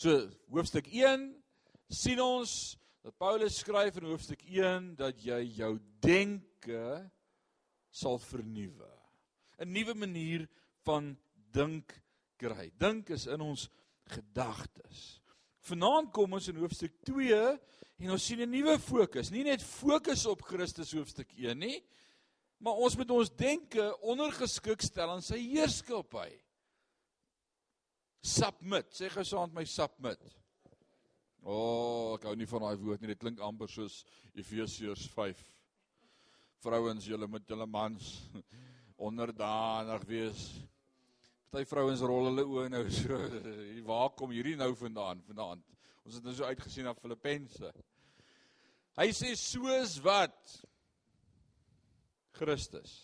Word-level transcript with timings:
So 0.00 0.30
hoofstuk 0.48 0.86
1 0.88 1.26
sien 1.92 2.20
ons 2.24 2.52
dat 3.04 3.12
Paulus 3.20 3.58
skryf 3.60 3.98
in 4.00 4.06
hoofstuk 4.08 4.40
1 4.48 4.94
dat 4.96 5.18
jy 5.20 5.42
jou 5.58 5.74
denke 6.00 6.84
sal 7.92 8.16
vernuwe. 8.22 8.88
'n 9.60 9.68
Nuwe 9.68 9.94
manier 9.94 10.46
van 10.88 11.12
dink 11.52 11.92
kry. 12.40 12.70
Dink 12.80 13.10
is 13.12 13.26
in 13.26 13.44
ons 13.44 13.68
gedagtes. 14.08 15.20
Vanaand 15.68 16.14
kom 16.16 16.32
ons 16.32 16.48
in 16.48 16.56
hoofstuk 16.56 16.96
2 17.04 17.60
en 18.00 18.10
ons 18.10 18.24
sien 18.24 18.40
'n 18.40 18.48
nuwe 18.48 18.78
fokus. 18.78 19.30
Nie 19.30 19.44
net 19.44 19.60
fokus 19.60 20.24
op 20.24 20.40
Christus 20.40 20.96
hoofstuk 20.96 21.28
1 21.36 21.58
nie, 21.58 21.84
maar 22.56 22.80
ons 22.80 22.96
moet 22.96 23.10
ons 23.10 23.36
denke 23.36 24.00
ondergeskik 24.00 24.80
stel 24.80 25.10
aan 25.10 25.22
sy 25.22 25.36
heerskappy. 25.36 26.40
Submit, 28.20 28.90
sê 28.92 29.08
gou 29.08 29.24
saam 29.24 29.48
met 29.48 29.62
my 29.62 29.64
submit. 29.64 30.20
O, 31.40 31.54
oh, 31.54 32.08
ek 32.18 32.26
hou 32.28 32.34
nie 32.36 32.48
van 32.48 32.66
daai 32.66 32.82
woord 32.82 33.00
nie. 33.00 33.14
Dit 33.14 33.22
klink 33.22 33.40
amper 33.40 33.70
soos 33.72 34.02
Efesiërs 34.36 35.06
5. 35.14 35.40
Vrouens, 36.60 37.06
julle 37.08 37.28
moet 37.32 37.48
julle 37.48 37.64
mans 37.64 38.10
onderdanig 39.08 40.04
wees. 40.10 40.42
Party 41.50 41.66
vrouens 41.66 42.04
rol 42.04 42.28
hulle 42.28 42.44
oë 42.44 42.66
nou 42.70 42.84
so. 42.92 43.16
Waar 43.88 44.12
kom 44.18 44.36
hierdie 44.36 44.58
nou 44.60 44.74
vandaan 44.78 45.24
vanaand? 45.26 45.64
Ons 46.04 46.18
het 46.18 46.28
nou 46.28 46.36
so 46.36 46.44
uitgesien 46.44 46.86
na 46.86 46.94
Filippense. 46.98 47.72
Hy 49.00 49.08
sê 49.16 49.32
soos 49.38 49.96
wat 50.04 50.54
Christus 52.36 52.94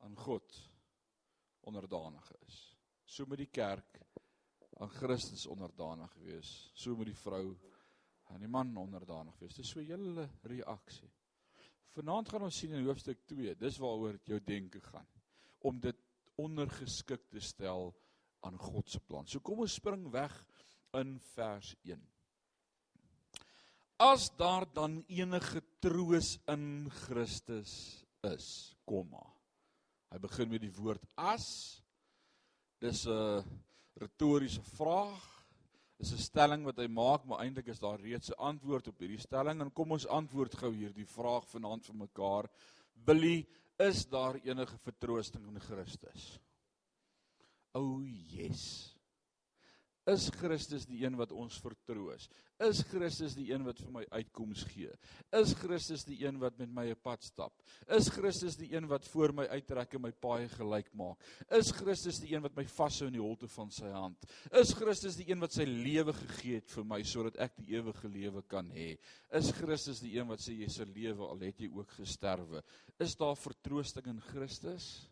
aan 0.00 0.16
God 0.16 0.58
onderdanig 1.68 2.32
is. 2.40 2.69
So 3.10 3.26
moet 3.26 3.42
die 3.42 3.50
kerk 3.50 3.98
aan 4.80 4.92
Christus 4.94 5.46
onderdanig 5.50 6.12
wees. 6.22 6.50
So 6.78 6.94
moet 6.96 7.10
die 7.10 7.18
vrou 7.18 7.56
aan 8.30 8.44
die 8.44 8.50
man 8.50 8.70
onderdanig 8.78 9.34
wees. 9.42 9.56
Dis 9.58 9.72
so 9.72 9.80
'n 9.80 9.86
hele 9.86 10.28
reaksie. 10.42 11.10
Vanaand 11.90 12.28
gaan 12.28 12.42
ons 12.46 12.58
sien 12.58 12.70
in 12.70 12.86
hoofstuk 12.86 13.26
2, 13.26 13.56
dis 13.58 13.78
waaroor 13.78 14.20
jou 14.24 14.38
denke 14.40 14.80
gaan 14.80 15.08
om 15.58 15.80
dit 15.80 15.96
ondergeskik 16.36 17.28
te 17.28 17.40
stel 17.40 17.90
aan 18.46 18.56
God 18.58 18.88
se 18.88 19.00
plan. 19.00 19.26
So 19.26 19.40
kom 19.40 19.58
ons 19.58 19.74
spring 19.74 20.06
weg 20.10 20.46
in 20.96 21.18
vers 21.34 21.74
1. 21.82 22.00
As 24.00 24.30
daar 24.36 24.64
dan 24.72 25.04
enige 25.08 25.60
troos 25.80 26.38
in 26.48 26.88
Christus 26.90 28.04
is, 28.22 28.74
komma. 28.84 29.20
Hy 30.10 30.18
begin 30.18 30.48
met 30.48 30.62
die 30.64 30.72
woord 30.72 31.04
as. 31.16 31.82
Dis 32.80 33.06
'n 33.06 33.44
retoriese 34.00 34.62
vraag. 34.62 35.20
Dis 35.98 36.12
'n 36.12 36.18
stelling 36.18 36.64
wat 36.64 36.78
hy 36.78 36.86
maak, 36.88 37.24
maar 37.24 37.40
eintlik 37.44 37.68
is 37.68 37.78
daar 37.78 38.00
reeds 38.00 38.30
'n 38.30 38.40
antwoord 38.40 38.88
op 38.88 38.98
hierdie 38.98 39.20
stelling 39.20 39.60
en 39.60 39.72
kom 39.72 39.92
ons 39.92 40.06
antwoord 40.06 40.54
gou 40.54 40.72
hierdie 40.72 41.06
vraag 41.06 41.44
vanaand 41.48 41.84
vir 41.84 41.94
mekaar. 41.94 42.48
Billy, 42.94 43.46
is 43.78 44.06
daar 44.08 44.34
enige 44.44 44.78
vertroosting 44.78 45.46
in 45.46 45.60
Christus? 45.60 46.40
O, 47.72 47.80
oh, 47.80 48.02
yes. 48.32 48.89
Is 50.10 50.30
Christus 50.34 50.86
die 50.88 51.02
een 51.04 51.14
wat 51.18 51.30
ons 51.36 51.58
vertroos? 51.62 52.26
Is 52.64 52.80
Christus 52.88 53.34
die 53.36 53.50
een 53.50 53.62
wat 53.66 53.78
vir 53.82 53.92
my 53.94 54.02
uitkoms 54.16 54.64
gee? 54.72 54.90
Is 55.36 55.52
Christus 55.58 56.06
die 56.08 56.18
een 56.24 56.38
wat 56.40 56.56
met 56.58 56.72
my 56.72 56.86
'n 56.90 57.00
pad 57.02 57.22
stap? 57.22 57.52
Is 57.86 58.08
Christus 58.08 58.56
die 58.56 58.72
een 58.74 58.88
wat 58.88 59.06
voor 59.08 59.32
my 59.32 59.46
uittrek 59.46 59.94
en 59.94 60.02
my 60.02 60.10
paai 60.12 60.48
gelyk 60.48 60.92
maak? 60.94 61.18
Is 61.50 61.70
Christus 61.70 62.18
die 62.20 62.34
een 62.34 62.42
wat 62.42 62.56
my 62.56 62.64
vashou 62.64 63.06
in 63.06 63.12
die 63.12 63.22
holte 63.22 63.48
van 63.48 63.70
sy 63.70 63.90
hand? 63.90 64.16
Is 64.52 64.72
Christus 64.74 65.16
die 65.16 65.30
een 65.30 65.40
wat 65.40 65.52
sy 65.52 65.64
lewe 65.64 66.12
gegee 66.12 66.54
het 66.54 66.70
vir 66.70 66.84
my 66.84 67.02
sodat 67.02 67.36
ek 67.36 67.56
die 67.56 67.76
ewige 67.76 68.08
lewe 68.08 68.42
kan 68.42 68.70
hê? 68.70 68.98
Is 69.32 69.52
Christus 69.52 70.00
die 70.00 70.18
een 70.18 70.26
wat 70.26 70.40
sê 70.40 70.56
jy 70.56 70.68
se 70.68 70.84
lewe 70.84 71.28
al 71.28 71.38
het 71.40 71.60
jy 71.60 71.70
ook 71.72 71.90
gesterwe? 71.90 72.62
Is 72.98 73.16
daar 73.16 73.36
vertroosting 73.36 74.06
in 74.06 74.20
Christus? 74.20 75.08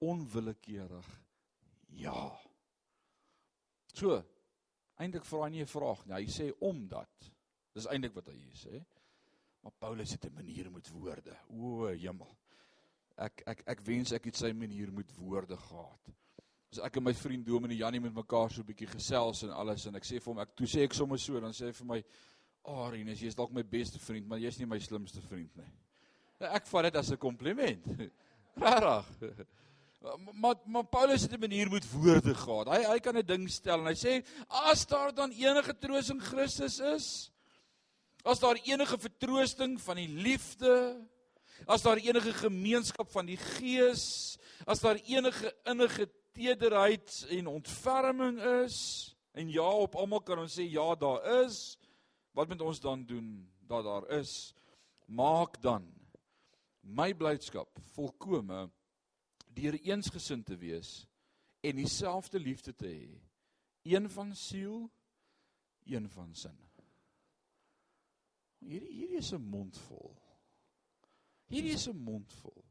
Onwillekeurig. 0.00 1.06
Ja. 1.88 2.45
So, 3.96 4.18
eintlik 5.00 5.24
vra 5.24 5.46
hy 5.46 5.50
nie 5.50 5.62
'n 5.62 5.72
vraag 5.72 6.04
nie. 6.06 6.14
Hy 6.14 6.26
sê 6.26 6.52
omdat. 6.60 7.30
Dis 7.74 7.86
eintlik 7.86 8.14
wat 8.14 8.28
hy 8.28 8.50
sê. 8.52 8.84
Maar 9.62 9.72
Paulus 9.78 10.12
het 10.12 10.24
'n 10.26 10.34
manier 10.34 10.70
met 10.70 10.88
woorde. 10.88 11.36
O, 11.48 11.86
hemel. 11.86 12.36
Ek 13.16 13.42
ek 13.46 13.62
ek 13.66 13.80
wens 13.80 14.12
ek 14.12 14.24
het 14.24 14.36
sy 14.36 14.52
manier 14.52 14.92
met 14.92 15.12
woorde 15.16 15.56
gehad. 15.56 16.08
As 16.72 16.78
ek 16.78 16.96
en 16.96 17.02
my 17.02 17.14
vriend 17.14 17.46
Dominee 17.46 17.78
Jannie 17.78 18.00
met 18.00 18.14
mekaar 18.14 18.50
so 18.50 18.60
'n 18.60 18.66
bietjie 18.66 18.86
gesels 18.86 19.42
en 19.42 19.50
alles 19.50 19.86
en 19.86 19.94
ek 19.96 20.04
sê 20.04 20.20
vir 20.20 20.34
hom 20.34 20.38
ek 20.38 20.54
toe 20.54 20.66
sê 20.66 20.84
ek 20.84 20.92
sommer 20.92 21.18
so 21.18 21.40
dan 21.40 21.52
sê 21.52 21.66
hy 21.66 21.72
vir 21.72 21.86
my 21.86 22.04
Arin, 22.66 23.08
oh, 23.08 23.14
jy's 23.14 23.34
dalk 23.34 23.52
my 23.52 23.62
beste 23.62 23.98
vriend, 23.98 24.26
maar 24.26 24.38
jy's 24.38 24.58
nie 24.58 24.66
my 24.66 24.78
slimste 24.78 25.20
vriend 25.20 25.56
nie. 25.56 25.72
Ek 26.40 26.66
vat 26.66 26.82
dit 26.82 26.96
as 26.96 27.12
'n 27.12 27.16
kompliment. 27.16 27.86
Regtig. 28.56 29.46
Maar 30.14 30.54
maar 30.64 30.84
Paulus 30.84 31.22
het 31.22 31.32
'n 31.32 31.40
manier 31.40 31.70
met 31.70 31.90
woorde 31.90 32.34
gehad. 32.34 32.68
Hy 32.68 32.82
hy 32.92 32.98
kan 32.98 33.16
'n 33.16 33.26
ding 33.26 33.50
stel 33.50 33.78
en 33.78 33.86
hy 33.86 33.94
sê 33.94 34.26
as 34.48 34.86
daar 34.86 35.14
dan 35.14 35.30
enige 35.30 35.78
troos 35.78 36.10
in 36.10 36.20
Christus 36.20 36.78
is, 36.78 37.30
as 38.22 38.38
daar 38.38 38.58
enige 38.64 38.98
vertroosting 38.98 39.80
van 39.80 39.96
die 39.96 40.08
liefde, 40.08 41.06
as 41.66 41.82
daar 41.82 41.96
enige 41.96 42.32
gemeenskap 42.32 43.10
van 43.10 43.26
die 43.26 43.36
Gees, 43.36 44.36
as 44.66 44.80
daar 44.80 44.98
enige 45.06 45.54
innige 45.64 46.08
tederheid 46.32 47.26
en 47.28 47.46
ontferming 47.46 48.40
is, 48.64 49.16
en 49.32 49.50
ja, 49.50 49.68
op 49.68 49.94
almal 49.94 50.20
kan 50.20 50.38
ons 50.38 50.54
sê 50.58 50.64
ja, 50.70 50.94
daar 50.94 51.44
is. 51.44 51.78
Wat 52.32 52.48
moet 52.48 52.60
ons 52.60 52.80
dan 52.80 53.04
doen 53.04 53.48
dat 53.66 53.84
daar 53.84 54.08
is? 54.08 54.54
Maak 55.06 55.60
dan 55.62 55.86
my 56.80 57.14
blydskap 57.14 57.78
volkome 57.94 58.70
deur 59.56 59.78
eensgesind 59.80 60.46
te 60.46 60.56
wees 60.60 61.06
en 61.66 61.80
dieselfde 61.80 62.40
liefde 62.40 62.74
te 62.74 62.86
hê. 62.90 63.08
Een 63.86 64.10
van 64.10 64.34
siel, 64.36 64.86
een 65.86 66.08
van 66.10 66.34
sin. 66.34 66.56
Hierdie 68.66 68.92
hierdie 68.92 69.18
is 69.22 69.32
'n 69.32 69.42
mondvol. 69.42 70.16
Hierdie 71.46 71.74
is 71.74 71.86
'n 71.88 71.96
mondvol. 71.96 72.64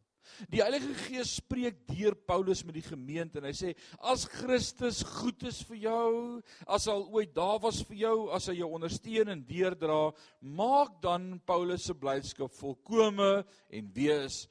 Die 0.49 0.61
Heilige 0.61 0.93
Gees 0.93 1.35
spreek 1.35 1.87
deur 1.87 2.15
Paulus 2.15 2.63
met 2.65 2.73
die 2.73 2.85
gemeente 2.85 3.39
en 3.39 3.45
hy 3.45 3.53
sê 3.53 3.73
as 3.99 4.25
Christus 4.25 5.03
goed 5.03 5.43
is 5.43 5.61
vir 5.69 5.77
jou, 5.77 6.41
as 6.67 6.87
hy 6.87 6.95
ooit 7.13 7.35
daar 7.35 7.59
was 7.63 7.83
vir 7.83 7.97
jou, 7.97 8.29
as 8.35 8.47
hy 8.47 8.57
jou 8.59 8.71
ondersteun 8.73 9.29
en 9.29 9.45
deurdra, 9.45 10.11
maak 10.41 11.01
dan 11.01 11.39
Paulus 11.45 11.85
se 11.85 11.93
blydskap 11.93 12.51
volkome 12.57 13.45
en 13.69 13.93
wees 13.93 14.47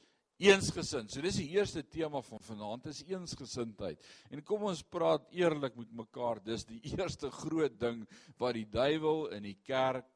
eensgesind. 0.48 1.12
So 1.12 1.22
dis 1.24 1.38
die 1.40 1.48
eerste 1.54 1.82
tema 1.88 2.20
van 2.24 2.42
vanaand 2.44 2.88
is 2.90 3.02
eensgesindheid. 3.08 4.02
En 4.30 4.42
kom 4.46 4.66
ons 4.68 4.82
praat 4.82 5.26
eerlik 5.34 5.76
met 5.80 5.92
mekaar. 6.04 6.42
Dis 6.44 6.66
die 6.68 6.80
eerste 6.96 7.30
groot 7.32 7.78
ding 7.80 8.04
wat 8.40 8.58
die 8.58 8.66
duiwel 8.68 9.28
in 9.36 9.48
die 9.50 9.58
kerk 9.64 10.10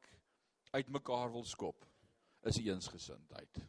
uitmekaar 0.75 1.31
wil 1.33 1.45
skop. 1.47 1.85
Is 2.47 2.61
eensgesindheid. 2.61 3.61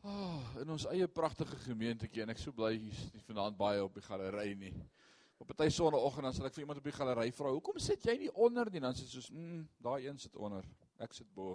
Ah, 0.00 0.16
oh, 0.16 0.44
in 0.62 0.70
ons 0.72 0.86
eie 0.88 1.04
pragtige 1.12 1.58
gemeentetjie 1.66 2.22
en 2.24 2.32
ek 2.32 2.38
so 2.40 2.56
bly 2.56 2.70
hier's 2.72 3.02
nie 3.12 3.20
vanaand 3.26 3.58
baie 3.58 3.82
op 3.84 3.98
die 3.98 4.04
galery 4.06 4.54
nie. 4.56 4.72
Op 5.40 5.50
'n 5.52 5.56
tyd 5.56 5.72
sonoggend 5.72 6.24
dan 6.24 6.32
sal 6.32 6.46
ek 6.46 6.54
vir 6.54 6.62
iemand 6.62 6.78
op 6.78 6.88
die 6.88 6.96
galery 6.96 7.30
vra, 7.32 7.50
"Hoekom 7.52 7.78
sit 7.78 8.04
jy 8.04 8.16
nie 8.16 8.32
onder 8.32 8.70
nie?" 8.70 8.80
Dan 8.80 8.94
sê 8.94 9.04
hy 9.04 9.08
soos, 9.08 9.30
"Mm, 9.30 9.68
daai 9.78 10.06
een 10.06 10.18
sit 10.18 10.36
onder." 10.36 10.64
Ek 11.00 11.14
sit 11.16 11.28
bo. 11.32 11.54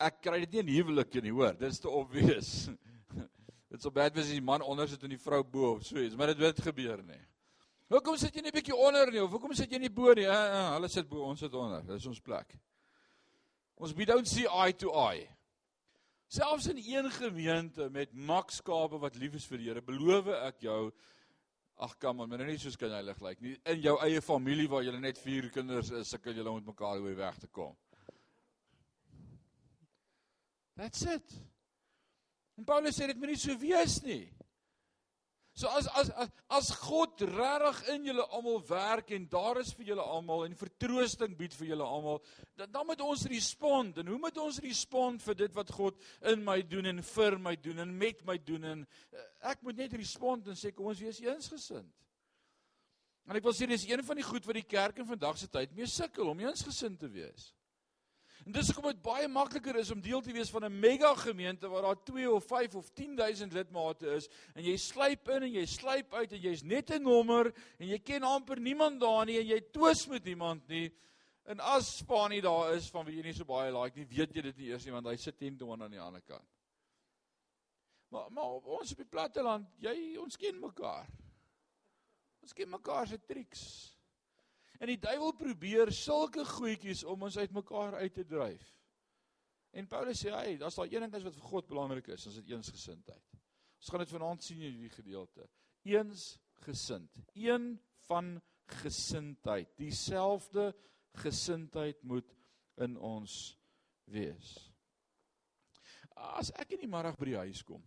Ek 0.00 0.16
kry 0.24 0.40
dit 0.42 0.56
nie 0.56 0.62
in 0.64 0.72
huwelik 0.80 1.14
nie, 1.22 1.32
hoor. 1.36 1.54
Dit 1.60 1.70
is 1.70 1.78
te 1.82 1.90
obvious. 1.92 2.54
Dit 3.70 3.84
sou 3.84 3.92
baie 3.94 4.10
wees 4.10 4.26
as 4.26 4.34
die 4.34 4.42
man 4.42 4.64
onder 4.66 4.88
sit 4.90 5.04
en 5.06 5.12
die 5.12 5.20
vrou 5.20 5.44
bo 5.46 5.76
of 5.76 5.84
so 5.86 6.00
iets, 6.02 6.16
maar 6.18 6.32
dit 6.32 6.40
het 6.42 6.58
gebeur 6.64 7.04
nie. 7.06 7.20
Hoekom 7.90 8.16
sit 8.18 8.34
jy 8.34 8.42
nie 8.42 8.52
bietjie 8.54 8.74
onder 8.74 9.12
nie 9.14 9.20
of 9.22 9.30
hoekom 9.30 9.54
sit 9.54 9.70
jy 9.70 9.78
nie 9.78 9.90
bo 9.94 10.10
nie? 10.18 10.24
Uh, 10.26 10.34
uh, 10.34 10.64
hulle 10.74 10.90
sit 10.90 11.06
bo, 11.06 11.22
ons 11.28 11.38
sit 11.38 11.54
onder. 11.54 11.84
Dis 11.86 12.08
ons 12.10 12.18
plek. 12.26 12.56
Ons 13.78 13.94
we 13.94 14.08
don't 14.10 14.26
see 14.26 14.48
eye 14.50 14.74
to 14.74 14.90
eye. 14.90 15.28
Selfs 16.30 16.66
in 16.70 16.82
een 16.82 17.06
gemeente 17.14 17.86
met 17.94 18.10
Max 18.10 18.58
Kabe 18.66 18.98
wat 18.98 19.18
lief 19.22 19.38
is 19.38 19.46
vir 19.46 19.62
die 19.62 19.70
Here, 19.70 19.86
beloof 19.86 20.32
ek 20.40 20.66
jou 20.66 20.80
Ag 21.80 21.94
kom 21.96 22.18
man, 22.20 22.28
maar 22.28 22.42
nou 22.42 22.50
nie 22.50 22.58
soos 22.60 22.76
kan 22.76 22.92
hy 22.92 23.00
lig 23.06 23.20
lyk 23.24 23.38
nie. 23.40 23.54
In 23.72 23.78
jou 23.80 23.94
eie 24.04 24.20
familie 24.20 24.68
waar 24.68 24.84
jy 24.84 24.92
net 25.00 25.20
4 25.20 25.48
kinders 25.54 25.88
is, 25.96 26.10
sukkel 26.12 26.36
julle 26.36 26.52
met 26.58 26.66
mekaar 26.68 27.00
hoe 27.00 27.14
weg 27.16 27.38
te 27.40 27.48
kom. 27.48 27.72
That's 30.76 31.06
it. 31.08 31.32
En 32.60 32.68
Paulus 32.68 32.98
sê 33.00 33.08
dit 33.08 33.16
moet 33.16 33.32
nie 33.32 33.40
so 33.40 33.56
wees 33.60 33.96
nie. 34.04 34.26
So 35.60 35.68
as 35.68 35.86
as 35.88 36.08
as, 36.16 36.28
as 36.48 36.68
God 36.80 37.20
regtig 37.20 37.80
in 37.92 38.06
julle 38.08 38.24
almal 38.32 38.62
werk 38.64 39.10
en 39.12 39.26
daar 39.28 39.58
is 39.60 39.74
vir 39.76 39.90
julle 39.90 40.06
almal 40.08 40.46
en 40.46 40.54
vertroosting 40.56 41.34
bied 41.36 41.52
vir 41.52 41.74
julle 41.74 41.84
almal, 41.84 42.22
dan, 42.56 42.70
dan 42.72 42.86
moet 42.88 43.02
ons 43.04 43.26
respond. 43.28 43.98
En 44.00 44.08
hoe 44.08 44.16
moet 44.22 44.40
ons 44.40 44.60
respond 44.64 45.20
vir 45.20 45.36
dit 45.42 45.58
wat 45.58 45.74
God 45.76 46.00
in 46.32 46.40
my 46.46 46.62
doen 46.64 46.88
en 46.94 47.04
vir 47.10 47.36
my 47.44 47.52
doen 47.60 47.84
en 47.84 47.92
met 48.00 48.24
my 48.24 48.38
doen 48.40 48.64
en 48.70 48.86
uh, 48.86 49.26
ek 49.52 49.60
moet 49.66 49.84
net 49.84 49.98
respond 50.00 50.48
en 50.48 50.56
sê 50.56 50.72
kom 50.72 50.88
ons 50.94 51.04
wees 51.04 51.20
eensgesind. 51.26 51.92
En 53.28 53.36
ek 53.36 53.44
wil 53.44 53.52
sê 53.60 53.68
dis 53.68 53.84
een 53.90 54.00
van 54.06 54.16
die 54.16 54.28
goed 54.30 54.48
wat 54.48 54.62
die 54.62 54.68
kerk 54.78 55.04
in 55.04 55.12
vandag 55.12 55.36
se 55.42 55.50
tyd 55.52 55.76
mee 55.76 55.92
sukkel 55.92 56.32
om 56.32 56.40
eensgesind 56.40 57.04
te 57.04 57.12
wees. 57.12 57.50
En 58.46 58.52
dis 58.52 58.70
hoekom 58.70 58.88
dit 58.88 59.02
baie 59.04 59.28
makliker 59.28 59.76
is 59.76 59.90
om 59.92 60.00
deel 60.00 60.22
te 60.24 60.32
wees 60.32 60.50
van 60.50 60.64
'n 60.64 60.80
mega 60.80 61.14
gemeente 61.14 61.68
waar 61.68 61.82
daar 61.82 62.04
2 62.04 62.32
of 62.32 62.44
5 62.44 62.74
of 62.74 62.90
10000 62.90 63.52
lidmate 63.52 64.06
is 64.16 64.28
en 64.54 64.64
jy 64.64 64.76
sluip 64.76 65.28
in 65.28 65.42
en 65.42 65.52
jy 65.52 65.66
sluip 65.66 66.14
uit 66.14 66.32
en 66.32 66.40
jy's 66.40 66.62
net 66.62 66.90
'n 66.90 67.02
nommer 67.02 67.52
en 67.78 67.86
jy 67.86 67.98
ken 67.98 68.22
amper 68.22 68.60
niemand 68.60 69.00
daar 69.00 69.26
nie 69.26 69.38
en 69.38 69.46
jy 69.46 69.60
twis 69.72 70.06
met 70.06 70.24
niemand 70.24 70.68
nie. 70.68 70.90
En 71.44 71.60
as 71.60 71.96
Spanie 71.96 72.40
daar 72.40 72.74
is 72.74 72.90
van 72.90 73.04
wie 73.04 73.16
jy 73.16 73.22
nie 73.22 73.34
so 73.34 73.44
baie 73.44 73.72
like 73.72 73.98
nie, 73.98 74.06
weet 74.06 74.34
jy 74.34 74.42
dit 74.42 74.56
nie 74.56 74.66
eers 74.66 74.84
nie 74.84 74.92
want 74.92 75.06
hy 75.06 75.16
sit 75.16 75.38
teen 75.38 75.56
toe 75.56 75.72
aan 75.72 75.90
die 75.90 76.00
ander 76.00 76.22
kant. 76.22 76.48
Maar 78.10 78.30
maar 78.30 78.44
ons 78.44 78.92
op 78.92 78.96
die 78.96 79.06
platteland, 79.06 79.68
jy 79.78 80.16
ons 80.18 80.36
ken 80.36 80.60
mekaar. 80.60 81.06
Ons 82.42 82.52
ken 82.52 82.68
mekaar 82.68 83.06
se 83.06 83.18
triks. 83.26 83.89
En 84.80 84.88
die 84.88 85.00
duiwel 85.00 85.34
probeer 85.36 85.92
sulke 85.92 86.44
goedjies 86.48 87.04
om 87.04 87.26
ons 87.28 87.36
uitmekaar 87.36 87.98
uit 88.00 88.14
te 88.16 88.24
dryf. 88.24 88.64
En 89.76 89.86
Paulus 89.86 90.22
sê 90.24 90.32
hy, 90.32 90.56
daar's 90.58 90.78
daar 90.80 90.88
een 90.90 91.04
ding 91.04 91.26
wat 91.26 91.36
vir 91.36 91.48
God 91.52 91.68
belangrik 91.68 92.08
is, 92.16 92.24
ons 92.26 92.38
het 92.40 92.48
eensgesindheid. 92.50 93.36
Ons 93.80 93.92
gaan 93.92 94.02
dit 94.02 94.14
vanaand 94.16 94.44
sien 94.44 94.62
in 94.62 94.72
hierdie 94.72 94.94
gedeelte. 94.94 95.46
Eensgesind, 95.86 97.20
een 97.36 97.74
van 98.08 98.34
gesindheid. 98.80 99.70
Dieselfde 99.78 100.72
gesindheid 101.22 102.02
moet 102.02 102.34
in 102.80 102.96
ons 102.96 103.36
wees. 104.10 104.56
As 106.16 106.50
ek 106.60 106.74
in 106.76 106.84
die 106.84 106.90
middag 106.90 107.16
by 107.20 107.30
die 107.30 107.40
huis 107.40 107.62
kom 107.66 107.84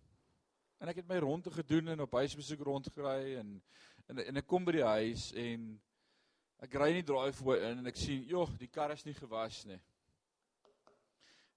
en 0.83 0.89
ek 0.91 0.99
het 0.99 1.07
my 1.07 1.15
rondte 1.23 1.51
gedoen 1.53 1.93
en 1.93 2.03
op 2.03 2.15
huisbesoek 2.19 2.59
rondgery 2.67 3.37
en 3.39 3.55
en 4.11 4.19
en 4.19 4.39
ek 4.41 4.47
kom 4.51 4.65
by 4.67 4.73
die 4.75 4.83
huis 4.83 5.29
en 5.39 5.67
Ek 6.63 6.77
ry 6.79 6.93
nie 6.95 7.03
draai 7.03 7.33
voor 7.35 7.59
in 7.59 7.81
en 7.81 7.87
ek 7.91 7.97
sien, 7.99 8.23
"Jog, 8.23 8.57
die 8.57 8.69
kar 8.71 8.91
is 8.91 9.05
nie 9.05 9.13
gewas 9.13 9.65
nie." 9.65 9.79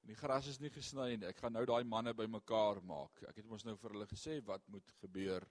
En 0.02 0.08
die 0.08 0.16
gras 0.16 0.46
is 0.46 0.60
nie 0.60 0.70
gesny 0.70 1.16
nie. 1.16 1.26
Ek 1.26 1.36
gaan 1.36 1.52
nou 1.52 1.64
daai 1.64 1.84
manne 1.84 2.12
bymekaar 2.14 2.82
maak. 2.82 3.22
Ek 3.28 3.36
het 3.36 3.46
mos 3.46 3.64
nou 3.64 3.76
vir 3.76 3.90
hulle 3.90 4.06
gesê 4.06 4.44
wat 4.44 4.62
moet 4.68 4.92
gebeur 5.00 5.46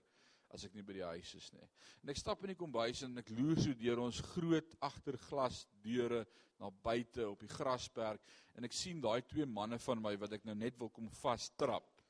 as 0.50 0.64
ek 0.64 0.74
nie 0.74 0.82
by 0.82 0.92
die 0.92 1.04
huis 1.04 1.34
is 1.34 1.52
nie. 1.52 1.68
En 2.02 2.08
ek 2.08 2.16
stap 2.16 2.42
in 2.44 2.48
die 2.48 2.54
kombuis 2.54 3.02
en 3.02 3.18
ek 3.18 3.30
loer 3.30 3.56
so 3.56 3.74
deur 3.74 3.98
ons 3.98 4.20
groot 4.20 4.76
agterglas 4.80 5.66
deure 5.82 6.26
na 6.58 6.70
buite 6.70 7.28
op 7.28 7.40
die 7.40 7.48
grasperk 7.48 8.20
en 8.54 8.64
ek 8.64 8.72
sien 8.72 9.00
daai 9.00 9.20
twee 9.22 9.46
manne 9.46 9.78
van 9.78 10.00
my 10.00 10.16
wat 10.16 10.32
ek 10.32 10.44
nou 10.44 10.54
net 10.54 10.78
wil 10.78 10.88
kom 10.88 11.08
vastrap. 11.08 12.02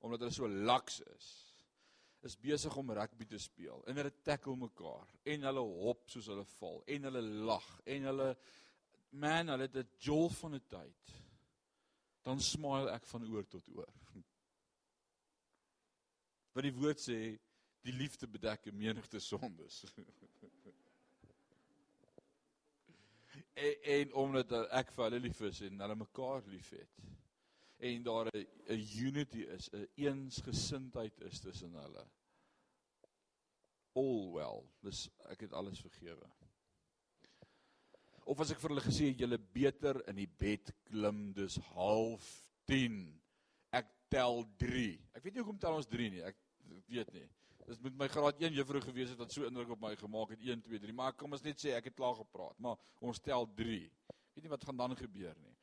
Omdat 0.00 0.20
hulle 0.20 0.32
so 0.32 0.46
laks 0.46 1.00
is 1.16 1.53
is 2.24 2.36
besig 2.40 2.76
om 2.76 2.90
rugby 2.96 3.26
te 3.28 3.38
speel 3.38 3.82
en 3.88 3.98
hulle 4.00 4.12
tackle 4.24 4.56
mekaar 4.56 5.10
en 5.32 5.48
hulle 5.48 5.64
hop 5.84 6.06
soos 6.10 6.30
hulle 6.32 6.44
val 6.56 6.80
en 6.94 7.08
hulle 7.08 7.22
lag 7.50 7.66
en 7.96 8.08
hulle 8.10 8.28
man 9.24 9.52
hulle 9.52 9.68
het 9.68 9.76
'n 9.76 9.90
jol 10.06 10.28
van 10.40 10.54
'n 10.54 10.64
tyd. 10.68 11.12
Dan 12.22 12.40
smile 12.40 12.90
ek 12.90 13.06
van 13.06 13.30
oor 13.30 13.46
tot 13.46 13.68
oor. 13.68 13.92
Wat 16.54 16.62
die 16.64 16.72
woord 16.72 17.00
sê 17.00 17.38
die 17.82 17.92
liefde 17.92 18.26
bedek 18.26 18.66
'n 18.66 18.76
menigte 18.76 19.20
sondes. 19.20 19.84
En, 23.54 23.82
en 23.82 24.12
omdat 24.14 24.52
ek 24.70 24.90
vir 24.92 25.04
hulle 25.04 25.18
lief 25.20 25.40
is 25.40 25.60
en 25.60 25.80
hulle 25.80 25.94
mekaar 25.94 26.42
liefhet 26.50 26.96
en 27.84 28.02
daar 28.02 28.26
'n 28.32 28.46
'n 28.68 28.82
unity 29.06 29.42
is, 29.56 29.68
'n 29.72 29.88
eensgesindheid 29.94 31.20
is 31.20 31.40
tussen 31.40 31.74
hulle. 31.74 32.06
All 33.92 34.32
well. 34.32 34.64
Dis 34.80 35.10
ek 35.28 35.40
het 35.40 35.52
alles 35.52 35.80
vergewe. 35.80 36.30
Of 38.24 38.40
as 38.40 38.50
ek 38.50 38.60
vir 38.60 38.70
hulle 38.70 38.80
gesê 38.80 39.10
het 39.10 39.18
julle 39.18 39.38
beter 39.38 40.08
in 40.08 40.16
die 40.16 40.30
bed 40.38 40.72
klim 40.84 41.32
dis 41.32 41.58
0.5. 41.58 43.20
Ek 43.70 43.86
tel 44.08 44.44
3. 44.56 45.00
Ek 45.12 45.22
weet 45.22 45.34
nie 45.34 45.42
hoekom 45.42 45.58
tel 45.58 45.74
ons 45.74 45.86
3 45.86 46.10
nie. 46.10 46.22
Ek 46.22 46.36
weet 46.88 47.12
nie. 47.12 47.28
Dis 47.66 47.80
met 47.80 47.96
my 47.96 48.08
graad 48.08 48.40
1 48.40 48.52
juffrou 48.52 48.80
gewees 48.80 49.08
het 49.08 49.18
wat 49.18 49.32
so 49.32 49.44
indruk 49.44 49.70
op 49.70 49.80
my 49.80 49.94
gemaak 49.96 50.30
het 50.30 50.40
1 50.40 50.62
2 50.62 50.78
3, 50.78 50.92
maar 50.92 51.12
kom 51.12 51.32
ons 51.32 51.42
net 51.42 51.60
sê 51.60 51.72
ek 51.72 51.84
het 51.84 51.94
klaar 51.94 52.14
gepraat, 52.14 52.58
maar 52.58 52.76
ons 53.00 53.20
tel 53.20 53.46
3. 53.56 53.90
Weet 54.34 54.42
nie 54.42 54.52
wat 54.52 54.64
gaan 54.64 54.76
dan 54.76 54.96
gebeur 54.96 55.36
nie. 55.40 55.54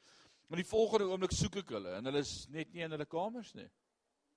Maar 0.52 0.60
die 0.60 0.68
volgende 0.68 1.06
oomblik 1.08 1.32
soek 1.32 1.62
ek 1.62 1.70
hulle 1.72 1.94
en 1.96 2.10
hulle 2.10 2.20
is 2.26 2.32
net 2.52 2.74
nie 2.76 2.82
in 2.84 2.92
hulle 2.92 3.06
kamers 3.08 3.54
nie. 3.56 3.70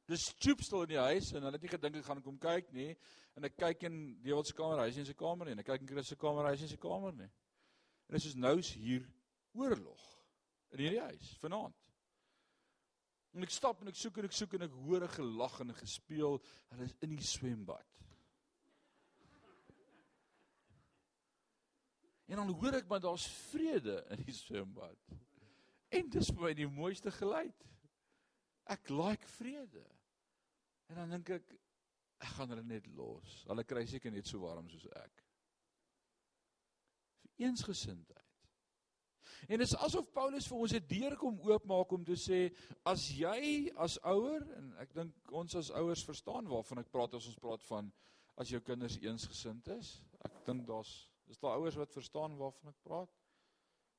Dis 0.06 0.28
stoepstil 0.30 0.84
in 0.84 0.92
die 0.92 1.00
huis 1.08 1.32
en 1.32 1.42
hulle 1.42 1.58
het 1.58 1.64
nie 1.66 1.70
gedink 1.72 1.98
ek 1.98 2.06
gaan 2.06 2.20
kom 2.22 2.36
kyk 2.38 2.68
nie. 2.76 2.92
En 3.34 3.48
ek 3.48 3.56
kyk 3.58 3.82
in 3.88 3.96
Dewald 4.22 4.46
se 4.46 4.54
kamer, 4.54 4.78
hy 4.78 4.92
is 4.92 5.00
in 5.02 5.08
sy 5.08 5.16
kamer 5.18 5.50
nie 5.50 5.56
en 5.56 5.62
ek 5.64 5.66
kyk 5.72 5.82
in 5.82 5.90
Chris 5.90 6.12
se 6.12 6.18
kamer, 6.20 6.46
hy 6.46 6.52
is 6.54 6.62
in 6.68 6.70
sy 6.70 6.78
kamer 6.78 7.18
nie. 7.18 7.26
En 8.06 8.14
dit 8.14 8.28
is 8.30 8.38
nou 8.38 8.54
hier 8.68 9.10
oorlog 9.58 10.06
in 10.76 10.84
hierdie 10.84 11.02
huis 11.02 11.32
vanaand. 11.42 11.90
En 13.34 13.48
ek 13.48 13.56
stap 13.58 13.82
en 13.82 13.90
ek 13.90 13.98
soek 13.98 14.22
en 14.22 14.30
ek 14.30 14.38
soek 14.38 14.54
en 14.54 14.68
ek 14.68 14.78
hoor 14.86 15.08
'n 15.08 15.14
gelag 15.18 15.60
en 15.66 15.74
'n 15.74 15.80
gespeel. 15.82 16.38
Hulle 16.70 16.84
is 16.86 16.96
in 17.02 17.10
die 17.10 17.26
swembad. 17.34 17.90
En 22.30 22.36
dan 22.36 22.54
hoor 22.54 22.74
ek 22.78 22.86
maar 22.86 23.02
daar's 23.02 23.26
vrede 23.50 24.04
in 24.14 24.22
die 24.22 24.38
swembad. 24.46 25.18
En 25.94 26.10
dis 26.10 26.30
vir 26.32 26.42
my 26.42 26.52
die 26.58 26.70
mooiste 26.70 27.12
geluid. 27.14 27.66
Ek 28.70 28.88
like 28.90 29.28
vrede. 29.36 29.84
En 30.90 31.00
dan 31.00 31.14
dink 31.16 31.36
ek 31.38 31.54
ek 32.24 32.30
gaan 32.38 32.54
hulle 32.54 32.64
net 32.64 32.86
los. 32.96 33.40
Hulle 33.50 33.64
kry 33.68 33.84
seker 33.88 34.12
net 34.14 34.28
so 34.28 34.40
warm 34.40 34.68
soos 34.72 34.86
ek. 34.96 35.24
Vir 37.24 37.48
eensgesindheid. 37.48 38.22
En 39.48 39.60
dit 39.60 39.66
is 39.66 39.76
asof 39.84 40.08
Paulus 40.14 40.46
vir 40.48 40.58
ons 40.64 40.72
'n 40.72 40.86
deur 40.88 41.16
kom 41.20 41.40
oopmaak 41.40 41.92
om 41.92 42.04
te 42.04 42.16
sê 42.16 42.54
as 42.84 43.10
jy 43.10 43.70
as 43.76 43.98
ouer 44.04 44.42
en 44.56 44.72
ek 44.80 44.94
dink 44.94 45.32
ons 45.32 45.54
as 45.54 45.70
ouers 45.70 46.04
verstaan 46.04 46.48
waarvan 46.48 46.78
ek 46.78 46.90
praat 46.90 47.14
as 47.14 47.26
ons 47.26 47.40
praat 47.42 47.62
van 47.62 47.92
as 48.36 48.48
jou 48.48 48.60
kinders 48.60 48.96
eensgesind 48.98 49.68
is. 49.68 50.00
Ek 50.24 50.44
dink 50.46 50.66
daar's 50.66 51.10
is 51.28 51.38
daar 51.38 51.58
ouers 51.58 51.76
wat 51.76 51.92
verstaan 51.92 52.36
waarvan 52.36 52.68
ek 52.68 52.82
praat. 52.82 53.10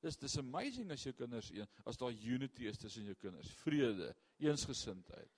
Dis 0.06 0.20
dis 0.22 0.38
amazing 0.38 0.92
as 0.94 1.04
jou 1.08 1.14
kinders 1.18 1.50
een 1.50 1.66
as 1.90 1.98
daar 1.98 2.14
unity 2.14 2.68
is 2.70 2.78
tussen 2.78 3.08
jou 3.10 3.16
kinders, 3.18 3.50
vrede, 3.64 4.12
eensgesindheid. 4.38 5.32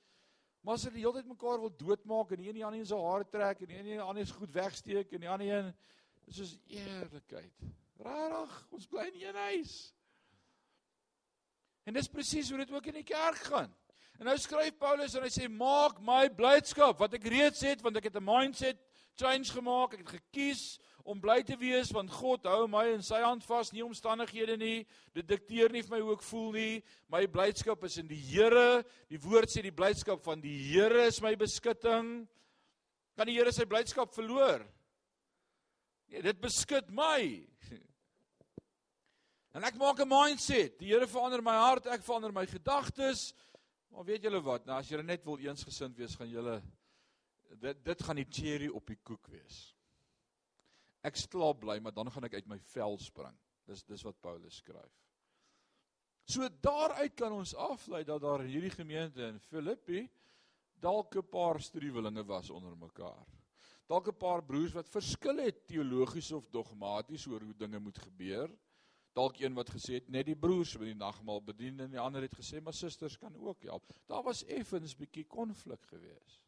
Maar 0.61 0.75
as 0.75 0.83
hulle 0.83 0.97
die 0.97 1.05
hele 1.05 1.21
tyd 1.21 1.29
mekaar 1.31 1.61
wil 1.61 1.71
doodmaak 1.79 2.33
en 2.35 2.41
die 2.41 2.49
een 2.49 2.59
die 2.59 2.65
ander 2.67 2.85
se 2.85 2.97
hare 2.99 3.27
trek 3.31 3.61
en 3.63 3.71
die 3.71 3.77
een 3.77 3.91
die 3.93 4.01
ander 4.03 4.27
se 4.27 4.35
goed 4.35 4.51
wegsteek 4.51 5.13
en 5.15 5.23
die 5.23 5.29
ander 5.31 5.47
een 5.47 5.69
is 6.27 6.57
eerlikheid. 6.67 7.67
Rarig, 8.03 8.55
ons 8.75 8.89
bly 8.91 9.07
in 9.07 9.21
een 9.21 9.39
huis. 9.47 9.75
En 11.87 11.95
dis 11.95 12.11
presies 12.11 12.49
hoe 12.51 12.59
dit 12.59 12.73
ook 12.75 12.89
in 12.91 12.99
die 12.99 13.07
kerk 13.07 13.39
gaan. 13.47 13.71
En 14.19 14.27
nou 14.27 14.35
skryf 14.41 14.75
Paulus 14.81 15.15
en 15.15 15.23
hy 15.23 15.31
sê 15.31 15.47
maak 15.47 16.01
my 16.03 16.25
blydskap 16.35 16.99
wat 16.99 17.15
ek 17.15 17.29
reeds 17.31 17.63
het 17.63 17.83
want 17.85 17.95
ek 18.01 18.09
het 18.09 18.19
'n 18.19 18.27
mindset 18.27 18.83
change 19.15 19.53
gemaak, 19.53 19.93
ek 19.93 20.03
het 20.03 20.19
gekies 20.19 20.79
om 21.07 21.19
bly 21.23 21.39
te 21.47 21.55
wees 21.59 21.89
want 21.95 22.11
God 22.11 22.47
hou 22.51 22.65
my 22.69 22.83
in 22.91 23.03
sy 23.05 23.21
hand 23.23 23.45
vas, 23.47 23.71
nie 23.71 23.85
omstandighede 23.85 24.57
nie. 24.59 24.79
Dit 25.15 25.29
dikteer 25.29 25.71
nie 25.71 25.83
vir 25.85 25.93
my 25.95 25.99
hoe 26.03 26.15
ek 26.17 26.25
voel 26.27 26.49
nie. 26.57 26.73
My 27.11 27.23
blydskap 27.31 27.85
is 27.87 27.95
in 28.01 28.09
die 28.09 28.19
Here. 28.19 28.83
Die 29.07 29.19
woord 29.23 29.53
sê 29.53 29.63
die 29.63 29.73
blydskap 29.75 30.19
van 30.25 30.43
die 30.43 30.57
Here 30.67 31.05
is 31.07 31.21
my 31.23 31.31
beskutting. 31.39 32.27
Kan 33.15 33.31
die 33.31 33.37
Here 33.37 33.53
sy 33.55 33.65
blydskap 33.69 34.11
verloor? 34.15 34.65
Nee, 36.11 36.25
dit 36.27 36.41
beskut 36.43 36.91
my. 36.91 37.21
En 39.57 39.63
ek 39.65 39.79
maak 39.79 39.97
'n 40.03 40.11
mindset. 40.11 40.75
Die 40.77 40.91
Here 40.91 41.07
verander 41.07 41.41
my 41.41 41.55
hart, 41.57 41.87
ek 41.87 42.03
verander 42.05 42.35
my 42.35 42.45
gedagtes. 42.45 43.31
Maar 43.89 44.05
weet 44.05 44.27
julle 44.27 44.43
wat? 44.43 44.67
Nou 44.67 44.75
as 44.77 44.91
julle 44.91 45.07
net 45.07 45.25
wil 45.25 45.39
eensgesind 45.39 45.97
wees, 45.97 46.13
gaan 46.19 46.29
julle 46.29 46.59
dit 47.57 47.79
dit 47.81 48.03
gaan 48.03 48.19
die 48.19 48.27
cherry 48.29 48.67
op 48.67 48.85
die 48.85 48.99
koek 49.01 49.31
wees 49.31 49.76
ek 51.07 51.19
slaap 51.19 51.61
bly, 51.63 51.79
maar 51.79 51.95
dan 51.95 52.11
gaan 52.11 52.27
ek 52.27 52.37
uit 52.39 52.47
my 52.47 52.59
vel 52.73 52.97
spring. 53.01 53.35
Dis 53.67 53.83
dis 53.83 54.03
wat 54.07 54.19
Paulus 54.21 54.61
skryf. 54.61 54.93
So 56.27 56.47
daaruit 56.61 57.15
kan 57.15 57.31
ons 57.31 57.55
aflei 57.55 58.03
dat 58.07 58.21
daar 58.21 58.43
in 58.43 58.51
hierdie 58.51 58.73
gemeente 58.73 59.23
in 59.23 59.39
Filippi 59.39 60.07
dalk 60.83 61.15
'n 61.15 61.29
paar 61.31 61.61
struwelinge 61.61 62.23
was 62.25 62.49
onder 62.49 62.75
mekaar. 62.77 63.27
Dalk 63.87 64.07
'n 64.07 64.17
paar 64.17 64.43
broers 64.43 64.73
wat 64.73 64.89
verskil 64.89 65.37
het 65.37 65.67
teologies 65.67 66.31
of 66.31 66.49
dogmaties 66.49 67.27
oor 67.27 67.41
hoe 67.41 67.55
dinge 67.55 67.79
moet 67.79 67.97
gebeur. 67.97 68.51
Dalk 69.13 69.39
een 69.39 69.53
wat 69.53 69.69
gesê 69.69 69.93
het 69.93 70.09
net 70.09 70.25
die 70.25 70.35
broers 70.35 70.77
moet 70.77 70.91
die 70.91 70.95
nagmaal 70.95 71.41
bedien 71.41 71.79
en 71.79 71.91
die 71.91 71.99
ander 71.99 72.21
het 72.21 72.35
gesê 72.35 72.61
maar 72.61 72.73
susters 72.73 73.17
kan 73.17 73.35
ook 73.35 73.63
help. 73.63 73.83
Daar 74.05 74.23
was 74.23 74.45
effens 74.45 74.95
bietjie 74.95 75.25
konflik 75.25 75.81
geweest. 75.85 76.43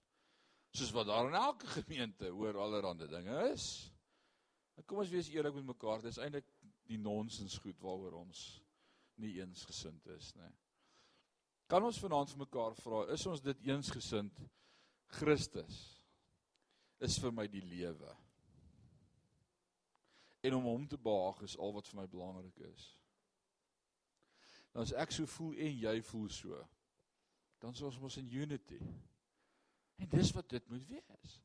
Soos 0.71 0.91
wat 0.91 1.07
daar 1.07 1.27
in 1.27 1.33
elke 1.33 1.67
gemeente 1.67 2.29
oor 2.33 2.57
allerlei 2.57 3.07
dinge 3.07 3.51
is. 3.51 3.91
En 4.79 4.85
kom 4.87 5.01
ons 5.03 5.11
wees 5.11 5.27
eerlik 5.33 5.57
met 5.59 5.73
mekaar, 5.73 5.99
dis 5.99 6.17
eintlik 6.23 6.47
die 6.87 6.97
nonsens 6.97 7.57
goed 7.59 7.79
waaroor 7.83 8.21
ons 8.21 8.43
nie 9.19 9.33
eensgesind 9.41 10.05
is 10.15 10.31
nie. 10.39 10.53
Kan 11.69 11.83
ons 11.83 11.99
vanaand 11.99 12.31
vir 12.31 12.39
mekaar 12.45 12.77
vra, 12.79 13.01
is 13.11 13.25
ons 13.27 13.43
dit 13.43 13.67
eensgesind 13.67 14.39
Christus 15.19 15.81
is 17.03 17.17
vir 17.19 17.35
my 17.35 17.45
die 17.51 17.63
lewe. 17.65 18.13
En 20.47 20.55
om 20.55 20.71
hom 20.71 20.87
te 20.87 20.97
behaag 20.97 21.43
is 21.43 21.57
al 21.59 21.75
wat 21.75 21.91
vir 21.91 21.99
my 21.99 22.07
belangrik 22.07 22.63
is. 22.69 22.87
Dan 24.71 24.85
as 24.85 24.95
ek 25.03 25.11
so 25.11 25.27
voel 25.35 25.59
en 25.59 25.77
jy 25.83 25.95
voel 26.07 26.31
so, 26.31 26.63
dan 27.59 27.75
is 27.75 27.83
ons 27.83 27.99
mos 27.99 28.17
in 28.21 28.31
unity. 28.31 28.79
En 29.99 30.07
dis 30.15 30.31
wat 30.35 30.47
dit 30.55 30.71
moet 30.71 30.87
wees. 30.87 31.39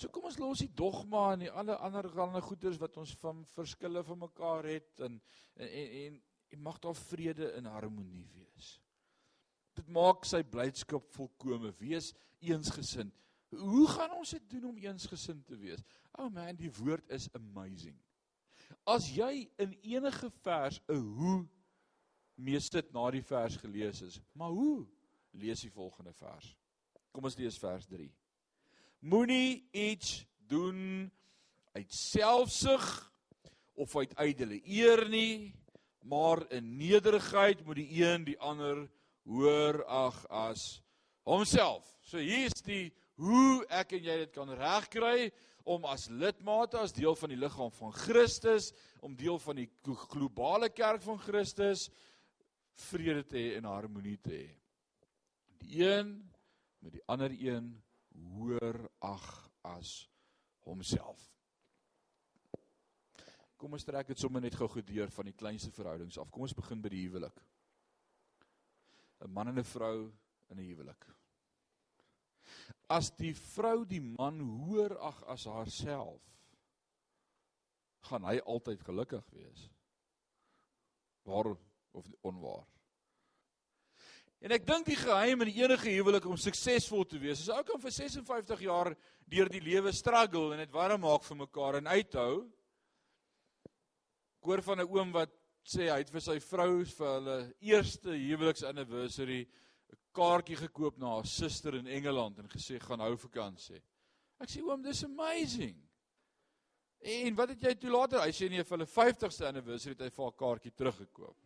So 0.00 0.08
kom 0.08 0.24
ons 0.30 0.38
los 0.40 0.62
die 0.62 0.72
dogma 0.72 1.26
en 1.34 1.42
die 1.44 1.50
ander 1.52 1.76
ander 1.84 2.06
ander 2.24 2.44
goeders 2.44 2.78
wat 2.80 2.96
ons 3.02 3.12
van 3.20 3.42
verskille 3.52 4.00
van 4.06 4.22
mekaar 4.22 4.68
het 4.70 5.02
en 5.04 5.18
en 5.60 5.90
en, 6.02 6.20
en 6.54 6.62
mag 6.64 6.78
daar 6.80 6.96
vrede 6.96 7.50
en 7.58 7.68
harmonie 7.68 8.24
wees. 8.32 8.70
Dit 9.76 9.90
maak 9.92 10.24
sy 10.24 10.40
blydskap 10.42 11.04
volkome 11.12 11.74
wees 11.78 12.14
eensgesind. 12.40 13.12
Hoe 13.50 13.86
gaan 13.92 14.14
ons 14.16 14.32
dit 14.38 14.46
doen 14.54 14.70
om 14.70 14.78
eensgesind 14.80 15.44
te 15.46 15.58
wees? 15.60 15.84
Oh 16.16 16.30
man, 16.32 16.56
die 16.56 16.72
woord 16.80 17.04
is 17.12 17.28
amazing. 17.36 17.98
As 18.88 19.10
jy 19.12 19.50
in 19.60 19.74
enige 19.82 20.30
vers 20.40 20.80
'n 20.88 20.96
hoe 21.18 21.48
mee 22.36 22.60
sit 22.60 22.92
na 22.92 23.10
die 23.10 23.22
vers 23.22 23.56
gelees 23.56 24.00
is, 24.02 24.20
maar 24.32 24.50
hoe? 24.50 24.88
Lees 25.32 25.60
die 25.60 25.70
volgende 25.70 26.12
vers. 26.12 26.56
Kom 27.12 27.24
ons 27.24 27.36
lees 27.36 27.58
vers 27.58 27.86
3. 27.86 28.08
Moenie 29.00 29.68
iets 29.72 30.26
doen 30.48 31.10
uit 31.72 31.92
selfsug 31.94 32.84
of 33.74 33.96
uit 33.96 34.12
ydelle 34.20 34.60
eer 34.68 35.06
nie, 35.08 35.54
maar 36.04 36.42
in 36.52 36.76
nederigheid 36.76 37.64
moet 37.64 37.80
die 37.80 38.02
een 38.04 38.24
die 38.28 38.38
ander 38.38 38.84
hoor 39.24 39.84
ag 39.84 40.20
as 40.28 40.82
homself. 41.24 41.86
So 42.04 42.20
hier's 42.20 42.60
die 42.66 42.90
hoe 43.20 43.64
ek 43.72 43.96
en 43.96 44.04
jy 44.04 44.18
dit 44.24 44.36
kan 44.36 44.52
regkry 44.56 45.30
om 45.64 45.84
as 45.88 46.08
lidmate 46.08 46.80
as 46.80 46.92
deel 46.96 47.16
van 47.16 47.32
die 47.32 47.40
liggaam 47.40 47.72
van 47.72 47.92
Christus, 47.92 48.70
om 49.00 49.16
deel 49.16 49.38
van 49.40 49.60
die 49.60 49.68
globale 50.10 50.68
kerk 50.72 51.04
van 51.04 51.20
Christus 51.20 51.88
vrede 52.90 53.24
te 53.28 53.36
hê 53.36 53.58
en 53.58 53.68
harmonie 53.68 54.16
te 54.20 54.32
hê. 54.32 54.48
Die 55.60 55.84
een 55.84 56.16
met 56.80 56.96
die 56.96 57.04
ander 57.08 57.32
een 57.32 57.74
hoor 58.34 58.90
ag 59.00 59.26
as 59.64 60.08
homself. 60.64 61.20
Kom 63.60 63.76
ons 63.76 63.84
trek 63.84 64.08
dit 64.08 64.18
sommer 64.18 64.40
net 64.40 64.56
gou 64.56 64.68
gedeur 64.68 65.10
van 65.12 65.28
die 65.28 65.36
kleinste 65.36 65.70
verhoudings 65.70 66.18
af. 66.18 66.30
Kom 66.30 66.46
ons 66.46 66.56
begin 66.56 66.80
by 66.80 66.88
die 66.88 67.04
huwelik. 67.04 67.40
'n 69.20 69.32
Man 69.32 69.48
en 69.48 69.58
'n 69.58 69.64
vrou 69.64 70.12
in 70.48 70.58
'n 70.58 70.64
huwelik 70.64 71.04
as 72.90 73.10
die 73.18 73.32
vrou 73.34 73.84
die 73.86 74.02
man 74.02 74.40
hoor 74.64 74.96
ag 75.10 75.22
as 75.34 75.46
haarself 75.50 76.26
gaan 78.08 78.26
hy 78.26 78.38
altyd 78.54 78.82
gelukkig 78.86 79.26
wees 79.36 79.68
waar 81.28 81.52
of 81.94 82.10
onwaar 82.26 82.66
en 84.40 84.52
ek 84.56 84.66
dink 84.66 84.86
die 84.86 84.96
geheim 84.96 85.44
in 85.44 85.52
enige 85.52 85.90
huwelik 85.96 86.26
om 86.26 86.38
suksesvol 86.40 87.04
te 87.04 87.18
wees 87.20 87.42
is 87.44 87.52
ou 87.52 87.62
kan 87.66 87.80
vir 87.82 87.96
56 87.96 88.64
jaar 88.66 88.94
deur 89.30 89.48
die 89.52 89.62
lewe 89.64 89.92
struggle 89.92 90.54
en 90.54 90.64
dit 90.64 90.72
warm 90.72 91.04
maak 91.04 91.26
vir 91.26 91.42
mekaar 91.42 91.80
en 91.80 91.92
uithou 91.92 92.32
ek 94.40 94.48
hoor 94.48 94.62
van 94.64 94.80
'n 94.80 94.88
oom 94.88 95.12
wat 95.12 95.36
sê 95.66 95.90
hy 95.90 95.98
het 96.00 96.10
vir 96.10 96.24
sy 96.24 96.38
vrou 96.40 96.84
vir 96.84 97.10
hulle 97.14 97.38
eerste 97.60 98.14
huweliks 98.16 98.64
anniversary 98.64 99.42
'n 99.44 99.98
kaartjie 100.16 100.56
gekoop 100.56 100.98
na 100.98 101.14
haar 101.16 101.26
suster 101.26 101.74
in 101.74 101.86
Engeland 101.86 102.38
en 102.38 102.48
gesê 102.48 102.80
gaan 102.80 103.00
hou 103.00 103.16
vakansie. 103.16 103.82
Ek 104.40 104.48
sê 104.48 104.62
oom, 104.62 104.82
dis 104.82 105.04
amazing. 105.04 105.76
En 107.00 107.34
wat 107.34 107.48
het 107.48 107.62
jy 107.62 107.74
toe 107.74 107.90
later? 107.90 108.20
Hy 108.20 108.32
sê 108.32 108.48
nee, 108.50 108.64
vir 108.64 108.78
hulle 108.78 108.86
50ste 108.86 109.46
anniversary 109.46 109.94
het 109.94 110.00
hy 110.00 110.10
vir 110.10 110.24
haar 110.24 110.38
kaartjie 110.42 110.72
teruggekoop. 110.72 111.36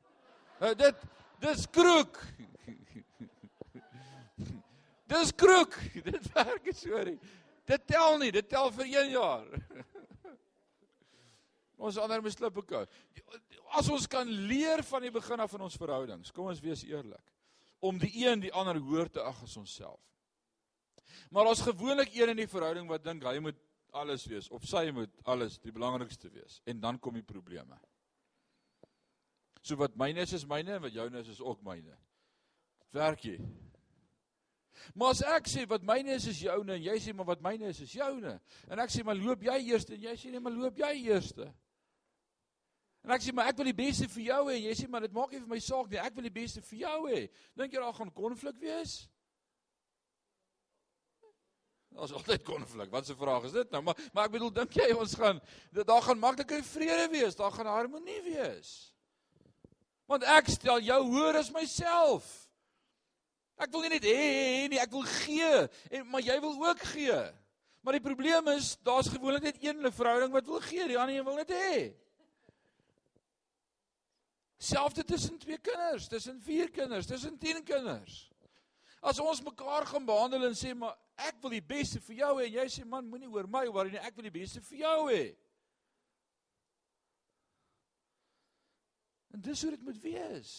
Nou 0.60 0.74
dit 0.74 1.04
dis 1.40 1.66
kroek. 1.70 2.20
dis 5.06 5.32
kroek. 5.32 5.78
Dit 6.10 6.32
werk 6.34 6.70
so 6.74 7.02
nie. 7.04 7.18
Dit 7.64 7.86
tel 7.88 8.18
nie, 8.20 8.30
dit 8.34 8.48
tel 8.48 8.70
vir 8.76 8.88
1 8.90 9.12
jaar. 9.14 9.46
ons 11.84 11.98
ander 12.00 12.22
moet 12.24 12.34
slip 12.34 12.58
ek. 12.60 12.90
As 13.74 13.88
ons 13.92 14.06
kan 14.10 14.28
leer 14.28 14.84
van 14.84 15.04
die 15.04 15.12
begin 15.12 15.40
af 15.40 15.52
van 15.54 15.64
ons 15.66 15.78
verhoudings, 15.80 16.32
kom 16.32 16.50
ons 16.52 16.62
wees 16.64 16.84
eerlik 16.88 17.32
om 17.84 17.98
die 18.00 18.12
een 18.22 18.40
die 18.40 18.52
ander 18.56 18.78
hoor 18.80 19.10
te 19.12 19.20
ag 19.20 19.42
as 19.44 19.56
onsself. 19.60 20.00
Maar 21.28 21.50
ons 21.50 21.60
gewoonlik 21.60 22.14
een 22.16 22.32
in 22.32 22.38
die 22.40 22.48
verhouding 22.48 22.88
wat 22.88 23.04
dink 23.04 23.24
hy 23.28 23.36
moet 23.44 23.58
alles 23.94 24.24
wees 24.26 24.48
of 24.54 24.64
sy 24.66 24.88
moet 24.94 25.12
alles 25.30 25.58
die 25.62 25.72
belangrikste 25.74 26.30
wees 26.32 26.60
en 26.70 26.80
dan 26.80 26.98
kom 26.98 27.18
die 27.18 27.26
probleme. 27.26 27.76
So 29.64 29.78
wat 29.80 29.96
myne 29.96 30.20
is 30.26 30.34
is 30.36 30.44
myne 30.44 30.76
en 30.76 30.82
wat 30.84 30.92
joune 30.92 31.22
is 31.24 31.30
is 31.32 31.40
ook 31.40 31.62
myne. 31.64 31.96
Werk 32.92 33.24
jy? 33.24 33.38
Maar 34.92 35.14
as 35.14 35.22
ek 35.38 35.48
sê 35.48 35.64
wat 35.70 35.86
myne 35.86 36.12
is 36.18 36.26
is 36.28 36.42
joune 36.44 36.76
en 36.76 36.82
jy 36.84 36.96
sê 37.00 37.14
maar 37.16 37.30
wat 37.32 37.40
myne 37.44 37.70
is 37.72 37.80
is 37.80 37.94
joune 37.96 38.34
en 38.68 38.82
ek 38.84 38.92
sê 38.92 39.04
maar 39.06 39.16
loop 39.16 39.46
jy 39.46 39.56
eerste 39.70 39.96
en 39.96 40.04
jy 40.04 40.12
sê 40.20 40.32
nee 40.34 40.42
maar 40.44 40.52
loop 40.52 40.76
jy 40.82 40.92
eerste. 41.06 41.48
En 43.04 43.16
ek 43.16 43.24
sê 43.24 43.32
maar 43.36 43.48
ek 43.48 43.58
wil 43.60 43.68
die 43.68 43.76
beste 43.80 44.08
vir 44.12 44.28
jou 44.28 44.42
hê. 44.50 44.60
Jy 44.66 44.76
sê 44.82 44.88
maar 44.90 45.04
dit 45.04 45.16
maak 45.16 45.32
nie 45.32 45.40
vir 45.40 45.50
my 45.50 45.60
saak 45.64 45.90
nie. 45.92 46.00
Ek 46.00 46.14
wil 46.16 46.28
die 46.28 46.36
beste 46.36 46.60
vir 46.64 46.78
jou 46.84 47.00
hê. 47.08 47.26
Dink 47.56 47.72
jy 47.72 47.80
daar 47.80 47.96
gaan 47.96 48.12
konflik 48.16 48.60
wees? 48.60 48.94
Ons 51.94 52.12
altyd 52.16 52.42
konflik. 52.44 52.90
Wat 52.92 53.08
'n 53.08 53.16
vraag 53.16 53.44
is 53.48 53.52
dit 53.52 53.70
nou? 53.70 53.82
Maar 53.82 53.96
maar 54.12 54.24
ek 54.28 54.32
bedoel 54.36 54.50
dink 54.50 54.76
jy 54.76 54.92
ons 54.92 55.14
gaan 55.14 55.40
daar 55.72 56.02
gaan 56.02 56.18
maklike 56.18 56.62
vrede 56.62 57.08
wees. 57.12 57.36
Daar 57.36 57.52
gaan 57.52 57.66
harmonie 57.66 58.22
wees. 58.22 58.93
Want 60.10 60.26
ek 60.28 60.50
stel 60.52 60.82
jou 60.84 61.00
hoër 61.12 61.40
as 61.40 61.52
myself. 61.54 62.26
Ek 63.60 63.70
wil 63.72 63.86
nie 63.86 63.94
net 63.94 64.06
hê 64.08 64.66
nie, 64.68 64.80
ek 64.82 64.92
wil 64.92 65.06
gee. 65.22 65.64
En 65.94 66.06
maar 66.10 66.24
jy 66.24 66.36
wil 66.42 66.56
ook 66.66 66.84
gee. 66.92 67.18
Maar 67.84 67.98
die 67.98 68.04
probleem 68.04 68.48
is 68.54 68.74
daar's 68.82 69.10
gewoonlik 69.12 69.44
net 69.44 69.60
een 69.62 69.92
verhouding 69.92 70.32
wat 70.32 70.46
wil 70.48 70.60
gee, 70.64 70.86
die 70.88 70.98
ander 70.98 71.16
een 71.16 71.26
wil 71.26 71.36
net 71.36 71.52
hê. 71.52 71.92
Selfde 74.56 75.04
tussen 75.04 75.38
twee 75.38 75.58
kinders, 75.58 76.08
tussen 76.08 76.40
vier 76.40 76.70
kinders, 76.72 77.06
tussen 77.06 77.38
10 77.38 77.62
kinders. 77.68 78.30
As 79.04 79.20
ons 79.20 79.42
mekaar 79.44 79.84
gaan 79.86 80.06
behandel 80.08 80.46
en 80.48 80.56
sê 80.56 80.72
maar 80.72 80.96
ek 81.20 81.36
wil 81.42 81.52
die 81.52 81.64
beste 81.64 82.00
vir 82.06 82.22
jou 82.22 82.30
hê 82.38 82.46
en 82.48 82.54
jy 82.54 82.64
sê 82.72 82.84
man 82.88 83.04
moenie 83.04 83.28
oor 83.28 83.46
my 83.46 83.66
worry 83.68 83.92
nie, 83.92 84.00
ek 84.00 84.16
wil 84.16 84.24
die 84.24 84.32
beste 84.32 84.62
vir 84.64 84.80
jou 84.86 84.96
hê. 85.10 85.24
En 89.34 89.42
dis 89.42 89.62
hoe 89.62 89.70
dit 89.74 89.82
moet 89.82 90.00
wees. 90.02 90.54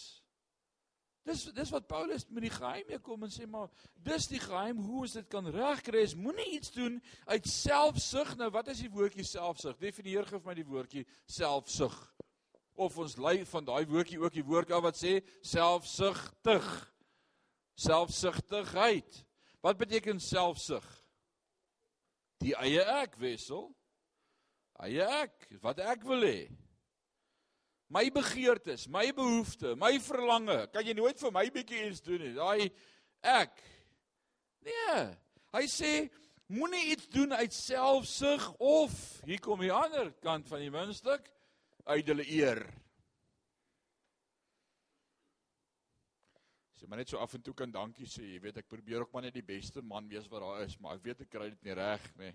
Dis 1.26 1.42
dis 1.56 1.72
wat 1.74 1.88
Paulus 1.90 2.26
met 2.30 2.44
die 2.46 2.52
geheim 2.54 2.86
mee 2.86 3.00
kom 3.02 3.24
en 3.26 3.32
sê 3.34 3.48
maar 3.50 3.72
dis 4.06 4.28
die 4.30 4.42
geheim 4.42 4.78
hoe 4.84 5.00
ons 5.06 5.16
dit 5.18 5.26
kan 5.32 5.48
regkry 5.50 6.04
is 6.06 6.14
moenie 6.14 6.52
iets 6.54 6.70
doen 6.76 7.00
uit 7.26 7.48
selfsug 7.50 8.36
nou 8.38 8.46
wat 8.54 8.70
is 8.70 8.84
die 8.84 8.92
woordjie 8.92 9.26
selfsug 9.26 9.80
definieer 9.80 10.28
gou 10.28 10.38
vir 10.38 10.52
my 10.52 10.54
die 10.60 10.68
woordjie 10.68 11.02
selfsug 11.26 11.96
of 12.76 12.98
ons 13.00 13.16
lei 13.16 13.40
van 13.48 13.64
daai 13.64 13.86
woordjie 13.88 14.20
ook 14.20 14.36
die 14.36 14.44
woord 14.44 14.72
af 14.76 14.84
wat 14.84 14.98
sê 15.00 15.18
selfsugtig. 15.44 16.66
Selfsugtigheid. 17.76 19.22
Wat 19.64 19.80
beteken 19.80 20.20
selfsug? 20.20 20.84
Die 22.44 22.54
eie 22.60 22.84
ek 23.00 23.16
wissel. 23.20 23.68
Eie 24.84 25.04
ek, 25.24 25.48
wat 25.64 25.80
ek 25.80 26.04
wil 26.08 26.24
hê. 26.24 26.40
My 27.88 28.08
begeertes, 28.10 28.88
my 28.90 29.12
behoeftes, 29.14 29.76
my 29.78 29.92
verlange. 30.02 30.58
Kan 30.74 30.86
jy 30.86 30.94
nooit 30.98 31.20
vir 31.22 31.34
my 31.34 31.44
bietjie 31.54 31.84
iets 31.86 32.02
doen 32.02 32.24
nie? 32.24 32.32
Daai 32.34 32.70
ek. 33.22 33.60
Nee. 34.66 35.02
Hy 35.54 35.62
sê 35.70 35.92
moenie 36.50 36.82
iets 36.92 37.06
doen 37.10 37.34
uit 37.38 37.54
selfsug 37.54 38.48
of 38.58 38.96
hier 39.26 39.38
kom 39.42 39.62
die 39.62 39.72
ander 39.74 40.10
kant 40.22 40.50
van 40.50 40.62
die 40.62 40.72
muntstuk 40.74 41.30
uit 41.86 42.10
hulle 42.10 42.26
eer. 42.26 42.64
Sê 46.76 46.90
maar 46.90 47.00
net 47.00 47.14
so 47.14 47.22
af 47.22 47.38
en 47.38 47.42
toe 47.46 47.54
kan 47.54 47.70
dankie 47.72 48.08
sê, 48.10 48.26
jy 48.34 48.42
weet 48.42 48.60
ek 48.60 48.68
probeer 48.70 49.06
ook 49.06 49.14
maar 49.14 49.28
net 49.28 49.38
die 49.38 49.46
beste 49.46 49.82
man 49.82 50.10
wees 50.10 50.26
wat 50.30 50.42
daar 50.42 50.66
is, 50.66 50.74
maar 50.82 50.98
ek 50.98 51.06
weet 51.06 51.22
ek 51.24 51.30
kry 51.32 51.48
dit 51.54 51.70
nie 51.70 51.78
reg 51.78 52.10
nie. 52.18 52.34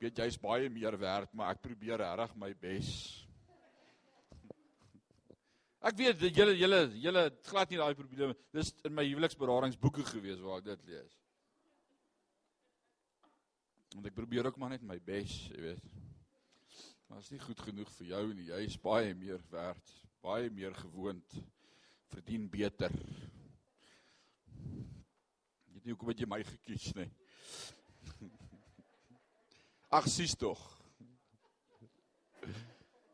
Weet 0.00 0.16
jy's 0.22 0.38
baie 0.40 0.68
meer 0.72 0.96
werd, 0.96 1.32
maar 1.36 1.52
ek 1.52 1.60
probeer 1.60 2.00
regtig 2.00 2.36
my 2.40 2.54
bes. 2.62 2.90
Ek 5.88 5.96
weet 5.98 6.18
dat 6.20 6.36
julle 6.36 6.54
julle 6.56 6.78
julle 7.02 7.24
glad 7.48 7.72
nie 7.72 7.80
daai 7.80 7.96
probleme. 7.98 8.36
Dis 8.56 8.72
in 8.88 8.96
my 8.96 9.04
huweliksberadingsboeke 9.04 10.04
gewees 10.08 10.40
waar 10.44 10.60
ek 10.60 10.70
dit 10.70 10.86
lees. 10.92 11.14
Want 13.94 14.08
ek 14.08 14.16
probeer 14.16 14.48
ook 14.48 14.58
maar 14.60 14.72
net 14.72 14.84
my 14.86 14.96
bes, 15.04 15.32
jy 15.50 15.60
weet. 15.66 15.86
Maar 17.08 17.20
is 17.24 17.32
nie 17.32 17.42
goed 17.42 17.60
genoeg 17.66 17.90
vir 17.98 18.06
jou 18.12 18.22
nie. 18.32 18.48
Jy 18.52 18.60
is 18.68 18.76
baie 18.80 19.14
meer 19.18 19.40
werd, 19.50 19.94
baie 20.22 20.52
meer 20.54 20.76
gewoond, 20.78 21.40
verdien 22.12 22.44
beter. 22.52 22.94
Jy 24.54 25.74
weet 25.74 25.84
nie 25.84 25.92
hoekom 25.92 26.12
het 26.12 26.22
jy 26.22 26.28
my 26.30 26.40
gekies 26.46 26.92
nie. 26.96 27.08
Ag 29.90 30.06
sies 30.06 30.36
tog. 30.38 30.60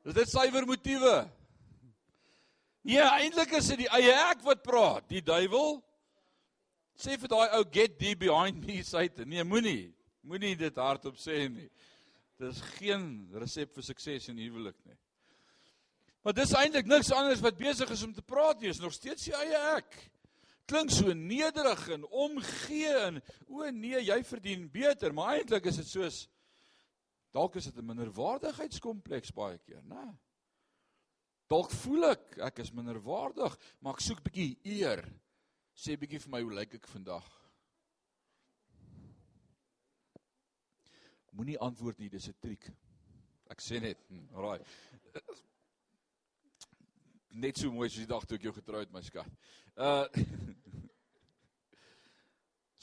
Is 0.04 0.14
dit 0.14 0.28
suiwer 0.28 0.66
motiewe? 0.68 1.14
Nee, 2.86 3.00
eintlik 3.00 3.56
is 3.58 3.70
dit 3.72 3.86
die 3.86 3.92
eie 3.96 4.12
ek 4.28 4.44
wat 4.46 4.60
praat. 4.62 5.06
Die 5.10 5.22
duiwel 5.24 5.80
sê 7.00 7.16
vir 7.18 7.32
daai 7.32 7.56
ou 7.58 7.64
get 7.72 7.96
thee 7.98 8.14
behind 8.18 8.60
me 8.62 8.82
Satan. 8.86 9.28
Nee, 9.32 9.44
moenie. 9.44 9.88
Moenie 10.26 10.54
dit 10.58 10.78
hardop 10.78 11.16
sê 11.18 11.46
nie. 11.48 11.70
Dis 12.38 12.60
geen 12.76 13.08
resep 13.40 13.72
vir 13.74 13.88
sukses 13.88 14.28
in 14.30 14.38
huwelik 14.44 14.76
nie. 14.84 14.98
Maar 16.26 16.36
dis 16.36 16.52
eintlik 16.58 16.88
niks 16.90 17.12
anders 17.14 17.40
wat 17.40 17.58
besig 17.58 17.90
is 17.94 18.04
om 18.04 18.12
te 18.12 18.22
praat 18.22 18.60
nie. 18.60 18.70
Is 18.74 18.82
nog 18.82 18.94
steeds 18.94 19.30
die 19.30 19.34
eie 19.38 19.64
ek. 19.78 19.96
Klink 20.68 20.92
so 20.92 21.14
nederig 21.16 21.82
en 21.94 22.04
omgee 22.10 22.94
en 23.06 23.20
o 23.48 23.64
nee, 23.70 24.00
jy 24.02 24.20
verdien 24.26 24.66
beter, 24.70 25.14
maar 25.14 25.36
eintlik 25.36 25.70
is 25.70 25.78
dit 25.78 25.88
soos 25.88 26.24
dalk 27.32 27.56
is 27.56 27.64
dit 27.64 27.76
'n 27.76 27.86
minderwaardigheidskompleks 27.86 29.32
baie 29.32 29.58
keer, 29.58 29.82
né? 29.84 30.18
Dalk 31.48 31.70
voel 31.70 32.10
ek 32.10 32.38
ek 32.38 32.58
is 32.58 32.72
minderwaardig, 32.72 33.58
maar 33.80 33.94
ek 33.94 34.00
soek 34.00 34.22
bietjie 34.22 34.58
eer. 34.64 35.04
Sê 35.74 35.96
bietjie 35.96 36.18
vir 36.18 36.30
my 36.30 36.40
hoe 36.42 36.54
lyk 36.54 36.74
ek 36.74 36.88
vandag? 36.88 37.26
Moenie 41.32 41.58
antwoord 41.58 41.98
nie, 41.98 42.08
dis 42.08 42.28
'n 42.28 42.34
triek. 42.40 42.72
Ek 43.50 43.60
sê 43.60 43.80
net, 43.80 43.98
hm, 44.08 44.34
alraai. 44.34 44.64
Net 47.30 47.58
so 47.58 47.70
mooi 47.70 47.88
soos 47.88 48.06
die 48.06 48.06
dag 48.06 48.24
toe 48.24 48.36
ek 48.36 48.42
jou 48.42 48.52
getrou 48.52 48.80
het, 48.80 48.92
my 48.92 49.02
skat. 49.02 49.28
Uh 49.76 50.06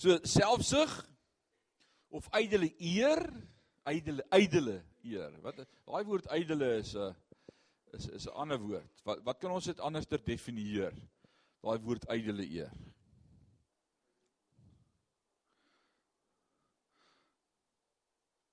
So 0.04 0.18
selfsug 0.28 0.92
of 2.12 2.28
ydelle 2.36 2.74
eer, 2.78 3.22
ydelle 3.90 4.24
ydelle 4.32 4.80
eer. 5.04 5.36
Wat 5.44 5.60
daai 5.64 6.04
woord 6.08 6.30
ydelle 6.32 6.78
is 6.80 6.94
'n 6.96 7.10
uh, 7.10 7.14
is 7.94 8.08
is 8.08 8.28
'n 8.28 8.36
ander 8.44 8.60
woord. 8.60 9.04
Wat 9.04 9.24
wat 9.24 9.40
kan 9.40 9.52
ons 9.52 9.66
dit 9.66 9.80
anderster 9.80 10.24
definieer? 10.24 10.94
Daai 11.62 11.80
woord 11.80 12.06
ydelle 12.10 12.46
eer. 12.46 12.72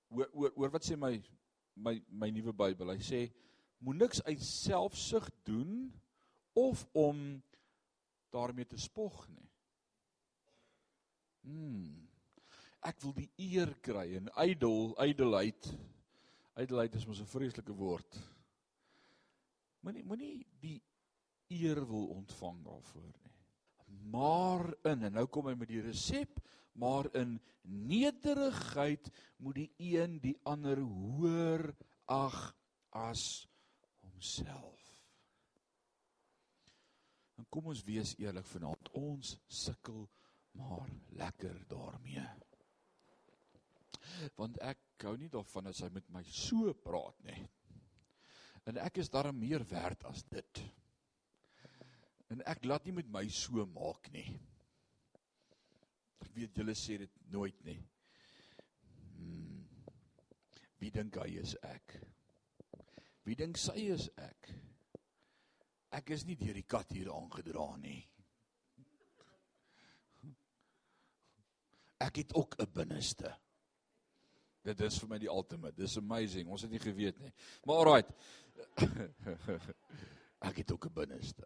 Oor 0.09 0.29
oor 0.33 0.51
oor 0.55 0.71
wat 0.71 0.85
sê 0.85 0.97
my 0.97 1.23
my 1.75 2.01
my 2.09 2.29
nuwe 2.29 2.53
Bybel? 2.53 2.91
Hy 2.91 2.99
sê 2.99 3.21
moet 3.79 3.97
niks 3.97 4.23
uit 4.23 4.43
selfsug 4.43 5.29
doen 5.43 5.93
of 6.53 6.85
om 6.91 7.41
daarmee 8.29 8.65
te 8.65 8.77
spog 8.77 9.27
nie. 9.29 9.49
Hmm. 11.41 12.10
Ek 12.81 13.01
wil 13.03 13.13
die 13.13 13.29
eer 13.37 13.75
kry 13.85 14.07
en 14.17 14.29
ydel, 14.41 14.95
ydelheid. 15.03 15.67
Ydelheid 16.57 16.95
is 16.97 17.05
mos 17.07 17.21
'n 17.21 17.29
vreeslike 17.29 17.73
woord. 17.77 18.17
Moenie 19.81 20.03
moenie 20.03 20.47
die 20.61 20.81
eer 21.49 21.81
wil 21.87 22.07
ontvang 22.15 22.63
daarvoor 22.65 23.11
nie. 23.11 23.31
Maar 24.11 24.65
in 24.91 25.03
en 25.03 25.13
nou 25.13 25.27
kom 25.27 25.47
hy 25.47 25.55
met 25.55 25.67
die 25.67 25.81
resep, 25.81 26.39
maar 26.73 27.09
in 27.15 27.39
nederigheid 27.61 29.09
moet 29.37 29.55
die 29.55 29.71
een 29.77 30.19
die 30.23 30.37
ander 30.43 30.79
hoër 30.79 31.75
ag 32.05 32.55
as 32.89 33.47
homself. 33.99 34.79
En 37.37 37.45
kom 37.49 37.71
ons 37.71 37.83
wees 37.83 38.15
eerlik 38.17 38.45
vanaand, 38.45 38.91
ons 38.93 39.37
sukkel 39.47 40.07
maar 40.57 40.89
lekker 41.17 41.67
daarmee. 41.67 42.25
Want 44.37 44.59
ek 44.65 45.05
hou 45.05 45.15
nie 45.17 45.29
daarvan 45.31 45.71
as 45.71 45.81
hy 45.83 45.89
met 45.93 46.07
my 46.13 46.23
so 46.27 46.73
praat 46.73 47.17
nie. 47.27 47.39
En 48.69 48.77
ek 48.77 49.01
is 49.01 49.09
darm 49.09 49.39
meer 49.41 49.65
werd 49.69 50.05
as 50.09 50.23
dit. 50.29 50.61
En 52.31 52.43
ek 52.47 52.65
laat 52.65 52.85
nie 52.85 52.95
met 52.95 53.09
my 53.11 53.25
so 53.33 53.65
maak 53.73 54.11
nie. 54.13 54.27
Ek 56.21 56.29
weet 56.35 56.61
julle 56.61 56.75
sê 56.77 56.99
dit 57.01 57.17
nooit 57.33 57.57
nie. 57.67 57.79
Hmm. 59.17 59.65
Wie 60.79 60.91
dink 60.93 61.17
hy 61.19 61.33
is 61.41 61.57
ek? 61.65 61.97
Wie 63.27 63.35
dink 63.37 63.59
sy 63.59 63.89
is 63.93 64.07
ek? 64.21 64.51
Ek 65.97 66.13
is 66.15 66.23
nie 66.25 66.37
deur 66.39 66.55
die 66.55 66.67
kat 66.67 66.93
hier 66.95 67.11
aangedra 67.11 67.67
nie. 67.81 67.99
Ek 72.01 72.17
het 72.17 72.33
ook 72.33 72.55
'n 72.59 72.71
binneste. 72.73 73.35
Dit 74.61 74.81
is 74.85 74.99
vir 75.01 75.09
my 75.09 75.17
die 75.17 75.29
ultimate. 75.29 75.75
Dis 75.77 75.97
amazing. 75.97 76.49
Ons 76.49 76.61
het 76.61 76.71
nie 76.71 76.81
geweet 76.81 77.19
nie. 77.19 77.33
Maar 77.65 77.75
alright. 77.75 78.11
Ek 80.49 80.57
het 80.57 80.71
ook 80.71 80.85
'n 80.85 80.93
binneste. 80.93 81.45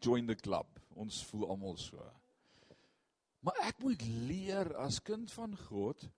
Join 0.00 0.26
the 0.26 0.34
club. 0.34 0.66
Ons 0.94 1.24
voel 1.26 1.48
almal 1.48 1.76
so. 1.76 2.02
Maar 3.40 3.54
ek 3.70 3.78
moet 3.78 4.02
leer 4.02 4.74
as 4.76 5.02
kind 5.02 5.30
van 5.32 5.56
God. 5.56 6.08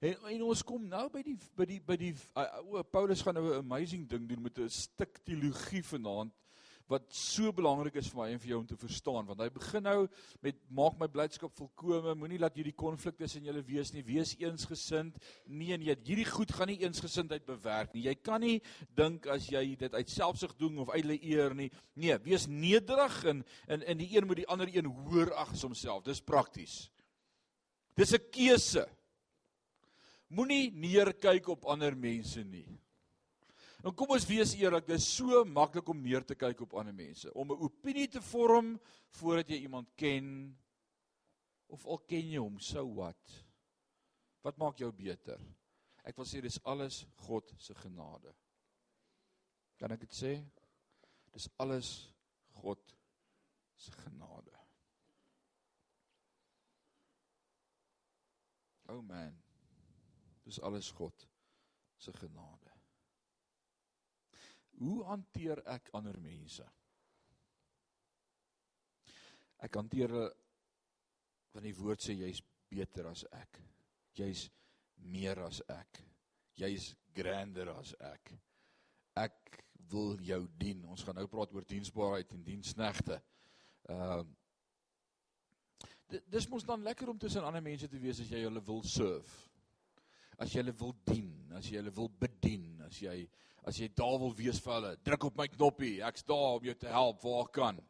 En, 0.00 0.16
en 0.32 0.42
ons 0.42 0.62
kom 0.66 0.86
nou 0.88 1.04
by 1.12 1.22
die 1.22 1.36
by 1.56 1.66
die 1.68 1.80
by 1.84 1.96
die 2.00 2.12
uh, 2.34 2.46
o 2.64 2.82
Paulus 2.82 3.22
gaan 3.22 3.36
nou 3.38 3.52
'n 3.52 3.62
amazing 3.62 4.08
ding 4.08 4.26
doen 4.28 4.42
met 4.42 4.58
'n 4.58 4.68
stuk 4.68 5.20
teologie 5.24 5.84
vanaand 5.84 6.32
wat 6.90 7.06
so 7.14 7.52
belangrik 7.54 7.94
is 8.00 8.08
vir 8.10 8.18
my 8.18 8.26
en 8.32 8.40
vir 8.42 8.50
jou 8.50 8.58
om 8.58 8.66
te 8.66 8.78
verstaan 8.78 9.28
want 9.28 9.38
hy 9.44 9.46
begin 9.54 9.84
nou 9.86 9.98
met 10.42 10.58
maak 10.74 10.96
my 10.98 11.06
blydskap 11.12 11.54
volkome 11.54 12.16
moenie 12.18 12.40
laat 12.42 12.58
hierdie 12.58 12.74
konflik 12.74 13.18
tussen 13.20 13.46
julle 13.46 13.62
wees 13.66 13.92
nie. 13.94 14.02
Wees 14.06 14.34
eensgesind. 14.40 15.20
Nee 15.46 15.78
nee 15.78 15.94
hierdie 15.94 16.26
goed 16.26 16.50
gaan 16.56 16.72
nie 16.72 16.80
eensgesindheid 16.82 17.46
bewerk 17.46 17.94
nie. 17.94 18.08
Jy 18.08 18.16
kan 18.18 18.42
nie 18.42 18.58
dink 18.98 19.28
as 19.30 19.46
jy 19.52 19.62
dit 19.78 19.94
uit 19.94 20.10
selfsug 20.10 20.56
doen 20.58 20.82
of 20.82 20.90
uit 20.90 21.14
eer 21.20 21.54
nie. 21.54 21.70
Nee 21.94 22.18
wees 22.26 22.48
nederig 22.50 23.22
en 23.24 23.44
in 23.68 23.86
in 23.94 24.02
die 24.02 24.10
een 24.16 24.26
moet 24.26 24.42
die 24.42 24.50
ander 24.50 24.70
een 24.70 24.90
hoor 24.90 25.34
ag 25.38 25.54
as 25.54 25.62
homself 25.62 26.02
dis 26.04 26.20
prakties. 26.20 26.90
Dis 27.94 28.14
'n 28.14 28.30
keuse. 28.30 28.86
Moenie 30.28 30.70
neerkyk 30.72 31.48
op 31.48 31.64
ander 31.64 31.96
mense 31.96 32.42
nie 32.44 32.80
En 33.80 33.94
kom 33.96 34.12
ons 34.12 34.26
wees 34.28 34.52
eerlik, 34.58 34.86
dit 34.90 35.00
is 35.00 35.06
so 35.16 35.44
maklik 35.48 35.88
om 35.88 36.02
neer 36.04 36.24
te 36.26 36.36
kyk 36.36 36.66
op 36.66 36.74
ander 36.76 36.94
mense, 36.94 37.32
om 37.32 37.52
'n 37.52 37.62
opinie 37.64 38.08
te 38.08 38.20
vorm 38.20 38.78
voordat 39.20 39.48
jy 39.48 39.62
iemand 39.62 39.88
ken 39.96 40.58
of 41.68 41.86
al 41.86 41.98
ken 41.98 42.30
jy 42.30 42.38
hom, 42.38 42.58
so 42.58 42.84
wat? 42.94 43.44
Wat 44.42 44.58
maak 44.58 44.78
jou 44.78 44.92
beter? 44.92 45.40
Ek 46.04 46.16
wil 46.16 46.26
sê 46.26 46.40
dis 46.40 46.60
alles 46.64 47.06
God 47.26 47.52
se 47.58 47.74
genade. 47.74 48.34
Kan 49.78 49.92
ek 49.92 50.00
dit 50.00 50.16
sê? 50.16 50.32
Dis 51.32 51.48
alles 51.56 52.12
God 52.60 52.96
se 53.76 53.92
genade. 53.92 54.56
Oh 58.88 59.02
man. 59.02 59.36
Dis 60.44 60.60
alles 60.60 60.90
God 60.90 61.28
se 61.96 62.12
genade. 62.12 62.69
Hoe 64.80 65.04
hanteer 65.04 65.60
ek 65.68 65.90
ander 65.96 66.16
mense? 66.20 66.64
Ek 69.60 69.76
hanteer 69.76 70.12
hulle 70.14 70.30
want 71.50 71.66
die 71.66 71.74
woord 71.74 72.00
sê 72.04 72.14
jy's 72.14 72.40
beter 72.70 73.08
as 73.10 73.24
ek. 73.34 73.58
Jy's 74.16 74.46
meer 75.10 75.40
as 75.42 75.58
ek. 75.74 75.98
Jy's 76.60 76.92
grander 77.16 77.72
as 77.74 77.92
ek. 78.06 78.32
Ek 79.18 79.58
wil 79.90 80.14
jou 80.22 80.44
dien. 80.60 80.84
Ons 80.86 81.02
gaan 81.04 81.18
nou 81.18 81.26
praat 81.30 81.52
oor 81.56 81.66
diensbaarheid 81.66 82.36
en 82.36 82.46
diensknegte. 82.46 83.18
Ehm 83.90 84.20
uh, 84.20 84.28
Dis 86.10 86.48
mos 86.50 86.64
dan 86.66 86.82
lekker 86.82 87.06
om 87.08 87.18
tussen 87.22 87.44
ander 87.46 87.62
mense 87.62 87.86
te 87.86 87.98
wees 88.02 88.18
as 88.18 88.30
jy 88.32 88.40
hulle 88.42 88.58
wil 88.66 88.80
serve. 88.82 89.30
As 90.42 90.50
jy 90.50 90.64
hulle 90.64 90.74
wil 90.80 90.90
dien, 91.06 91.28
as 91.54 91.68
jy 91.70 91.76
hulle 91.78 91.92
wil 91.94 92.08
bedien, 92.18 92.80
as 92.82 92.98
jy 92.98 93.14
as 93.70 93.78
jy 93.78 93.88
daar 93.94 94.18
wil 94.18 94.32
wees 94.34 94.58
vir 94.64 94.74
hulle, 94.76 94.92
druk 95.06 95.28
op 95.28 95.38
my 95.38 95.46
knoppie. 95.52 96.00
Ek's 96.02 96.26
daar 96.26 96.58
om 96.58 96.66
jou 96.66 96.74
te 96.78 96.90
help 96.90 97.22
waar 97.22 97.44
ek 97.44 97.52
kan. 97.54 97.80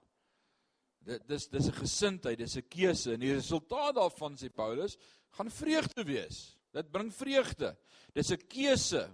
Dit 1.08 1.24
dis 1.28 1.48
dis 1.48 1.68
'n 1.68 1.80
gesindheid, 1.80 2.38
dis 2.38 2.56
'n 2.56 2.68
keuse 2.68 3.14
en 3.14 3.20
die 3.20 3.32
resultaat 3.32 3.94
daarvan 3.94 4.36
sê 4.36 4.52
Paulus, 4.52 4.98
gaan 5.32 5.50
vreugde 5.50 6.04
wees. 6.04 6.56
Dit 6.72 6.92
bring 6.92 7.10
vreugde. 7.12 7.76
Dis 8.14 8.30
'n 8.30 8.46
keuse. 8.48 9.08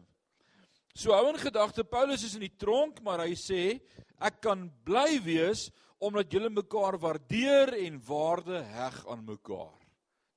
So 0.95 1.13
hou 1.13 1.29
in 1.29 1.39
gedagte 1.39 1.85
Paulus 1.85 2.25
is 2.25 2.35
in 2.35 2.41
die 2.41 2.57
tronk, 2.57 3.03
maar 3.03 3.21
hy 3.21 3.35
sê 3.35 3.81
ek 4.19 4.41
kan 4.41 4.73
bly 4.85 5.21
wees 5.23 5.71
omdat 5.99 6.33
julle 6.33 6.51
mekaar 6.51 6.99
waardeer 6.99 7.75
en 7.87 8.03
waarde 8.07 8.63
heg 8.63 9.07
aan 9.07 9.25
mekaar. 9.25 9.79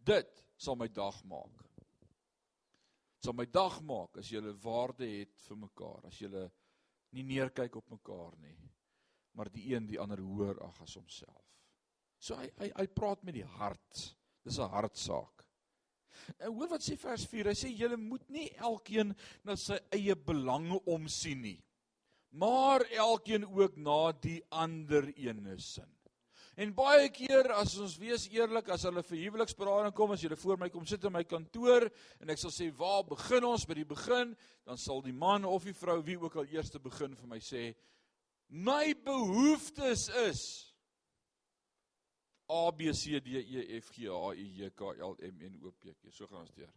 Dit 0.03 0.43
sal 0.57 0.75
my 0.75 0.87
dag 0.87 1.23
maak. 1.23 1.68
Sal 3.19 3.36
my 3.36 3.45
dag 3.45 3.82
maak 3.82 4.17
as 4.17 4.32
'n 4.32 4.60
waarde 4.63 5.05
het 5.05 5.36
vir 5.47 5.58
mekaar, 5.58 6.05
as 6.05 6.19
jy 6.19 6.49
nie 7.12 7.23
neerkyk 7.23 7.75
op 7.75 7.89
mekaar 7.89 8.38
nie, 8.38 8.58
maar 9.34 9.49
die 9.49 9.73
een 9.73 9.88
die 9.88 9.99
ander 9.99 10.19
hoër 10.19 10.62
ag 10.63 10.82
as 10.82 10.95
homself. 10.95 11.45
So 12.19 12.36
hy 12.36 12.49
hy 12.58 12.71
hy 12.75 12.88
praat 12.88 13.23
met 13.23 13.34
die 13.34 13.45
hart. 13.45 14.15
Dis 14.43 14.60
'n 14.60 14.69
hartsaak. 14.69 15.45
En 16.39 16.53
hoor 16.53 16.69
wat 16.69 16.82
sê 16.82 16.97
vers 16.97 17.25
4. 17.25 17.45
Hy 17.45 17.53
sê 17.53 17.69
julle 17.77 17.97
moet 17.97 18.29
nie 18.29 18.49
elkeen 18.58 19.15
na 19.43 19.55
sy 19.55 19.79
eie 19.91 20.15
belange 20.15 20.79
omsien 20.86 21.41
nie 21.41 21.63
maar 22.29 22.82
elkeen 22.82 23.47
ook 23.47 23.75
na 23.75 24.12
die 24.21 24.43
ander 24.49 25.10
ene 25.17 25.58
sin. 25.60 25.89
En 26.59 26.73
baie 26.75 27.07
keer 27.15 27.53
as 27.55 27.77
ons 27.79 27.93
wees 28.01 28.25
eerlik 28.33 28.67
as 28.73 28.83
hulle 28.83 28.99
vir 29.07 29.21
huweliksberading 29.21 29.93
kom 29.95 30.11
as 30.11 30.23
jy 30.25 30.35
voor 30.41 30.57
my 30.59 30.67
kom 30.73 30.83
sit 30.89 31.05
in 31.07 31.13
my 31.15 31.21
kantoor 31.23 31.85
en 32.19 32.33
ek 32.33 32.41
sal 32.41 32.51
sê 32.51 32.67
waar 32.75 33.05
begin 33.07 33.47
ons 33.47 33.63
by 33.69 33.77
die 33.77 33.87
begin? 33.87 34.33
Dan 34.67 34.81
sal 34.81 34.99
die 35.05 35.15
man 35.15 35.47
of 35.47 35.63
die 35.63 35.75
vrou 35.77 36.01
wie 36.03 36.17
ook 36.19 36.35
al 36.41 36.51
eers 36.51 36.73
begin 36.83 37.15
vir 37.15 37.31
my 37.31 37.39
sê 37.39 37.69
my 38.49 38.91
behoeftes 39.05 40.09
is 40.25 40.41
A 42.49 42.71
B 42.75 42.91
C 42.91 43.21
D 43.23 43.39
E 43.39 43.77
F 43.77 43.93
G 43.93 44.09
H 44.09 44.35
I 44.35 44.49
J 44.57 44.69
K 44.75 44.91
L 44.99 45.15
M 45.21 45.39
N 45.39 45.55
O 45.63 45.71
P 45.71 45.93
Q. 45.93 46.11
So 46.11 46.27
gaan 46.27 46.41
ons 46.41 46.53
deur. 46.57 46.71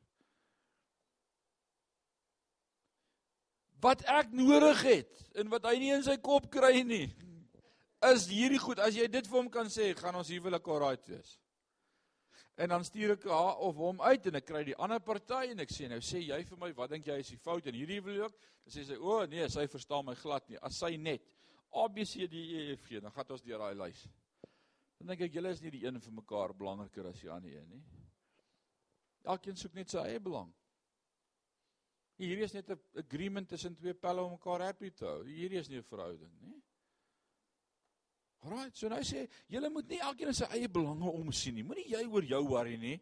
Wat 3.82 4.04
ek 4.06 4.30
nodig 4.36 4.82
het 4.86 5.26
en 5.34 5.50
wat 5.50 5.64
hy 5.66 5.78
nie 5.80 5.94
in 5.96 6.04
sy 6.06 6.20
kop 6.22 6.46
kry 6.52 6.84
nie 6.86 7.08
is 8.10 8.26
hierdie 8.30 8.58
goed 8.58 8.80
as 8.82 8.96
jy 8.98 9.06
dit 9.10 9.26
vir 9.30 9.38
hom 9.38 9.48
kan 9.52 9.70
sê 9.70 9.92
gaan 9.98 10.18
ons 10.18 10.30
huwelik 10.32 10.68
alright 10.68 11.08
wees. 11.08 11.36
En 12.60 12.68
dan 12.68 12.84
stuur 12.84 13.14
ek 13.14 13.28
haar 13.30 13.60
of 13.64 13.78
hom 13.80 14.00
uit 14.04 14.26
en 14.28 14.38
ek 14.40 14.46
kry 14.46 14.62
die 14.66 14.76
ander 14.76 15.00
party 15.00 15.52
en 15.52 15.62
ek 15.64 15.70
sê 15.72 15.88
nou 15.88 16.00
sê 16.04 16.20
jy 16.20 16.40
vir 16.48 16.58
my 16.60 16.72
wat 16.76 16.92
dink 16.92 17.06
jy 17.08 17.20
is 17.22 17.30
die 17.32 17.40
fout 17.40 17.66
in 17.70 17.78
hierdie 17.78 18.00
huwelik? 18.00 18.34
Dan 18.64 18.74
sê 18.74 18.84
sy 18.88 18.98
o 18.98 19.14
oh, 19.16 19.22
nee 19.30 19.46
sy 19.48 19.64
verstaan 19.70 20.04
my 20.06 20.16
glad 20.18 20.48
nie. 20.50 20.58
As 20.60 20.80
sy 20.82 20.96
net 21.00 21.24
A 21.72 21.86
B 21.88 22.04
C 22.04 22.26
D 22.28 22.42
E 22.58 22.64
F 22.74 22.88
G 22.90 23.00
dan 23.00 23.14
gaan 23.14 23.32
ons 23.32 23.44
deur 23.46 23.62
daai 23.62 23.78
lys. 23.86 24.02
Dan 24.98 25.14
dink 25.14 25.24
ek 25.28 25.38
julle 25.38 25.54
is 25.54 25.62
nie 25.62 25.72
die 25.72 25.84
een 25.86 26.00
vir 26.02 26.18
mekaar 26.18 26.52
belangriker 26.58 27.08
as 27.08 27.22
die 27.22 27.30
ander 27.32 27.54
een 27.54 27.70
nie. 27.70 27.84
Elkeen 29.32 29.56
soek 29.56 29.78
net 29.78 29.94
sy 29.94 30.02
eie 30.02 30.20
belang. 30.20 30.50
Hierdie 32.20 32.44
is 32.44 32.54
net 32.54 32.68
'n 32.70 32.78
agreement 32.98 33.48
tussen 33.48 33.74
twee 33.74 33.94
pelle 33.94 34.22
om 34.22 34.36
mekaar 34.36 34.60
happy 34.60 34.90
te 34.90 35.06
hou. 35.06 35.24
Hierdie 35.24 35.58
is 35.58 35.68
nie 35.68 35.78
'n 35.78 35.88
verhouding 35.88 36.34
nie. 36.40 36.60
Alraai, 38.42 38.70
so 38.74 38.90
nou 38.90 39.02
sê 39.06 39.26
julle 39.52 39.70
moet 39.70 39.88
nie 39.90 40.00
elkeen 40.02 40.32
in 40.32 40.36
sy 40.36 40.48
eie 40.56 40.70
belange 40.70 41.10
omsien 41.10 41.54
nie. 41.54 41.66
Moenie 41.66 41.86
jy 41.92 42.02
oor 42.10 42.26
jou 42.26 42.42
worry 42.48 42.76
nie. 42.80 42.96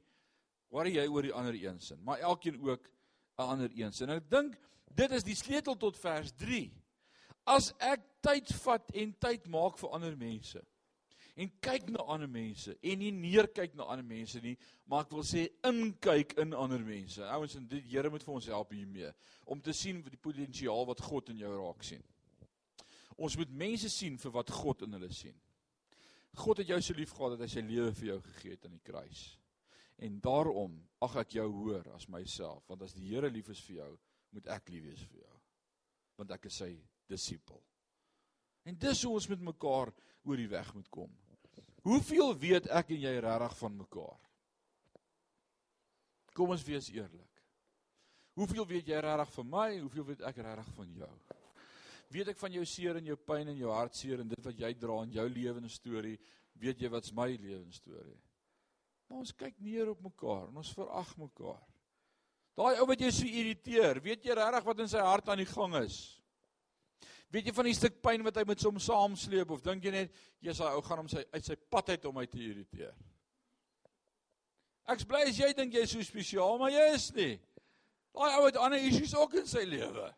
Worry 0.70 0.96
jy 0.98 1.06
oor 1.08 1.26
die 1.26 1.34
ander 1.34 1.56
een 1.56 1.80
se, 1.82 1.96
maar 2.04 2.20
elkeen 2.20 2.60
ook 2.62 2.90
'n 3.38 3.48
ander 3.54 3.70
een 3.74 3.92
se. 3.92 4.04
En 4.04 4.10
ek 4.10 4.30
dink 4.30 4.58
dit 4.94 5.10
is 5.10 5.24
die 5.24 5.34
sleutel 5.34 5.76
tot 5.76 5.96
vers 5.96 6.32
3. 6.32 6.70
As 7.46 7.72
ek 7.78 8.00
tyd 8.20 8.52
vat 8.52 8.90
en 8.94 9.14
tyd 9.18 9.46
maak 9.46 9.78
vir 9.78 9.90
ander 9.90 10.16
mense, 10.16 10.60
en 11.40 11.50
kyk 11.64 11.88
na 11.88 12.04
ander 12.04 12.28
mense 12.28 12.74
en 12.82 13.00
nie 13.00 13.10
neerkyk 13.14 13.74
na 13.78 13.86
ander 13.88 14.04
mense 14.04 14.40
nie, 14.44 14.56
maar 14.84 15.06
ek 15.06 15.14
wil 15.16 15.24
sê 15.26 15.46
inkyk 15.66 16.36
in 16.42 16.52
ander 16.52 16.82
mense. 16.84 17.22
Ouens, 17.32 17.56
en 17.56 17.68
die 17.70 17.80
Here 17.88 18.10
moet 18.12 18.24
vir 18.26 18.34
ons 18.34 18.48
help 18.52 18.74
hiermee 18.76 19.12
om 19.50 19.60
te 19.64 19.72
sien 19.76 20.02
die 20.04 20.20
potensiaal 20.20 20.84
wat 20.90 21.00
God 21.00 21.32
in 21.32 21.40
jou 21.40 21.52
raak 21.56 21.86
sien. 21.86 22.02
Ons 23.20 23.36
moet 23.36 23.50
mense 23.52 23.90
sien 23.92 24.16
vir 24.18 24.32
wat 24.32 24.52
God 24.54 24.86
in 24.86 24.96
hulle 24.96 25.10
sien. 25.12 25.36
God 26.40 26.62
het 26.62 26.70
jou 26.70 26.78
so 26.82 26.96
lief 26.96 27.12
gehad 27.12 27.34
dat 27.34 27.44
hy 27.44 27.50
sy 27.52 27.62
lewe 27.66 27.90
vir 27.98 28.12
jou 28.14 28.20
gegee 28.28 28.54
het 28.54 28.66
aan 28.66 28.76
die 28.78 28.86
kruis. 28.86 29.24
En 30.00 30.16
daarom 30.24 30.78
ag 31.04 31.18
ek 31.24 31.34
jou 31.36 31.48
hoor 31.58 31.90
as 31.92 32.06
myself, 32.08 32.62
want 32.70 32.86
as 32.86 32.94
die 32.96 33.10
Here 33.10 33.28
lief 33.28 33.50
is 33.52 33.60
vir 33.66 33.82
jou, 33.82 33.90
moet 34.32 34.46
ek 34.54 34.70
lief 34.72 34.86
wees 34.86 35.02
vir 35.10 35.24
jou. 35.24 35.40
Want 36.20 36.32
ek 36.36 36.46
is 36.48 36.60
sy 36.62 36.70
disipel. 37.10 37.60
En 38.64 38.78
dis 38.78 39.02
hoe 39.04 39.12
ons 39.18 39.28
met 39.32 39.44
mekaar 39.50 39.92
oor 40.24 40.40
die 40.40 40.48
weg 40.48 40.72
moet 40.76 40.88
kom. 40.92 41.12
Hoeveel 41.84 42.34
weet 42.38 42.68
ek 42.76 42.92
en 42.94 43.04
jy 43.04 43.12
regtig 43.24 43.56
van 43.58 43.76
mekaar? 43.76 44.18
Kom 46.36 46.52
ons 46.54 46.64
wees 46.64 46.88
eerlik. 46.92 47.44
Hoeveel 48.38 48.68
weet 48.68 48.88
jy 48.92 49.00
regtig 49.04 49.32
van 49.36 49.52
my? 49.52 49.68
Hoeveel 49.80 50.08
weet 50.12 50.24
ek 50.28 50.42
regtig 50.44 50.72
van 50.76 50.98
jou? 51.02 51.12
Weet 52.10 52.32
ek 52.32 52.40
van 52.40 52.54
jou 52.54 52.64
seer 52.66 52.98
en 52.98 53.06
jou 53.06 53.16
pyn 53.22 53.52
en 53.52 53.58
jou 53.58 53.70
hartseer 53.70 54.22
en 54.22 54.30
dit 54.30 54.46
wat 54.46 54.62
jy 54.64 54.70
dra 54.74 54.96
in 55.04 55.12
jou 55.14 55.26
lewensstorie? 55.30 56.16
Weet 56.58 56.82
jy 56.82 56.90
wat's 56.90 57.12
my 57.14 57.28
lewensstorie? 57.36 58.18
Maar 59.06 59.22
ons 59.22 59.34
kyk 59.34 59.58
neer 59.62 59.92
op 59.92 60.00
mekaar 60.02 60.48
en 60.48 60.58
ons 60.62 60.72
verag 60.74 61.12
mekaar. 61.18 61.60
Daai 62.58 62.80
ou 62.82 62.86
wat 62.90 63.00
jou 63.00 63.10
so 63.14 63.26
irriteer, 63.26 64.02
weet 64.02 64.26
jy 64.26 64.34
regtig 64.36 64.66
wat 64.66 64.82
in 64.82 64.90
sy 64.90 65.02
hart 65.06 65.30
aan 65.30 65.40
die 65.42 65.48
gang 65.48 65.76
is? 65.80 66.00
Weet 67.30 67.46
jy 67.46 67.54
van 67.54 67.68
die 67.70 67.76
stuk 67.78 68.00
pyn 68.02 68.26
wat 68.26 68.40
hy 68.40 68.44
met 68.46 68.62
hom 68.66 68.80
saamsleep 68.82 69.52
of 69.54 69.62
dink 69.62 69.86
jy 69.86 69.92
net 69.94 70.22
jy's 70.42 70.58
daai 70.58 70.74
ou 70.74 70.82
gaan 70.82 71.04
hom 71.04 71.10
sy 71.10 71.22
uit 71.30 71.46
sy 71.46 71.56
pad 71.70 71.92
uit 71.94 72.08
om 72.10 72.18
my 72.18 72.26
te 72.26 72.42
irriteer? 72.42 72.96
Ek's 74.90 75.06
bly 75.06 75.22
as 75.28 75.38
jy 75.38 75.52
dink 75.54 75.78
jy's 75.78 75.94
so 75.94 76.02
spesiaal, 76.02 76.58
maar 76.58 76.74
jy 76.74 76.88
is 76.96 77.06
nie. 77.14 77.34
Daai 78.18 78.32
ou 78.34 78.48
het 78.48 78.58
ander 78.58 78.82
issues 78.82 79.14
ook 79.14 79.38
in 79.38 79.46
sy 79.46 79.62
lewe. 79.62 80.08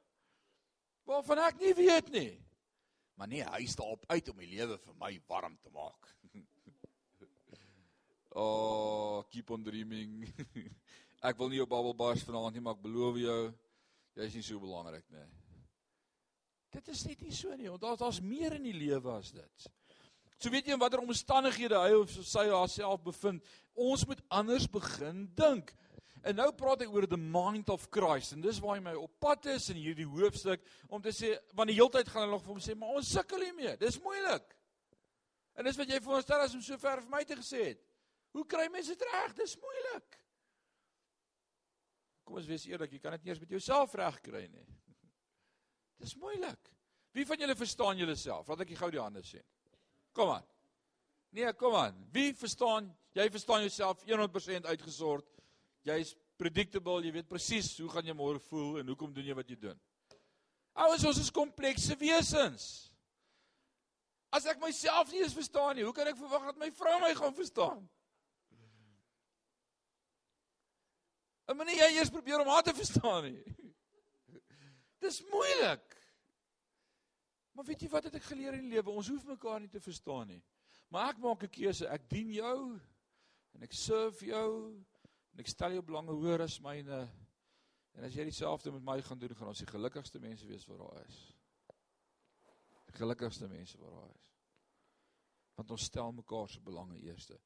Waarvan 1.08 1.42
ek 1.48 1.60
nie 1.60 1.74
weet 1.76 2.10
nie. 2.14 2.30
Maar 3.18 3.28
nee, 3.28 3.44
hy 3.44 3.66
staan 3.70 3.94
op 3.94 4.04
uit 4.08 4.28
om 4.32 4.40
die 4.42 4.50
lewe 4.54 4.78
vir 4.80 4.96
my 5.00 5.12
warm 5.30 5.58
te 5.62 5.70
maak. 5.74 6.08
oh, 8.34 9.22
keep 9.32 9.50
on 9.50 9.62
dreaming. 9.66 10.24
ek 11.28 11.38
wil 11.38 11.52
nie 11.52 11.62
op 11.62 11.70
Bubble 11.70 11.94
Bars 11.94 12.24
vanaand 12.26 12.56
nie, 12.56 12.64
maar 12.64 12.78
ek 12.78 12.86
beloof 12.86 13.20
jou, 13.22 13.38
jy's 14.18 14.38
nie 14.38 14.46
so 14.46 14.62
belangrik 14.62 15.06
nie. 15.12 15.28
Dit 16.72 16.88
is 16.88 17.04
net 17.04 17.20
nie 17.20 17.34
so 17.36 17.52
nie, 17.54 17.68
want 17.68 17.82
daar's 17.84 18.00
daar's 18.00 18.22
meer 18.24 18.56
in 18.56 18.64
die 18.64 18.76
lewe 18.76 19.18
as 19.18 19.30
dit. 19.36 19.68
So 20.42 20.50
weet 20.50 20.66
jy 20.66 20.74
in 20.74 20.80
watter 20.82 21.02
omstandighede 21.04 21.78
hy 21.78 21.92
of 22.00 22.10
sy 22.26 22.48
haarself 22.48 23.04
bevind, 23.04 23.44
ons 23.78 24.06
moet 24.08 24.22
anders 24.32 24.66
begin 24.66 25.26
dink. 25.38 25.70
En 26.22 26.36
nou 26.38 26.48
praat 26.54 26.84
hy 26.84 26.86
oor 26.86 27.06
the 27.10 27.18
mind 27.18 27.70
of 27.74 27.88
Christ 27.90 28.36
en 28.36 28.42
dis 28.44 28.60
waar 28.62 28.76
hy 28.76 28.82
my 28.84 28.94
op 28.98 29.14
pad 29.22 29.48
is 29.50 29.68
in 29.72 29.80
hierdie 29.82 30.06
hoofstuk 30.06 30.62
om 30.86 31.02
te 31.02 31.10
sê 31.14 31.32
want 31.58 31.72
die 31.72 31.78
hele 31.78 31.90
tyd 31.90 32.10
gaan 32.12 32.26
hulle 32.26 32.36
nog 32.36 32.44
vir 32.44 32.54
hom 32.54 32.60
sê 32.62 32.76
maar 32.78 32.98
ons 33.00 33.10
sukkel 33.10 33.42
hiermee. 33.42 33.74
Dis 33.80 33.98
moeilik. 34.04 34.54
En 35.58 35.66
dis 35.66 35.78
wat 35.80 35.90
jy 35.90 35.98
vir 36.04 36.14
ons 36.18 36.26
stel 36.26 36.44
as 36.44 36.54
om 36.54 36.62
so 36.62 36.78
ver 36.80 37.02
vir 37.02 37.10
my 37.12 37.24
te 37.26 37.38
gesê 37.40 37.64
het. 37.72 37.82
Hoe 38.32 38.46
kry 38.48 38.68
mense 38.72 38.94
dit 38.94 39.02
reg? 39.10 39.34
Dis 39.36 39.56
moeilik. 39.60 40.18
Kom 42.22 42.38
ons 42.38 42.46
wees 42.48 42.68
eerlik, 42.70 42.94
jy 42.94 43.02
kan 43.02 43.16
dit 43.18 43.26
nie 43.26 43.34
eens 43.34 43.42
met 43.42 43.56
jouself 43.58 43.98
reg 43.98 44.20
kry 44.22 44.46
nie. 44.46 44.64
Dis 46.02 46.14
moeilik. 46.22 46.70
Wie 47.12 47.26
van 47.28 47.42
julle 47.42 47.58
verstaan 47.58 47.98
julleself? 48.00 48.48
Laat 48.48 48.62
ek 48.64 48.76
gou 48.78 48.88
die 48.94 49.02
hande 49.02 49.24
sien. 49.26 49.44
Kom 50.16 50.30
aan. 50.32 50.46
Nee, 51.32 51.50
kom 51.58 51.74
aan. 51.76 51.98
Wie 52.12 52.30
verstaan? 52.36 52.88
Jy 53.16 53.26
verstaan 53.32 53.66
jouself 53.66 54.00
100% 54.08 54.68
uitgesort. 54.70 55.28
Jy's 55.86 56.14
predictable, 56.38 57.00
jy 57.02 57.12
weet 57.14 57.30
presies 57.30 57.72
hoe 57.80 57.90
gaan 57.90 58.06
jy 58.06 58.14
môre 58.14 58.40
voel 58.48 58.80
en 58.80 58.92
hoekom 58.92 59.12
doen 59.14 59.26
jy 59.26 59.34
wat 59.34 59.48
jy 59.50 59.58
doen. 59.58 59.80
Ouers, 60.78 61.04
ons 61.04 61.20
is 61.20 61.32
komplekse 61.34 61.96
wesens. 62.00 62.66
As 64.32 64.46
ek 64.48 64.62
myself 64.62 65.10
nie 65.12 65.20
eens 65.20 65.34
verstaan 65.36 65.76
nie, 65.76 65.84
hoe 65.84 65.92
kan 65.92 66.08
ek 66.08 66.16
verwag 66.16 66.46
dat 66.48 66.60
my 66.60 66.70
vrou 66.72 66.94
my 67.02 67.10
gaan 67.18 67.34
verstaan? 67.36 67.82
En 71.50 71.58
wanneer 71.58 71.82
jy 71.82 71.98
eers 71.98 72.12
probeer 72.12 72.40
om 72.40 72.48
haar 72.48 72.64
te 72.64 72.72
verstaan 72.72 73.26
nie. 73.26 73.42
Dis 75.02 75.20
moeilik. 75.28 75.98
Maar 77.52 77.66
weet 77.68 77.84
jy 77.84 77.90
wat 77.92 78.08
het 78.08 78.16
ek 78.16 78.30
geleer 78.30 78.56
in 78.56 78.64
die 78.64 78.78
lewe? 78.78 78.94
Ons 78.94 79.10
hoef 79.12 79.26
mekaar 79.28 79.60
nie 79.60 79.68
te 79.68 79.82
verstaan 79.82 80.30
nie. 80.30 80.40
Maar 80.88 81.12
ek 81.12 81.20
maak 81.20 81.42
'n 81.44 81.52
keuse. 81.52 81.88
Ek 81.88 82.08
dien 82.08 82.30
jou 82.32 82.80
en 83.52 83.62
ek 83.62 83.72
serve 83.72 84.24
jou 84.26 84.80
en 85.32 85.42
ek 85.42 85.50
stel 85.50 85.76
jou 85.76 85.84
belange 85.86 86.14
hoër 86.16 86.46
as 86.46 86.58
myne. 86.64 87.02
En 87.92 88.06
as 88.08 88.16
jy 88.16 88.24
dieselfde 88.24 88.72
met 88.72 88.84
my 88.84 88.98
gaan 89.04 89.20
doen, 89.20 89.34
gaan 89.36 89.52
ons 89.52 89.60
die 89.60 89.68
gelukkigste 89.68 90.20
mense 90.20 90.46
wees 90.48 90.66
wat 90.68 90.80
daar 90.80 91.00
is. 91.04 91.18
Die 92.88 92.96
gelukkigste 92.96 93.48
mense 93.48 93.78
wat 93.80 93.92
daar 93.92 94.12
is. 94.14 94.28
Want 95.60 95.74
ons 95.76 95.88
stel 95.90 96.12
mekaar 96.16 96.48
se 96.48 96.60
belange 96.64 97.00
eerste. 97.04 97.36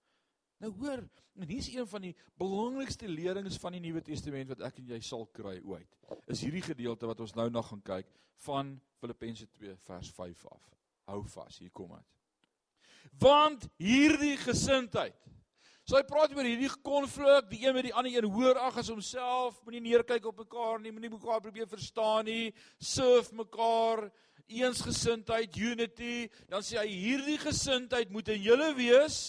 Nou 0.63 0.71
hoor, 0.79 1.03
en 1.37 1.51
hier's 1.51 1.69
een 1.69 1.89
van 1.89 2.07
die 2.07 2.15
belangrikste 2.41 3.09
lerings 3.09 3.59
van 3.61 3.75
die 3.77 3.83
Nuwe 3.85 4.01
Testament 4.03 4.49
wat 4.55 4.63
ek 4.71 4.79
en 4.81 4.95
jy 4.95 5.01
sal 5.05 5.27
kry 5.37 5.59
ooit. 5.61 5.99
Is 6.33 6.41
hierdie 6.47 6.65
gedeelte 6.65 7.11
wat 7.11 7.21
ons 7.21 7.35
nou 7.37 7.49
nog 7.53 7.69
gaan 7.69 7.83
kyk 7.85 8.15
van 8.47 8.77
Filippense 9.01 9.49
2 9.59 9.77
vers 9.85 10.13
5 10.17 10.47
af. 10.49 10.71
Hou 11.11 11.21
vas, 11.35 11.59
hier 11.61 11.75
kom 11.77 11.93
dit. 11.93 12.15
Want 13.21 13.69
hierdie 13.81 14.37
gesindheid 14.41 15.19
So 15.87 15.95
hy 15.95 16.03
praat 16.03 16.33
oor 16.35 16.47
hierdie 16.47 16.71
konflik, 16.83 17.47
die 17.53 17.61
een 17.63 17.77
met 17.77 17.87
die 17.87 17.95
ander 17.95 18.11
een 18.11 18.27
hoër 18.27 18.59
ag 18.59 18.81
as 18.83 18.89
homself, 18.91 19.61
moenie 19.63 19.85
neerkyk 19.85 20.25
op 20.27 20.41
mekaar 20.43 20.81
nie, 20.83 20.91
moenie 20.91 21.13
mekaar 21.13 21.39
probeer 21.45 21.69
verstaan 21.71 22.27
nie, 22.27 22.49
surf 22.83 23.31
mekaar, 23.39 24.09
eensgesindheid, 24.51 25.55
unity, 25.55 26.27
dan 26.51 26.67
sê 26.67 26.81
hy 26.81 26.91
hierdie 26.91 27.39
gesindheid 27.39 28.11
moet 28.15 28.33
in 28.35 28.43
julle 28.43 28.73
wees. 28.75 29.21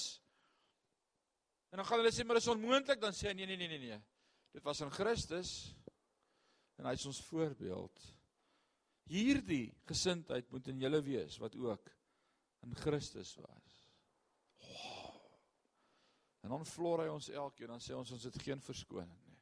En 1.70 1.78
dan 1.78 1.86
gaan 1.86 2.02
hulle 2.02 2.16
sê 2.16 2.26
maar 2.26 2.42
is 2.42 2.50
onmoontlik, 2.50 3.06
dan 3.06 3.14
sê 3.14 3.30
hy 3.30 3.38
nee 3.38 3.50
nee 3.50 3.62
nee 3.62 3.70
nee 3.76 3.84
nee. 3.92 4.02
Dit 4.58 4.66
was 4.66 4.82
in 4.82 4.94
Christus 4.94 5.54
en 6.82 6.90
hy 6.90 6.98
is 6.98 7.06
ons 7.06 7.22
voorbeeld. 7.30 8.10
Hierdie 9.14 9.76
gesindheid 9.86 10.50
moet 10.50 10.74
in 10.74 10.82
julle 10.82 11.06
wees 11.06 11.38
wat 11.38 11.54
ook 11.62 11.94
in 12.66 12.74
Christus 12.82 13.36
was. 13.46 13.67
En 16.48 16.54
dan 16.56 16.66
vloer 16.66 17.02
hy 17.04 17.10
ons 17.12 17.26
elkeen 17.28 17.68
dan 17.74 17.82
sê 17.84 17.92
ons 17.92 18.12
ons 18.16 18.24
het 18.24 18.36
geen 18.40 18.62
verskoning 18.64 19.18
nie. 19.28 19.34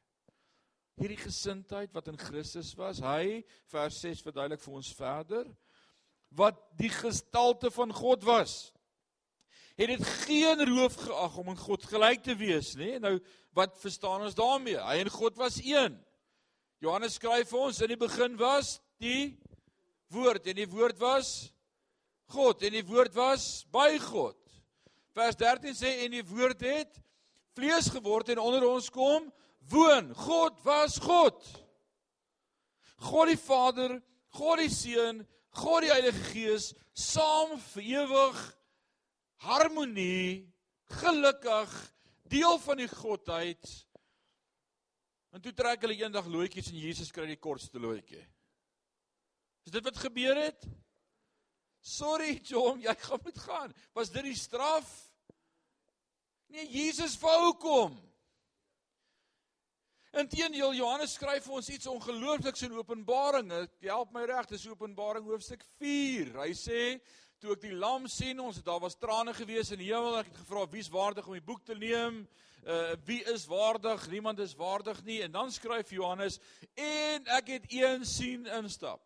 Hierdie 0.98 1.20
gesindheid 1.20 1.92
wat 1.94 2.08
in 2.10 2.16
Christus 2.18 2.72
was, 2.74 2.98
hy 2.98 3.44
vers 3.70 3.98
6 4.02 4.24
verduidelik 4.26 4.62
vir 4.64 4.78
ons 4.80 4.88
verder 4.98 5.44
wat 6.34 6.58
die 6.80 6.90
gestalte 6.90 7.70
van 7.70 7.94
God 7.94 8.26
was. 8.26 8.56
Het 9.78 9.92
dit 9.92 10.02
geen 10.26 10.64
roof 10.66 10.96
geag 11.04 11.36
om 11.38 11.52
in 11.52 11.60
God 11.60 11.86
gelyk 11.86 12.24
te 12.26 12.34
wees 12.40 12.72
nie. 12.80 12.96
Nou 12.98 13.20
wat 13.54 13.78
verstaan 13.78 14.26
ons 14.26 14.34
daarmee? 14.34 14.80
Hy 14.82 14.96
en 15.04 15.12
God 15.14 15.38
was 15.38 15.60
een. 15.62 15.94
Johannes 16.82 17.20
skryf 17.20 17.52
vir 17.52 17.68
ons 17.68 17.78
in 17.86 17.94
die 17.94 18.00
begin 18.02 18.34
was 18.40 18.80
die 18.98 19.36
woord 20.10 20.50
en 20.50 20.58
die 20.58 20.70
woord 20.74 20.98
was 20.98 21.52
God 22.34 22.66
en 22.66 22.74
die 22.80 22.86
woord 22.90 23.14
was 23.14 23.62
by 23.70 23.92
God. 24.10 24.34
Vers 25.16 25.36
13 25.40 25.72
sê 25.72 25.92
en 26.04 26.12
die 26.12 26.24
woord 26.28 26.60
het 26.66 26.98
vlees 27.56 27.88
geword 27.88 28.28
en 28.34 28.42
onder 28.42 28.66
ons 28.68 28.90
kom 28.92 29.30
woon. 29.72 30.10
God 30.14 30.58
was 30.64 30.98
God. 31.00 31.40
God 33.00 33.30
die 33.32 33.40
Vader, 33.40 33.96
God 34.36 34.60
die 34.60 34.72
Seun, 34.72 35.22
God 35.56 35.86
die 35.86 35.92
Heilige 35.92 36.20
Gees 36.34 36.70
saam 36.92 37.56
vir 37.72 37.88
ewig 38.02 38.42
harmonie, 39.46 40.46
gelukkig, 41.00 41.72
deel 42.28 42.60
van 42.60 42.80
die 42.80 42.90
godheid. 42.90 43.72
En 45.32 45.40
toe 45.44 45.52
trek 45.56 45.84
hulle 45.84 45.96
eendag 45.96 46.28
loetjies 46.28 46.68
en 46.72 46.80
Jesus 46.80 47.12
kry 47.12 47.24
die 47.28 47.40
kortste 47.40 47.80
loetjie. 47.80 48.22
Is 49.64 49.72
dit 49.72 49.84
wat 49.84 49.98
gebeur 50.00 50.44
het? 50.44 50.68
Sorry 51.86 52.36
John, 52.44 52.80
jy 52.84 52.94
gaan 53.00 53.20
moet 53.24 53.44
gaan. 53.44 53.76
Was 53.96 54.12
dit 54.12 54.28
die 54.28 54.38
straf? 54.38 54.88
Nee, 56.46 56.66
Jesus 56.70 57.18
wou 57.18 57.54
kom. 57.58 57.96
Inteendeel 60.16 60.72
Johannes 60.78 61.16
skryf 61.18 61.44
vir 61.44 61.56
ons 61.58 61.68
iets 61.68 61.88
ongeloofliks 61.90 62.62
in 62.64 62.76
Openbaring. 62.78 63.50
Help 63.84 64.14
my 64.14 64.22
reg, 64.30 64.46
dis 64.48 64.64
Openbaring 64.70 65.26
hoofstuk 65.28 65.64
4. 65.76 66.30
Hy 66.38 66.52
sê 66.56 66.82
toe 67.42 67.52
ek 67.52 67.66
die 67.66 67.74
lam 67.76 68.06
sien, 68.08 68.40
ons 68.40 68.62
daar 68.64 68.80
was 68.80 68.96
trane 68.96 69.34
gewees 69.36 69.74
in 69.74 69.82
die 69.82 69.90
hemel. 69.90 70.16
Ek 70.22 70.30
het 70.30 70.40
gevra 70.40 70.64
wie's 70.72 70.88
waardig 70.92 71.28
om 71.28 71.36
die 71.36 71.44
boek 71.44 71.66
te 71.68 71.76
neem? 71.76 72.22
Uh 72.64 72.96
wie 73.06 73.20
is 73.30 73.44
waardig? 73.50 74.08
Niemand 74.10 74.40
is 74.42 74.56
waardig 74.56 75.02
nie. 75.04 75.20
En 75.26 75.34
dan 75.34 75.52
skryf 75.52 75.92
Johannes 75.92 76.40
en 76.74 77.28
ek 77.36 77.52
het 77.58 77.68
een 77.74 78.06
sien 78.08 78.48
instap. 78.56 79.02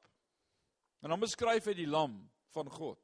En 1.03 1.11
dan 1.11 1.21
beskryf 1.21 1.67
hy 1.67 1.75
die 1.75 1.91
lam 1.91 2.21
van 2.55 2.71
God. 2.71 3.01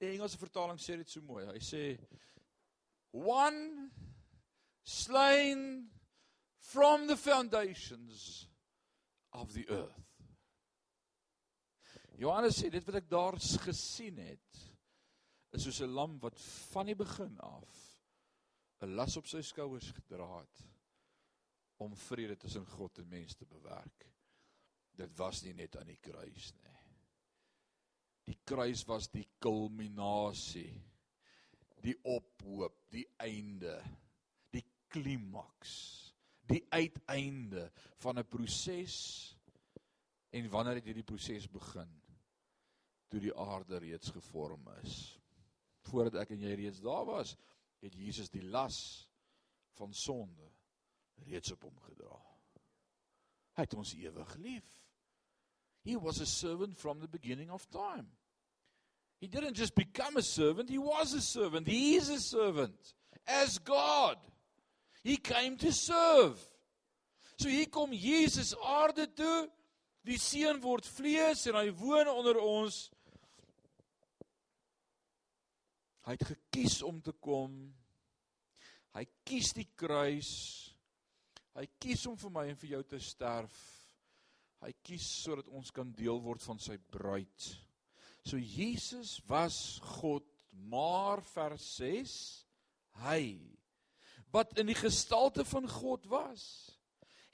Die 0.00 0.14
Engelse 0.14 0.40
vertaling 0.40 0.80
sê 0.80 0.96
dit 0.96 1.10
so 1.10 1.20
mooi. 1.22 1.44
Hy 1.52 1.60
sê 1.62 1.82
one 3.14 3.90
slain 4.82 5.86
from 6.58 7.06
the 7.06 7.16
foundations 7.16 8.48
of 9.32 9.52
the 9.54 9.66
earth. 9.70 10.02
Johannes 12.18 12.58
sê 12.58 12.70
dit 12.70 12.84
wat 12.86 13.00
ek 13.00 13.10
daar 13.10 13.38
gesien 13.38 14.18
het 14.22 14.60
is 15.54 15.64
soos 15.66 15.80
'n 15.82 15.94
lam 15.94 16.18
wat 16.22 16.38
van 16.72 16.86
die 16.86 16.98
begin 16.98 17.38
af 17.40 17.70
'n 18.82 18.94
las 18.94 19.16
op 19.16 19.26
sy 19.26 19.42
skouers 19.42 19.90
gedra 19.90 20.40
het 20.40 20.66
om 21.78 21.96
vrede 21.96 22.36
tussen 22.36 22.66
God 22.66 22.98
en 22.98 23.08
mens 23.08 23.34
te 23.34 23.46
bewerk 23.46 24.14
dit 24.96 25.16
was 25.18 25.42
nie 25.42 25.54
net 25.54 25.76
aan 25.76 25.90
die 25.90 26.00
kruis 26.02 26.52
nie. 26.62 26.80
Die 28.24 28.38
kruis 28.46 28.84
was 28.88 29.10
die 29.12 29.26
kulminasie, 29.42 30.70
die 31.84 31.96
ophoop, 32.08 32.78
die 32.92 33.04
einde, 33.20 33.76
die 34.54 34.64
klimaks, 34.92 35.74
die 36.48 36.62
uiteinde 36.72 37.70
van 38.02 38.18
'n 38.18 38.28
proses 38.28 38.96
en 40.30 40.50
wanneer 40.50 40.80
het 40.80 40.88
hierdie 40.90 41.06
proses 41.06 41.48
begin? 41.48 41.90
Toe 43.08 43.20
die 43.20 43.34
aarde 43.36 43.78
reeds 43.78 44.10
gevorm 44.10 44.68
is. 44.82 45.18
Voordat 45.86 46.22
ek 46.22 46.30
en 46.30 46.40
jy 46.40 46.54
reeds 46.54 46.80
daar 46.80 47.04
was, 47.04 47.36
het 47.80 47.94
Jesus 47.94 48.30
die 48.30 48.42
las 48.42 49.08
van 49.76 49.92
sonde 49.94 50.50
reeds 51.28 51.52
op 51.52 51.62
hom 51.62 51.78
gedra. 51.78 52.16
Hy 53.54 53.62
het 53.62 53.74
ons 53.74 53.94
ewig 53.94 54.34
lief. 54.42 54.70
He 55.84 55.96
was 56.00 56.20
a 56.20 56.26
servant 56.26 56.76
from 56.76 57.00
the 57.00 57.08
beginning 57.08 57.50
of 57.50 57.68
time. 57.70 58.08
He 59.20 59.28
didn't 59.28 59.54
just 59.54 59.74
become 59.74 60.16
a 60.16 60.22
servant, 60.22 60.68
he 60.68 60.78
was 60.78 61.14
a 61.14 61.20
servant. 61.20 61.66
He 61.66 61.96
is 61.96 62.08
a 62.08 62.20
servant 62.20 62.94
as 63.26 63.58
God. 63.58 64.16
He 65.02 65.16
came 65.16 65.56
to 65.58 65.72
serve. 65.72 66.38
So 67.38 67.48
hier 67.48 67.66
kom 67.66 67.92
Jesus 67.92 68.54
aarde 68.54 69.06
toe. 69.14 69.48
Die 70.04 70.18
seun 70.20 70.60
word 70.60 70.84
vlees 70.84 71.46
en 71.48 71.56
hy 71.56 71.70
woon 71.80 72.08
onder 72.12 72.36
ons. 72.40 72.90
Hy 76.04 76.16
het 76.18 76.26
gekies 76.28 76.82
om 76.84 77.00
te 77.00 77.14
kom. 77.24 77.54
Hy 78.94 79.06
kies 79.24 79.54
die 79.56 79.68
kruis. 79.80 80.32
Hy 81.56 81.64
kies 81.80 82.04
om 82.10 82.18
vir 82.20 82.34
my 82.34 82.44
en 82.50 82.60
vir 82.60 82.74
jou 82.76 82.82
te 82.92 83.00
sterf. 83.00 83.56
Hy 84.64 84.72
kies 84.84 85.06
sodat 85.22 85.48
ons 85.52 85.72
kan 85.72 85.90
deel 85.96 86.20
word 86.24 86.44
van 86.44 86.60
sy 86.60 86.76
bruid. 86.92 87.48
So 88.24 88.38
Jesus 88.38 89.20
was 89.28 89.80
God, 90.00 90.24
maar 90.50 91.20
vers 91.34 91.64
6 91.76 92.14
hy 93.04 93.36
wat 94.34 94.56
in 94.58 94.66
die 94.66 94.78
gestalte 94.78 95.44
van 95.46 95.68
God 95.70 96.06
was, 96.10 96.42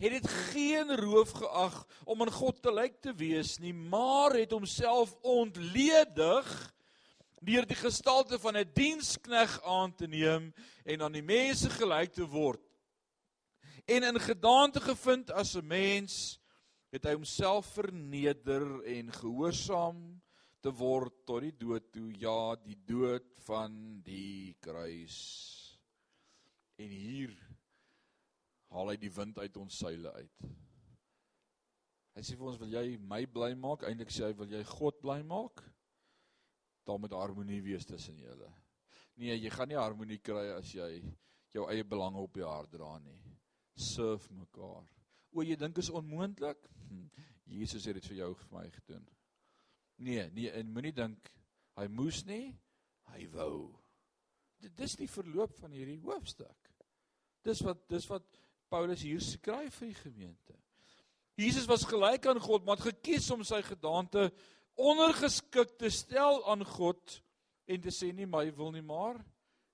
het 0.00 0.12
dit 0.12 0.26
geen 0.50 0.90
roof 1.00 1.30
geag 1.38 1.76
om 2.04 2.20
aan 2.24 2.32
God 2.32 2.58
te 2.60 2.72
lyk 2.72 2.98
te 3.00 3.14
wees 3.16 3.54
nie, 3.60 3.72
maar 3.72 4.34
het 4.36 4.52
homself 4.52 5.14
ontledig 5.24 6.50
deur 7.40 7.64
die 7.64 7.78
gestalte 7.78 8.36
van 8.38 8.56
'n 8.56 8.68
dienskneg 8.74 9.62
aan 9.64 9.94
te 9.94 10.06
neem 10.06 10.52
en 10.84 11.02
aan 11.02 11.12
die 11.12 11.24
mense 11.24 11.70
gelyk 11.70 12.12
te 12.12 12.26
word. 12.26 12.60
En 13.86 14.02
in 14.02 14.20
gedaante 14.20 14.80
gevind 14.80 15.30
as 15.30 15.56
'n 15.56 15.66
mens 15.66 16.40
het 16.92 17.04
hy 17.04 17.14
homself 17.14 17.66
verneder 17.66 18.84
en 18.84 19.12
gehoorsaam 19.12 20.19
te 20.60 20.72
word 20.76 21.22
tot 21.28 21.44
die 21.44 21.54
dood 21.56 21.90
toe. 21.94 22.08
Ja 22.20 22.54
die 22.60 22.78
dood 22.86 23.28
van 23.46 24.00
die 24.04 24.56
kruis. 24.62 25.18
En 26.80 26.92
hier 26.92 27.34
haal 28.70 28.92
hy 28.92 28.96
die 29.00 29.12
wind 29.12 29.38
uit 29.40 29.56
ons 29.60 29.80
seile 29.82 30.12
uit. 30.14 30.50
Hy 32.16 32.24
sê 32.26 32.36
vir 32.36 32.50
ons 32.50 32.60
wil 32.60 32.72
jy 32.74 32.84
my 33.10 33.22
bly 33.32 33.52
maak? 33.58 33.86
Eintlik 33.88 34.12
sê 34.14 34.28
hy 34.28 34.36
wil 34.38 34.50
jy 34.50 34.62
God 34.74 35.00
bly 35.02 35.20
maak? 35.26 35.62
Daar 36.86 37.00
moet 37.00 37.14
harmonie 37.14 37.60
wees 37.64 37.86
tussen 37.86 38.18
julle. 38.18 38.50
Nee 39.20 39.36
jy 39.36 39.52
gaan 39.52 39.70
nie 39.70 39.78
harmonie 39.80 40.20
kry 40.24 40.48
as 40.54 40.72
jy 40.74 40.90
jou 41.54 41.66
eie 41.70 41.84
belange 41.86 42.22
op 42.22 42.36
jou 42.38 42.48
hart 42.48 42.72
dra 42.74 42.96
nie. 43.02 43.18
Surf 43.74 44.28
mekaar. 44.34 44.86
O 45.34 45.44
jy 45.46 45.56
dink 45.58 45.78
is 45.78 45.90
onmoontlik? 45.94 46.62
Hm, 46.88 47.06
Jesus 47.50 47.86
het 47.86 47.98
dit 47.98 48.10
vir 48.10 48.22
jou 48.24 48.30
vir 48.42 48.52
my 48.54 48.66
gedoen. 48.74 49.06
Nee, 50.00 50.24
nee, 50.32 50.50
en 50.56 50.72
moenie 50.72 50.94
dink 50.96 51.30
hy 51.78 51.86
moes 51.92 52.22
nie, 52.28 52.52
hy 53.12 53.26
wou. 53.34 53.70
Dit 54.60 54.76
dis 54.76 54.96
die 55.00 55.08
verloop 55.08 55.56
van 55.60 55.72
hierdie 55.76 56.00
hoofstuk. 56.04 56.70
Dis 57.44 57.62
wat 57.64 57.86
dis 57.88 58.06
wat 58.10 58.26
Paulus 58.70 59.02
hier 59.04 59.20
skryf 59.24 59.80
vir 59.80 59.90
die 59.90 60.00
gemeente. 60.02 60.56
Jesus 61.40 61.66
was 61.68 61.86
gelyk 61.88 62.26
aan 62.28 62.40
God, 62.42 62.66
maar 62.66 62.76
het 62.78 62.90
gekies 62.90 63.30
om 63.32 63.42
sy 63.46 63.62
gedaante 63.64 64.28
ondergeskik 64.80 65.76
te 65.80 65.88
stel 65.92 66.42
aan 66.48 66.64
God 66.76 67.20
en 67.70 67.80
te 67.80 67.92
sê 67.94 68.10
nie 68.12 68.28
my 68.28 68.46
wil 68.56 68.72
nie 68.74 68.84
maar 68.84 69.20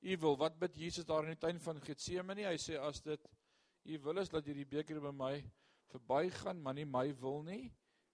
u 0.07 0.17
wil. 0.23 0.37
Wat 0.39 0.59
bid 0.59 0.79
Jesus 0.79 1.07
daar 1.07 1.27
in 1.27 1.35
die 1.35 1.43
tuin 1.43 1.59
van 1.62 1.81
Getsemane? 1.83 2.47
Hy 2.47 2.59
sê 2.62 2.79
as 2.79 3.03
dit 3.03 3.23
U 3.87 3.99
wil 4.03 4.19
is 4.19 4.31
dat 4.31 4.47
hierdie 4.49 4.67
beker 4.67 4.99
by 4.99 5.12
my 5.15 5.35
verbygaan, 5.93 6.59
maar 6.62 6.75
nie 6.75 6.87
my 6.89 7.07
wil 7.21 7.45
nie, 7.47 7.69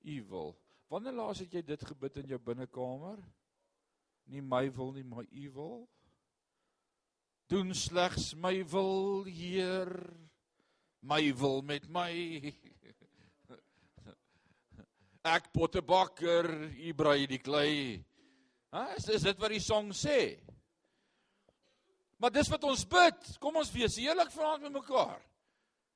U 0.04 0.16
wil. 0.28 0.50
Wanneer 0.92 1.14
laas 1.16 1.38
het 1.40 1.54
jy 1.56 1.62
dit 1.64 1.84
gebid 1.88 2.18
in 2.20 2.34
jou 2.34 2.38
binnekamer? 2.44 3.16
Nie 4.28 4.42
my 4.44 4.66
wil 4.76 4.90
nie, 4.92 5.04
maar 5.08 5.24
U 5.24 5.44
wil. 5.54 5.78
Doen 7.48 7.72
slegs 7.72 8.34
my 8.36 8.58
wil, 8.68 9.24
Heer. 9.24 9.88
My 11.00 11.22
wil 11.32 11.64
met 11.64 11.88
my. 11.88 12.12
Ek 15.32 15.48
pottebakker, 15.54 16.50
u 16.76 16.92
brei 16.98 17.24
die 17.30 17.40
klei. 17.40 18.02
Ha, 18.74 18.90
is, 18.98 19.08
is 19.16 19.24
dit 19.24 19.40
wat 19.40 19.54
die 19.54 19.64
song 19.64 19.94
sê? 19.96 20.36
Maar 22.20 22.36
dis 22.36 22.52
wat 22.52 22.68
ons 22.68 22.84
bid. 22.84 23.32
Kom 23.40 23.56
ons 23.56 23.72
wees 23.72 23.96
eerlik 24.02 24.28
vanaand 24.34 24.68
met 24.68 24.76
mekaar. 24.76 25.22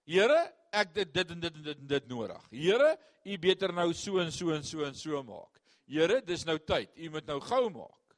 Here, 0.07 0.38
ek 0.71 0.92
dit 0.95 1.12
dit 1.14 1.31
en 1.35 1.40
dit 1.42 1.57
en 1.59 1.64
dit 1.66 1.81
en 1.83 1.88
dit 1.90 2.09
nodig. 2.11 2.49
Here, 2.55 2.92
u 3.27 3.38
beter 3.42 3.73
nou 3.75 3.88
so 3.97 4.21
en 4.23 4.31
so 4.31 4.55
en 4.55 4.62
so 4.62 4.85
en 4.87 4.95
so 4.95 5.23
maak. 5.27 5.59
Here, 5.90 6.21
dis 6.23 6.45
nou 6.47 6.59
tyd. 6.62 6.92
U 6.95 7.11
moet 7.16 7.27
nou 7.27 7.40
gou 7.42 7.64
maak. 7.75 8.14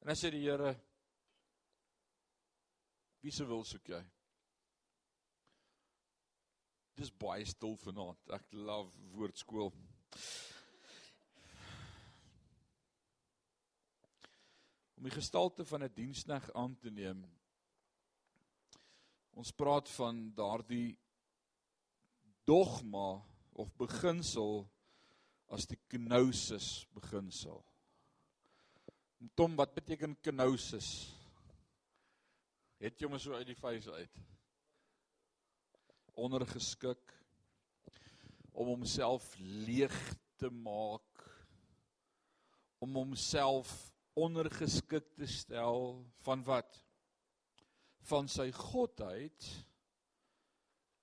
En 0.00 0.12
dan 0.12 0.18
sê 0.18 0.30
die 0.30 0.44
Here, 0.46 0.76
wie 3.20 3.34
se 3.34 3.44
wil 3.44 3.64
soek 3.66 3.90
jy? 3.90 4.00
Dis 7.00 7.10
baie 7.18 7.44
stil 7.48 7.74
vanaand. 7.80 8.20
Ek 8.36 8.46
love 8.54 8.92
woordskool. 9.16 9.72
Om 15.00 15.08
die 15.08 15.14
gestalte 15.18 15.64
van 15.64 15.82
'n 15.82 15.94
diensneg 15.96 16.50
aan 16.52 16.76
te 16.78 16.90
neem. 16.90 17.24
Ons 19.38 19.52
praat 19.52 19.88
van 19.96 20.22
daardie 20.36 20.98
dogma 22.48 23.20
of 23.52 23.70
beginsel 23.78 24.64
as 25.50 25.66
die 25.70 25.78
kenosis 25.90 26.86
beginsel. 26.94 27.62
Tom, 29.36 29.54
wat 29.58 29.74
beteken 29.76 30.16
kenosis? 30.24 30.88
Het 32.80 32.96
jy 32.96 33.08
hom 33.10 33.18
so 33.20 33.36
uit 33.36 33.50
die 33.50 33.58
vuis 33.58 33.88
uit? 33.92 34.20
ondergeskik 36.20 37.14
om 38.52 38.66
homself 38.74 39.34
leeg 39.38 39.96
te 40.40 40.50
maak 40.50 41.24
om 42.80 42.96
homself 42.96 43.70
ondergeskik 44.18 45.06
te 45.16 45.28
stel 45.28 46.00
van 46.24 46.42
wat 46.44 46.80
van 48.08 48.28
sy 48.28 48.50
godheid 48.54 49.48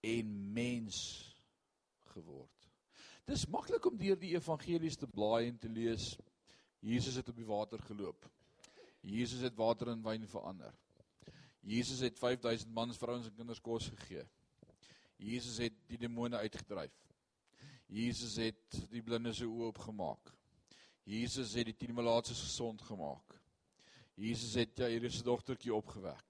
en 0.08 0.32
mens 0.54 0.98
geword. 2.14 2.70
Dis 3.28 3.48
maklik 3.52 3.86
om 3.86 3.98
deur 4.00 4.18
die 4.20 4.36
evangelies 4.38 4.98
te 4.98 5.08
blaai 5.08 5.50
en 5.50 5.58
te 5.60 5.70
lees. 5.70 6.14
Jesus 6.80 7.18
het 7.20 7.30
op 7.30 7.36
die 7.36 7.48
water 7.48 7.82
geloop. 7.90 8.28
Jesus 9.02 9.44
het 9.44 9.56
water 9.56 9.92
in 9.92 10.04
wyn 10.04 10.28
verander. 10.28 10.74
Jesus 11.68 12.00
het 12.00 12.20
5000 12.20 12.72
mans, 12.74 12.98
vrouens 12.98 13.28
en 13.28 13.36
kinders 13.36 13.62
kos 13.62 13.90
gegee. 13.92 14.24
Jesus 15.18 15.58
het 15.58 15.76
die 15.90 16.00
demone 16.00 16.38
uitgedryf. 16.38 16.96
Jesus 17.88 18.36
het 18.40 18.80
die 18.92 19.02
blindes 19.04 19.40
se 19.42 19.48
oë 19.48 19.72
oopgemaak. 19.72 20.32
Jesus 21.08 21.54
het 21.56 21.70
die 21.70 21.76
tien 21.76 21.96
malaatses 21.96 22.40
gesond 22.44 22.82
gemaak. 22.84 23.36
Jesus 24.20 24.56
het 24.60 24.78
Jairus 24.78 25.20
se 25.20 25.24
dogtertjie 25.24 25.74
opgewek. 25.76 26.27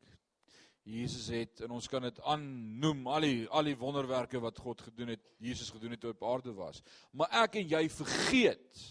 Jesus 0.87 1.27
het 1.33 1.61
en 1.65 1.73
ons 1.75 1.87
kan 1.91 2.05
dit 2.05 2.19
aannoem 2.23 3.07
al 3.11 3.25
die 3.27 3.41
al 3.51 3.67
die 3.67 3.75
wonderwerke 3.79 4.39
wat 4.39 4.59
God 4.63 4.85
gedoen 4.87 5.11
het, 5.15 5.25
Jesus 5.43 5.71
gedoen 5.73 5.97
het 5.97 6.05
op 6.07 6.23
aarde 6.23 6.53
was. 6.55 6.79
Maar 7.11 7.43
ek 7.43 7.59
en 7.59 7.67
jy 7.75 7.83
vergeet 7.91 8.83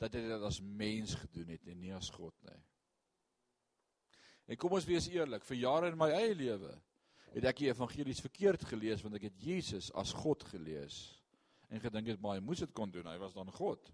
dat 0.00 0.16
hy 0.16 0.24
dit 0.24 0.46
as 0.48 0.62
mens 0.64 1.14
gedoen 1.20 1.52
het 1.52 1.68
en 1.68 1.80
nie 1.82 1.92
as 1.92 2.08
God 2.14 2.34
nie. 2.48 2.60
En 4.50 4.58
kom 4.58 4.72
ons 4.74 4.88
wees 4.88 5.10
eerlik, 5.12 5.44
vir 5.46 5.60
jare 5.60 5.92
in 5.92 6.00
my 6.00 6.08
eie 6.16 6.32
lewe 6.34 6.72
het 7.34 7.46
ek 7.46 7.62
die 7.62 7.70
evangelies 7.70 8.22
verkeerd 8.24 8.64
gelees 8.72 9.04
want 9.04 9.16
ek 9.18 9.28
het 9.28 9.44
Jesus 9.44 9.90
as 9.98 10.14
God 10.16 10.42
gelees 10.50 11.02
en 11.70 11.82
gedink 11.82 12.10
dit 12.10 12.22
maar 12.22 12.38
hy 12.38 12.44
moes 12.44 12.62
dit 12.64 12.72
kon 12.74 12.90
doen 12.90 13.06
hy 13.06 13.16
was 13.22 13.36
dan 13.36 13.50
God 13.54 13.92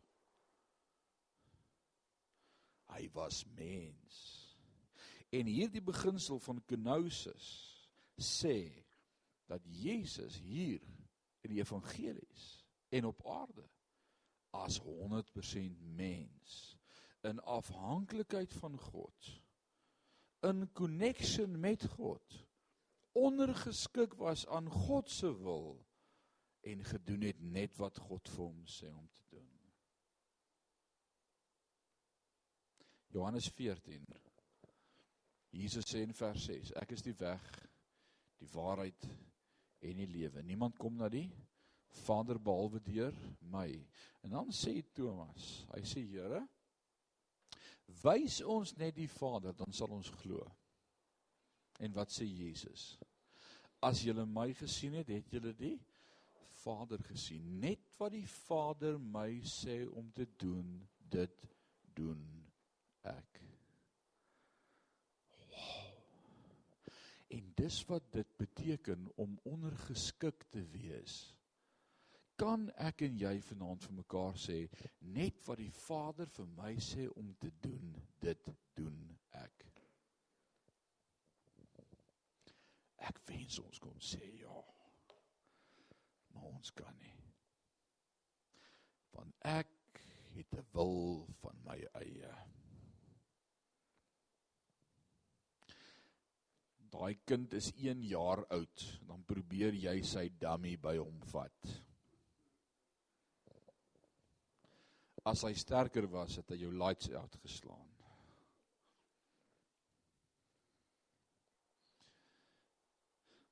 hy 2.94 3.04
was 3.12 3.42
mens 3.58 4.45
en 5.34 5.46
hierdie 5.50 5.82
beginsel 5.82 6.38
van 6.38 6.62
kenosis 6.64 7.46
sê 8.16 8.84
dat 9.50 9.62
Jesus 9.66 10.38
hier 10.42 10.82
in 11.44 11.52
die 11.54 11.60
evangelies 11.62 12.46
en 12.94 13.08
op 13.10 13.26
aarde 13.26 13.66
as 14.56 14.78
100% 14.80 15.82
mens 15.98 16.76
in 17.26 17.40
afhanklikheid 17.40 18.54
van 18.54 18.78
God 18.80 19.32
in 20.46 20.68
connection 20.72 21.60
met 21.60 21.84
God 21.96 22.46
ondergeskik 23.16 24.14
was 24.14 24.46
aan 24.46 24.70
God 24.70 25.10
se 25.10 25.36
wil 25.42 25.86
en 26.60 26.84
gedoen 26.84 27.20
het 27.20 27.40
net 27.40 27.76
wat 27.76 27.98
God 27.98 28.28
vir 28.28 28.44
hom 28.44 28.62
sê 28.66 28.90
om 28.90 29.06
te 29.14 29.22
doen. 29.30 29.50
Johannes 33.14 33.48
14. 33.48 34.04
Jesus 35.56 35.88
sê 35.88 36.02
in 36.04 36.14
vers 36.16 36.46
6: 36.48 36.74
Ek 36.76 36.92
is 36.96 37.04
die 37.04 37.14
weg, 37.18 37.44
die 38.40 38.48
waarheid 38.52 39.06
en 39.86 40.02
die 40.02 40.08
lewe. 40.10 40.42
Niemand 40.44 40.76
kom 40.78 40.98
na 41.00 41.08
die 41.12 41.28
Vader 42.04 42.38
behalwe 42.42 42.82
deur 42.84 43.16
my. 43.52 43.70
En 44.26 44.36
dan 44.36 44.52
sê 44.52 44.78
Thomas, 44.94 45.64
hy 45.72 45.82
sê 45.88 46.04
Here, 46.04 46.42
wys 48.02 48.42
ons 48.44 48.74
net 48.76 48.96
die 48.98 49.10
Vader, 49.10 49.54
dan 49.56 49.72
sal 49.72 49.94
ons 49.96 50.10
glo. 50.20 50.42
En 51.80 51.92
wat 51.96 52.12
sê 52.12 52.26
Jesus? 52.26 52.94
As 53.84 54.02
julle 54.04 54.26
my 54.28 54.50
gesien 54.56 54.96
het, 54.98 55.12
het 55.12 55.32
julle 55.32 55.52
die 55.56 55.76
Vader 56.62 57.02
gesien. 57.06 57.44
Net 57.60 57.92
wat 58.00 58.14
die 58.16 58.26
Vader 58.26 58.98
my 58.98 59.38
sê 59.46 59.82
om 59.86 60.08
te 60.16 60.26
doen, 60.40 60.80
dit 60.98 61.48
doen 61.96 62.22
ek. 63.06 63.35
En 67.28 67.52
dis 67.54 67.84
wat 67.84 68.12
dit 68.12 68.36
beteken 68.36 69.08
om 69.14 69.38
ondergeskik 69.42 70.44
te 70.50 70.62
wees. 70.70 71.34
Kan 72.36 72.68
ek 72.76 73.00
en 73.06 73.16
jy 73.18 73.32
vanaand 73.48 73.86
vir 73.86 73.94
mekaar 73.96 74.36
sê 74.38 74.58
net 75.16 75.40
wat 75.46 75.58
die 75.62 75.72
Vader 75.72 76.28
vir 76.36 76.50
my 76.58 76.74
sê 76.84 77.06
om 77.16 77.32
te 77.40 77.50
doen, 77.64 77.94
dit 78.20 78.50
doen 78.76 78.98
ek. 79.40 79.64
Ek 83.08 83.20
wens 83.30 83.58
ons 83.62 83.80
kon 83.80 83.96
sê 84.02 84.20
ja. 84.40 84.60
Maar 86.34 86.50
ons 86.52 86.72
kan 86.76 87.00
nie. 87.00 87.16
Want 89.16 89.32
ek 89.40 90.02
het 90.36 90.52
'n 90.60 90.66
wil 90.72 91.26
van 91.40 91.56
my 91.64 91.78
eie. 92.02 92.34
Daai 96.92 97.16
kind 97.26 97.52
is 97.58 97.72
1 97.74 98.04
jaar 98.10 98.44
oud, 98.54 98.86
dan 99.08 99.24
probeer 99.26 99.74
jy 99.74 99.98
sy 100.06 100.28
dummy 100.40 100.76
by 100.80 100.96
hom 101.00 101.18
vat. 101.32 101.74
As 105.26 105.42
hy 105.42 105.52
sterker 105.58 106.06
was, 106.06 106.38
het 106.38 106.54
hy 106.54 106.62
jou 106.62 106.72
lights 106.72 107.10
out 107.18 107.38
geslaan. 107.42 107.86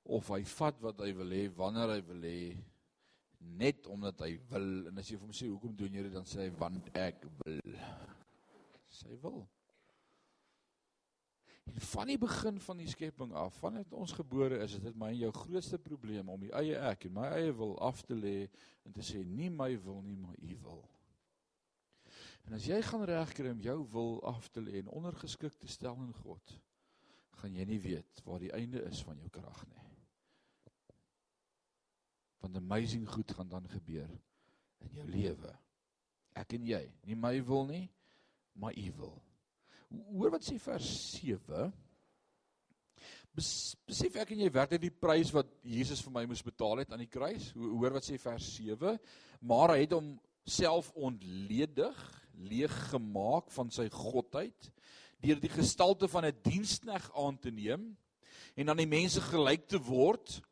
of 0.04 0.28
hy 0.28 0.42
vat 0.44 0.80
wat 0.84 1.00
hy 1.00 1.12
wil 1.16 1.32
hê 1.32 1.44
wanneer 1.56 1.94
hy 1.94 2.00
wil 2.04 2.24
hê 2.28 2.38
net 3.60 3.88
omdat 3.92 4.20
hy 4.24 4.34
wil 4.50 4.88
en 4.90 5.00
as 5.00 5.08
jy 5.08 5.16
vir 5.16 5.26
hom 5.26 5.36
sê 5.36 5.48
hoekom 5.48 5.74
doen 5.78 5.96
jy 5.96 6.04
dit 6.06 6.14
dan 6.14 6.28
sê 6.28 6.44
hy 6.44 6.50
want 6.60 6.90
ek 7.00 7.24
wil 7.40 7.60
sy 8.92 9.16
wil 9.22 9.40
en 11.64 11.80
van 11.80 12.10
die 12.12 12.18
begin 12.20 12.60
van 12.60 12.80
die 12.82 12.88
skepping 12.88 13.32
af 13.40 13.58
vandat 13.62 13.92
ons 13.92 14.12
gebore 14.12 14.58
is 14.64 14.76
is 14.78 14.84
dit 14.86 14.98
my 15.00 15.12
en 15.12 15.22
jou 15.22 15.30
grootste 15.36 15.78
probleem 15.78 16.28
om 16.28 16.40
die 16.40 16.52
eie 16.60 16.80
ek 16.90 17.08
en 17.08 17.16
my 17.20 17.30
eie 17.38 17.54
wil 17.60 17.78
af 17.78 18.02
te 18.02 18.18
lê 18.18 18.36
en 18.84 18.92
te 18.92 19.04
sê 19.04 19.24
nie 19.24 19.50
my 19.50 19.70
wil 19.86 20.02
nie 20.02 20.16
maar 20.16 20.36
u 20.40 20.58
wil 20.66 20.84
en 22.44 22.58
as 22.58 22.68
jy 22.68 22.82
gaan 22.84 23.06
regkry 23.08 23.54
om 23.54 23.64
jou 23.64 23.78
wil 23.96 24.20
af 24.34 24.50
te 24.52 24.60
lê 24.60 24.82
en 24.82 24.92
ondergeskik 25.00 25.56
te 25.56 25.70
stel 25.70 25.96
aan 25.96 26.12
God 26.24 26.58
gaan 27.40 27.56
jy 27.56 27.64
nie 27.68 27.80
weet 27.80 28.22
waar 28.28 28.44
die 28.44 28.52
einde 28.52 28.84
is 28.90 29.02
van 29.04 29.18
jou 29.18 29.32
krag 29.32 29.64
nie 29.72 29.84
want 32.44 32.56
amazing 32.56 33.08
goed 33.08 33.32
gaan 33.32 33.48
dan 33.48 33.68
gebeur 33.68 34.10
in 34.84 34.98
jou 34.98 35.06
lewe. 35.08 35.52
Ek 36.36 36.56
en 36.58 36.66
jy, 36.68 36.82
nie 37.08 37.16
my 37.16 37.38
wil 37.46 37.64
nie, 37.70 37.84
maar 38.60 38.76
u 38.76 38.90
wil. 38.98 39.14
Hoor 40.14 40.34
wat 40.34 40.44
sê 40.46 40.58
vers 40.62 40.90
7. 41.20 41.72
Besef 43.34 44.14
ek 44.22 44.30
en 44.34 44.44
jy 44.44 44.50
werklik 44.54 44.82
die 44.84 44.94
prys 44.94 45.32
wat 45.34 45.48
Jesus 45.66 46.02
vir 46.04 46.14
my 46.14 46.24
moes 46.30 46.44
betaal 46.46 46.82
het 46.82 46.92
aan 46.94 47.02
die 47.02 47.10
kruis? 47.10 47.50
Hoor 47.56 47.96
wat 47.96 48.06
sê 48.06 48.18
vers 48.22 48.46
7. 48.56 48.98
Maar 49.42 49.74
hy 49.74 49.80
het 49.84 49.96
hom 49.96 50.14
self 50.46 50.92
ontledig, 50.94 51.98
leeg 52.34 52.74
gemaak 52.90 53.50
van 53.54 53.70
sy 53.70 53.88
godheid 53.92 54.70
deur 55.24 55.38
die 55.40 55.48
gestalte 55.48 56.08
van 56.10 56.26
'n 56.26 56.36
dienskneg 56.44 57.04
aan 57.16 57.38
te 57.38 57.50
neem 57.50 57.96
en 58.56 58.68
aan 58.68 58.76
die 58.76 58.90
mense 58.90 59.20
gelyk 59.20 59.68
te 59.68 59.78
word 59.80 60.42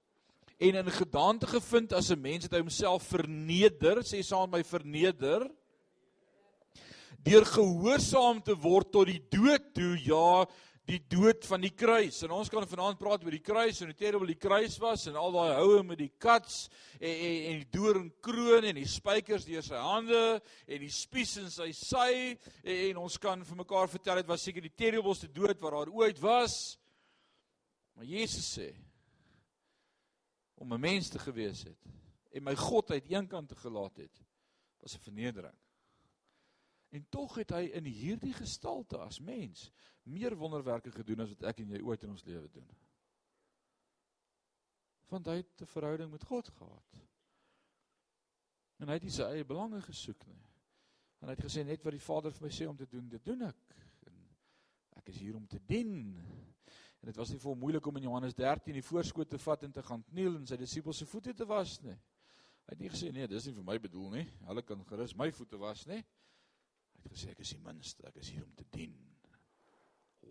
en 0.62 0.78
in 0.78 0.90
gedaante 0.90 1.46
gevind 1.46 1.92
as 1.92 2.10
'n 2.10 2.20
mens 2.20 2.44
het 2.44 2.52
hy 2.52 2.62
homself 2.62 3.02
verneder, 3.02 4.00
sê 4.00 4.22
saam 4.22 4.50
my 4.50 4.62
verneder 4.62 5.50
deur 7.22 7.46
gehoorsaam 7.46 8.42
te 8.42 8.54
word 8.58 8.92
tot 8.92 9.06
die 9.06 9.22
dood 9.30 9.72
toe, 9.76 9.94
ja, 10.02 10.46
die 10.88 10.98
dood 11.06 11.44
van 11.46 11.62
die 11.62 11.70
kruis. 11.70 12.18
En 12.26 12.34
ons 12.34 12.50
kan 12.50 12.66
vanaand 12.66 12.98
praat 12.98 13.22
oor 13.22 13.34
die 13.34 13.44
kruis 13.44 13.78
en 13.80 13.92
hoe 13.92 13.98
terrible 13.98 14.32
die 14.32 14.40
kruis 14.40 14.74
was 14.82 15.06
en 15.06 15.16
al 15.18 15.34
daai 15.34 15.54
houe 15.60 15.82
met 15.86 16.00
die 16.00 16.10
kats 16.20 16.66
en 16.98 17.12
en, 17.12 17.36
en 17.52 17.60
die 17.62 17.70
doornkroon 17.76 18.66
en 18.70 18.80
die 18.80 18.88
spykers 18.90 19.46
deur 19.46 19.64
sy 19.64 19.78
hande 19.78 20.22
en 20.66 20.82
die 20.82 20.92
spies 20.92 21.36
in 21.38 21.50
sy 21.54 21.70
sy 21.76 22.10
en, 22.32 22.74
en 22.74 23.02
ons 23.04 23.18
kan 23.22 23.46
vir 23.46 23.60
mekaar 23.62 23.90
vertel 23.92 24.22
dit 24.22 24.30
was 24.32 24.46
seker 24.48 24.64
die 24.64 24.74
terribleste 24.74 25.30
dood 25.30 25.60
wat 25.62 25.76
daar 25.78 25.94
ooit 25.94 26.22
was. 26.22 26.58
Maar 27.94 28.08
Jesus 28.08 28.48
sê 28.58 28.72
om 30.58 30.72
'n 30.72 30.80
mens 30.80 31.10
te 31.10 31.18
gewees 31.18 31.62
het 31.64 31.78
en 32.32 32.44
my 32.44 32.56
God 32.56 32.90
uit 32.90 33.10
een 33.10 33.26
kant 33.28 33.48
te 33.48 33.56
gelaat 33.56 33.96
het 33.96 34.24
was 34.82 34.96
'n 34.96 35.04
vernedering. 35.06 35.61
En 36.92 37.08
tog 37.08 37.38
het 37.40 37.54
hy 37.56 37.70
in 37.72 37.86
hierdie 37.88 38.34
gestalte 38.36 38.98
as 39.00 39.20
mens 39.24 39.70
meer 40.04 40.34
wonderwerke 40.36 40.90
gedoen 40.92 41.24
as 41.24 41.30
wat 41.32 41.46
ek 41.52 41.62
en 41.62 41.70
jy 41.72 41.80
ooit 41.80 42.02
in 42.04 42.12
ons 42.12 42.24
lewe 42.26 42.50
doen. 42.52 42.66
Want 45.08 45.30
hy 45.30 45.38
het 45.40 45.62
'n 45.62 45.70
verhouding 45.72 46.10
met 46.10 46.24
God 46.28 46.48
gehad. 46.48 47.00
En 48.76 48.88
hy 48.88 48.98
het 48.98 49.02
nie 49.02 49.14
sy 49.14 49.22
eie 49.22 49.44
belange 49.44 49.80
gesoek 49.80 50.26
nie. 50.26 50.42
En 51.20 51.28
hy 51.28 51.34
het 51.34 51.44
gesê 51.44 51.64
net 51.64 51.82
wat 51.84 51.92
die 51.92 52.04
Vader 52.04 52.32
vir 52.32 52.42
my 52.42 52.52
sê 52.52 52.68
om 52.68 52.76
te 52.76 52.86
doen, 52.86 53.08
dit 53.08 53.24
doen 53.24 53.42
ek. 53.42 53.76
En 54.06 54.26
ek 54.96 55.08
is 55.08 55.18
hier 55.18 55.36
om 55.36 55.46
te 55.46 55.60
dien. 55.66 56.16
En 57.00 57.06
dit 57.06 57.16
was 57.16 57.30
nie 57.30 57.38
vir 57.38 57.50
hom 57.50 57.58
moeilik 57.58 57.86
om 57.86 57.96
in 57.96 58.02
Johannes 58.02 58.34
13 58.34 58.74
die 58.74 58.82
voorskoot 58.82 59.28
te 59.28 59.38
vat 59.38 59.62
en 59.62 59.72
te 59.72 59.82
gaan 59.82 60.02
kniel 60.02 60.36
en 60.36 60.46
sy 60.46 60.56
disippels 60.56 60.98
se 60.98 61.06
voete 61.06 61.32
te 61.32 61.46
was 61.46 61.80
nie. 61.80 61.96
Hy 62.66 62.68
het 62.68 62.78
nie 62.78 62.90
gesê 62.90 63.12
nee, 63.12 63.26
dis 63.26 63.46
nie 63.46 63.54
vir 63.54 63.64
my 63.64 63.78
bedoel 63.78 64.10
nie. 64.10 64.28
Hulle 64.44 64.62
kan 64.62 64.84
gerus 64.84 65.16
my 65.16 65.30
voete 65.30 65.56
was 65.56 65.86
nie 65.86 66.04
het 67.02 67.14
gesê 67.14 67.32
ek 67.32 67.42
is 67.44 67.54
die 67.54 67.62
minste, 67.64 68.06
ek 68.08 68.20
is 68.22 68.30
hier 68.34 68.44
om 68.44 68.54
te 68.58 68.66
dien. 68.74 68.94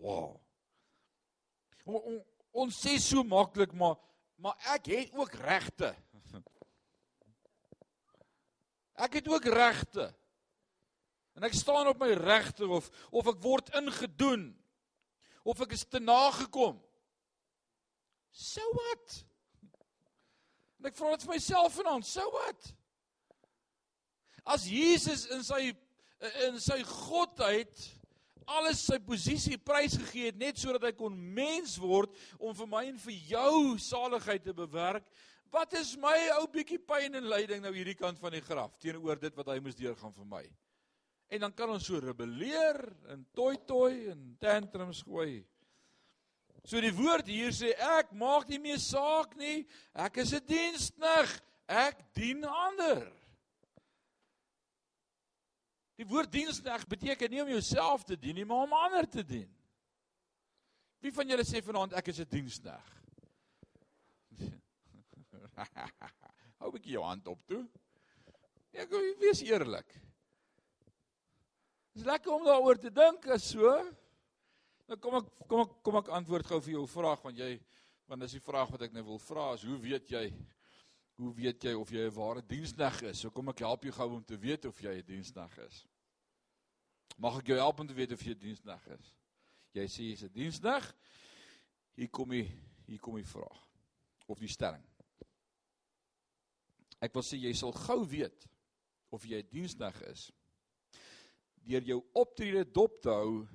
Wow. 0.02 0.40
O, 1.86 1.98
o, 1.98 2.16
ons 2.64 2.80
sê 2.84 2.98
so 3.02 3.24
maklik 3.28 3.74
maar 3.78 4.00
maar 4.42 4.58
ek 4.74 4.88
het 4.90 5.12
ook 5.14 5.36
regte. 5.38 5.92
Ek 9.06 9.20
het 9.20 9.28
ook 9.30 9.46
regte. 9.46 10.08
En 11.38 11.46
ek 11.46 11.54
staan 11.54 11.88
op 11.88 12.00
my 12.02 12.10
regte 12.18 12.66
of 12.68 12.90
of 13.10 13.30
ek 13.32 13.38
word 13.42 13.70
ingedoen 13.78 14.48
of 15.46 15.62
ek 15.62 15.76
is 15.78 15.86
te 15.86 16.02
nagekom. 16.02 16.82
So 18.34 18.66
wat? 18.78 19.22
En 20.80 20.90
ek 20.90 20.98
vra 20.98 21.14
dit 21.14 21.26
vir 21.28 21.36
myself 21.36 21.78
vanaand, 21.78 22.08
so 22.10 22.26
wat? 22.34 22.72
As 24.50 24.66
Jesus 24.66 25.28
in 25.34 25.46
sy 25.46 25.72
in 26.48 26.60
sy 26.62 26.82
godheid 26.86 27.90
alles 28.52 28.82
sy 28.84 28.98
posisie 29.04 29.58
prysgegee 29.62 30.32
het 30.32 30.40
net 30.40 30.60
sodat 30.60 30.90
hy 30.90 30.94
kon 30.98 31.14
mens 31.36 31.78
word 31.82 32.14
om 32.40 32.56
vir 32.58 32.70
my 32.70 32.86
en 32.90 32.98
vir 33.02 33.18
jou 33.32 33.78
saligheid 33.82 34.44
te 34.44 34.56
bewerk. 34.56 35.06
Wat 35.52 35.74
is 35.80 35.94
my 36.00 36.16
ou 36.38 36.46
bietjie 36.52 36.80
pyn 36.80 37.18
en 37.20 37.30
lyding 37.32 37.64
nou 37.64 37.74
hierdie 37.76 37.98
kant 38.00 38.20
van 38.22 38.36
die 38.36 38.44
graf 38.44 38.78
teenoor 38.80 39.20
dit 39.20 39.36
wat 39.36 39.52
hy 39.52 39.60
moes 39.64 39.78
deurgaan 39.80 40.14
vir 40.16 40.28
my? 40.30 40.44
En 41.32 41.46
dan 41.46 41.56
kan 41.56 41.72
ons 41.72 41.86
so 41.88 42.00
rebelleer 42.00 42.80
en 43.12 43.24
toi 43.36 43.56
toi 43.68 43.92
en 44.12 44.22
tantrums 44.40 45.04
gooi. 45.08 45.44
So 46.68 46.82
die 46.84 46.94
woord 46.94 47.30
hier 47.32 47.54
sê 47.56 47.72
ek 47.98 48.12
maak 48.14 48.50
nie 48.52 48.60
meer 48.62 48.80
saak 48.80 49.34
nie. 49.40 49.66
Ek 49.96 50.18
is 50.22 50.34
'n 50.34 50.46
dienskneg. 50.46 51.42
Ek 51.68 52.04
dien 52.14 52.44
ander. 52.46 53.08
Die 56.02 56.08
woord 56.10 56.32
dienskneg 56.34 56.88
beteken 56.90 57.30
nie 57.30 57.44
om 57.44 57.50
jouself 57.52 58.02
te 58.10 58.16
dien 58.18 58.40
nie, 58.40 58.46
maar 58.48 58.64
om 58.66 58.72
ander 58.74 59.06
te 59.06 59.22
dien. 59.22 59.50
Wie 61.02 61.14
van 61.14 61.30
julle 61.30 61.46
sê 61.46 61.62
vanaand 61.62 61.94
ek 62.00 62.10
is 62.10 62.22
'n 62.24 62.30
dienskneg? 62.32 62.88
Hou 66.58 66.70
'n 66.70 66.74
bietjie 66.74 66.98
jou 66.98 67.06
hand 67.06 67.28
op 67.30 67.42
toe. 67.46 67.62
Ek 68.74 68.90
wil 68.90 69.14
wees 69.22 69.42
eerlik. 69.46 69.94
Dis 71.94 72.08
lekker 72.08 72.34
om 72.34 72.46
daaroor 72.50 72.80
te 72.82 72.90
dink 72.90 73.28
as 73.28 73.52
so. 73.54 73.70
Nou 74.90 74.98
kom 74.98 75.20
ek 75.22 75.28
kom 75.46 75.62
ek 75.68 75.72
kom 75.86 75.96
ek 76.02 76.10
antwoord 76.18 76.50
gou 76.50 76.62
vir 76.62 76.74
jou 76.80 76.88
vraag 76.88 77.22
want 77.22 77.38
jy 77.38 77.60
want 78.10 78.22
dis 78.26 78.40
die 78.40 78.48
vraag 78.48 78.72
wat 78.74 78.82
ek 78.82 78.94
nou 78.94 79.04
wil 79.04 79.20
vra 79.20 79.54
is 79.54 79.64
hoe 79.70 79.78
weet 79.78 80.10
jy 80.10 80.34
hoe 81.22 81.34
weet 81.38 81.64
jy 81.64 81.74
of 81.78 81.90
jy 81.94 82.08
'n 82.08 82.14
ware 82.16 82.42
dienskneg 82.42 83.02
is? 83.12 83.20
So 83.20 83.30
kom 83.30 83.50
ek 83.50 83.60
help 83.60 83.84
jou 83.84 83.94
gou 83.94 84.10
om 84.16 84.24
te 84.24 84.38
weet 84.38 84.66
of 84.66 84.80
jy 84.82 84.98
'n 84.98 85.06
dienskneg 85.06 85.58
is. 85.68 85.86
Mag 87.18 87.38
ek 87.38 87.48
jou 87.48 87.58
help 87.58 87.80
om 87.80 87.88
te 87.88 87.94
weet 87.94 88.12
of 88.12 88.24
jy 88.24 88.32
'n 88.34 88.40
diensnag 88.40 88.88
is? 88.88 89.16
Jy 89.74 89.86
sê 89.88 90.02
jy's 90.10 90.24
'n 90.24 90.34
diensnag. 90.34 90.96
Hier 91.96 92.10
kom 92.10 92.32
jy, 92.32 92.50
hier 92.88 93.00
kom 93.00 93.16
die 93.16 93.24
vraag 93.24 93.68
of 94.28 94.40
die 94.40 94.48
stelling. 94.48 94.84
Ek 97.02 97.14
wil 97.14 97.24
sê 97.24 97.38
jy 97.38 97.54
sal 97.54 97.72
gou 97.72 98.06
weet 98.08 98.48
of 99.12 99.24
jy 99.24 99.38
'n 99.38 99.50
diensnag 99.50 100.02
is 100.10 100.32
deur 101.64 101.84
jou 101.84 102.00
optrede 102.14 102.66
dop 102.74 103.02
te 103.02 103.10
hou 103.10 103.48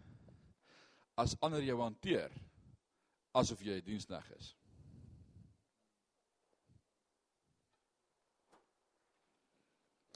as 1.17 1.35
ander 1.43 1.63
jou 1.63 1.81
hanteer 1.81 2.31
asof 3.35 3.61
jy 3.63 3.81
'n 3.81 3.85
diensnag 3.85 4.31
is. 4.39 4.55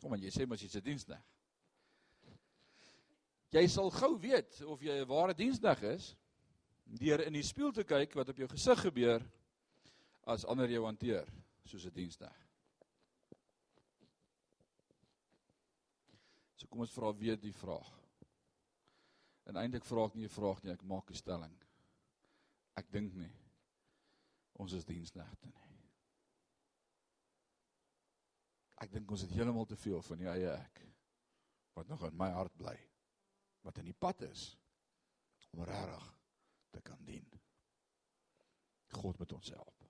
Kom 0.01 0.13
aan, 0.13 0.23
jy 0.25 0.33
sê 0.33 0.47
mos 0.49 0.63
jy's 0.63 0.77
'n 0.77 0.85
diensnag. 0.85 1.25
Jy 3.51 3.67
sal 3.69 3.91
gou 3.91 4.19
weet 4.19 4.63
of 4.63 4.83
jy 4.83 5.01
'n 5.01 5.09
ware 5.09 5.35
diensdag 5.35 5.83
is 5.83 6.17
deur 6.85 7.21
in 7.27 7.33
die 7.33 7.43
spieël 7.43 7.73
te 7.73 7.85
kyk 7.85 8.15
wat 8.15 8.29
op 8.29 8.37
jou 8.37 8.49
gesig 8.49 8.81
gebeur 8.81 9.23
as 10.27 10.45
ander 10.45 10.71
jou 10.71 10.85
hanteer 10.85 11.27
soos 11.65 11.87
'n 11.87 11.95
diensdag. 11.95 12.37
So 16.57 16.67
kom 16.67 16.81
ons 16.81 16.93
vra 16.93 17.13
weer 17.13 17.37
die 17.41 17.53
vraag. 17.53 17.91
En 19.47 19.57
eintlik 19.57 19.85
vra 19.85 20.05
ek 20.07 20.15
nie 20.15 20.25
'n 20.25 20.29
vraag 20.29 20.63
nie, 20.63 20.73
ek 20.73 20.83
maak 20.83 21.11
'n 21.11 21.15
stelling. 21.15 21.57
Ek 22.77 22.91
dink 22.91 23.15
nie 23.15 23.33
ons 24.61 24.73
is 24.73 24.85
diensnagte 24.85 25.47
nie. 25.47 25.70
Ek 28.81 28.93
dink 28.93 29.11
ons 29.13 29.25
het 29.27 29.35
heeltemal 29.37 29.69
te 29.69 29.77
veel 29.77 30.01
van 30.03 30.23
die 30.23 30.31
eie 30.31 30.55
ek 30.55 30.81
wat 31.77 31.89
nog 31.89 32.03
in 32.09 32.17
my 32.19 32.31
hart 32.35 32.57
bly 32.59 32.77
wat 33.65 33.79
in 33.79 33.91
die 33.91 33.97
pad 33.97 34.25
is 34.27 34.55
om 35.53 35.65
regtig 35.69 36.07
te 36.71 36.81
kan 36.81 36.99
dien. 37.05 37.27
God 38.95 39.19
met 39.19 39.33
ons 39.33 39.51
help. 39.51 39.87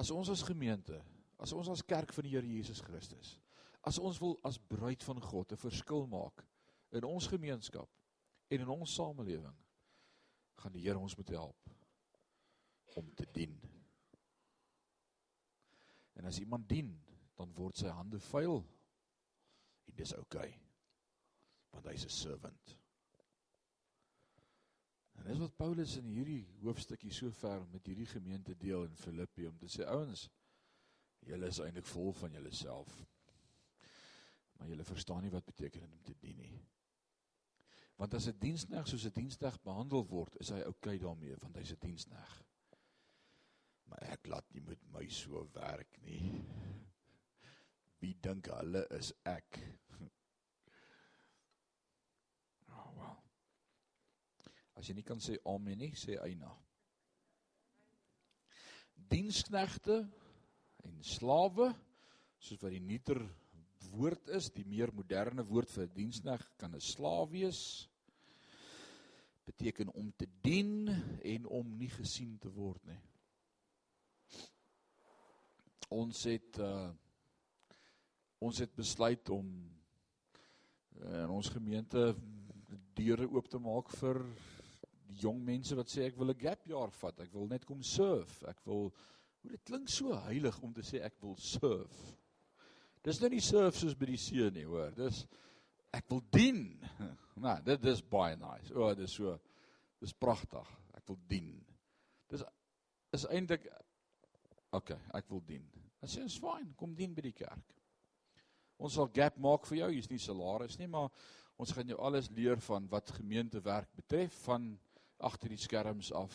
As 0.00 0.10
ons 0.14 0.30
as 0.32 0.44
gemeente, 0.46 0.96
as 1.42 1.52
ons 1.56 1.68
as 1.72 1.84
kerk 1.84 2.12
van 2.14 2.26
die 2.26 2.34
Here 2.36 2.46
Jesus 2.46 2.80
Christus, 2.84 3.36
as 3.86 3.98
ons 3.98 4.18
wil 4.22 4.36
as 4.46 4.58
bruid 4.58 5.02
van 5.04 5.20
God 5.22 5.52
'n 5.52 5.60
verskil 5.60 6.06
maak 6.06 6.44
in 6.92 7.04
ons 7.04 7.26
gemeenskap 7.26 7.90
en 8.48 8.60
in 8.60 8.68
ons 8.68 8.94
samelewing, 8.94 9.56
gaan 10.56 10.72
die 10.72 10.82
Here 10.82 10.98
ons 10.98 11.16
moet 11.16 11.28
help 11.28 11.70
om 12.96 13.14
te 13.14 13.26
dien. 13.32 13.60
En 16.14 16.24
as 16.24 16.38
iemand 16.40 16.68
dien, 16.68 17.05
dan 17.36 17.52
word 17.54 17.76
sy 17.76 17.88
hande 17.88 18.20
vuil. 18.30 18.62
En 19.86 19.94
dis 19.94 20.14
oukei. 20.16 20.48
Okay 20.48 20.66
want 21.76 21.88
hy's 21.92 22.04
'n 22.04 22.16
servant. 22.16 22.78
En 25.16 25.24
dis 25.24 25.38
wat 25.38 25.56
Paulus 25.56 25.96
in 25.96 26.08
hierdie 26.12 26.44
hoofstukkie 26.62 27.12
so 27.12 27.30
ver 27.30 27.66
met 27.72 27.86
hierdie 27.86 28.06
gemeente 28.06 28.56
deel 28.56 28.84
in 28.84 28.96
Filippi 28.96 29.46
om 29.46 29.58
te 29.58 29.68
sê 29.72 29.84
ouens, 29.88 30.28
julle 31.26 31.46
is 31.52 31.60
eintlik 31.60 31.86
vol 31.86 32.12
van 32.12 32.32
julleself. 32.32 33.04
Maar 34.56 34.68
julle 34.68 34.84
verstaan 34.84 35.22
nie 35.22 35.30
wat 35.30 35.44
beteken 35.44 35.80
dit 35.80 35.92
om 35.92 36.02
te 36.02 36.16
dien 36.20 36.36
nie. 36.36 36.64
Want 37.96 38.14
as 38.14 38.28
'n 38.28 38.38
diensneg 38.38 38.88
soos 38.88 39.04
'n 39.04 39.12
diensneg 39.12 39.60
behandel 39.62 40.06
word, 40.06 40.36
is 40.40 40.48
hy 40.48 40.60
oukei 40.60 40.96
okay 40.96 40.98
daarmee 40.98 41.36
want 41.36 41.56
hy's 41.56 41.72
'n 41.72 41.80
diensneg. 41.80 42.42
Maar 43.84 44.02
ek 44.02 44.26
laat 44.26 44.52
nie 44.52 44.60
met 44.60 44.88
my 44.92 45.08
so 45.08 45.48
werk 45.52 46.02
nie. 46.02 46.44
Wie 48.00 48.14
dink 48.22 48.50
hulle 48.52 48.84
is 48.98 49.12
ek? 49.24 49.58
As 54.76 54.90
jy 54.90 54.98
nie 54.98 55.06
kan 55.08 55.20
sê 55.24 55.38
amen 55.48 55.78
nie, 55.80 55.94
sê 55.96 56.18
eina. 56.20 56.50
Diensknegte 59.08 60.02
en 60.84 60.98
slawe, 61.00 61.70
soos 62.38 62.60
wat 62.60 62.74
die 62.74 62.84
nuuter 62.84 63.22
woord 63.94 64.28
is, 64.36 64.50
die 64.52 64.66
meer 64.68 64.92
moderne 64.92 65.46
woord 65.48 65.70
vir 65.72 65.86
'n 65.86 65.94
dienskneg 65.94 66.44
kan 66.60 66.74
'n 66.74 66.80
slaaf 66.80 67.30
wees. 67.30 67.88
beteken 69.46 69.92
om 69.94 70.12
te 70.16 70.26
dien 70.42 70.88
en 71.22 71.46
om 71.46 71.76
nie 71.78 71.90
gesien 71.90 72.38
te 72.38 72.50
word 72.50 72.82
nie. 72.84 73.00
Ons 75.88 76.24
het 76.26 76.58
uh 76.58 76.90
ons 78.38 78.58
het 78.60 78.72
besluit 78.76 79.30
om 79.30 79.46
uh, 81.00 81.22
in 81.24 81.32
ons 81.32 81.48
gemeente 81.52 82.14
deure 82.96 83.28
oop 83.28 83.48
te 83.48 83.60
maak 83.62 83.90
vir 84.00 84.20
die 85.06 85.20
jong 85.22 85.38
mense 85.44 85.76
wat 85.78 85.90
sê 85.92 86.08
ek 86.08 86.18
wil 86.18 86.32
'n 86.32 86.40
gap 86.40 86.66
jaar 86.66 86.90
vat, 86.90 87.20
ek 87.20 87.32
wil 87.32 87.46
net 87.48 87.64
kom 87.64 87.82
surf, 87.82 88.42
ek 88.48 88.60
wil 88.66 88.90
hoe 89.46 89.50
dit 89.52 89.64
klink 89.64 89.88
so 89.88 90.14
heilig 90.26 90.56
om 90.62 90.72
te 90.74 90.82
sê 90.82 91.00
ek 91.06 91.20
wil 91.22 91.36
surf. 91.38 91.94
Dis 93.06 93.20
nou 93.22 93.30
nie 93.30 93.42
surf 93.44 93.76
soos 93.78 93.94
by 93.94 94.08
die 94.10 94.18
see 94.18 94.50
nie, 94.50 94.64
hoor. 94.66 94.90
Dis 94.96 95.26
ek 95.94 96.10
wil 96.10 96.24
dien. 96.30 96.66
Nou, 97.36 97.52
dit 97.60 97.82
is 97.84 97.98
baie 98.00 98.32
nice. 98.40 98.70
O, 98.72 98.86
oh, 98.86 98.94
dis 98.96 99.12
so 99.12 99.34
dis 100.00 100.14
pragtig. 100.16 100.70
Ek 100.96 101.04
wil 101.10 101.18
dien. 101.28 101.50
Dis 102.32 102.40
is 103.12 103.26
eintlik 103.28 103.66
okay, 104.72 104.96
ek 105.12 105.28
wil 105.28 105.42
dien. 105.44 105.66
Dan 106.00 106.08
sê 106.08 106.22
ons 106.24 106.38
fyn, 106.40 106.70
kom 106.80 106.94
dien 106.96 107.12
by 107.12 107.26
die 107.26 107.34
kerk. 107.36 107.75
Ons 108.76 108.96
sal 108.98 109.08
gap 109.12 109.38
maak 109.40 109.66
vir 109.70 109.78
jou, 109.78 109.90
hier's 109.94 110.10
nie 110.10 110.20
salaris 110.20 110.78
nie, 110.78 110.88
maar 110.90 111.08
ons 111.56 111.72
gaan 111.72 111.88
jou 111.88 111.98
alles 112.04 112.28
leer 112.36 112.60
van 112.68 112.88
wat 112.92 113.14
gemeentewerk 113.16 113.88
betref 113.96 114.34
van 114.44 114.74
agter 115.24 115.54
die 115.54 115.60
skerms 115.60 116.12
af 116.12 116.34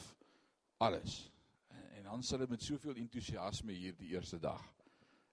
alles. 0.81 1.27
En, 1.69 1.83
en 1.99 2.07
dan 2.09 2.23
sal 2.25 2.41
dit 2.41 2.49
met 2.49 2.63
soveel 2.65 2.97
entoesiasme 3.03 3.75
hier 3.77 3.97
die 3.97 4.15
eerste 4.15 4.39
dag. 4.41 4.63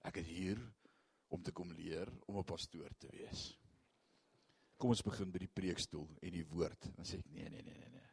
Ek 0.05 0.21
is 0.21 0.29
hier 0.29 0.61
om 1.33 1.41
te 1.43 1.53
kom 1.53 1.71
leer 1.73 2.09
om 2.27 2.37
'n 2.37 2.45
pastoor 2.45 2.93
te 2.97 3.09
wees. 3.11 3.49
Kom 4.77 4.93
ons 4.93 5.03
begin 5.03 5.31
by 5.31 5.41
die 5.43 5.51
preekstoel 5.51 6.07
en 6.21 6.31
die 6.31 6.45
woord. 6.45 6.95
Dan 6.95 7.05
sê 7.05 7.19
ek 7.19 7.31
nee 7.33 7.49
nee 7.49 7.61
nee 7.61 7.75
nee 7.75 7.89
nee. 7.89 8.09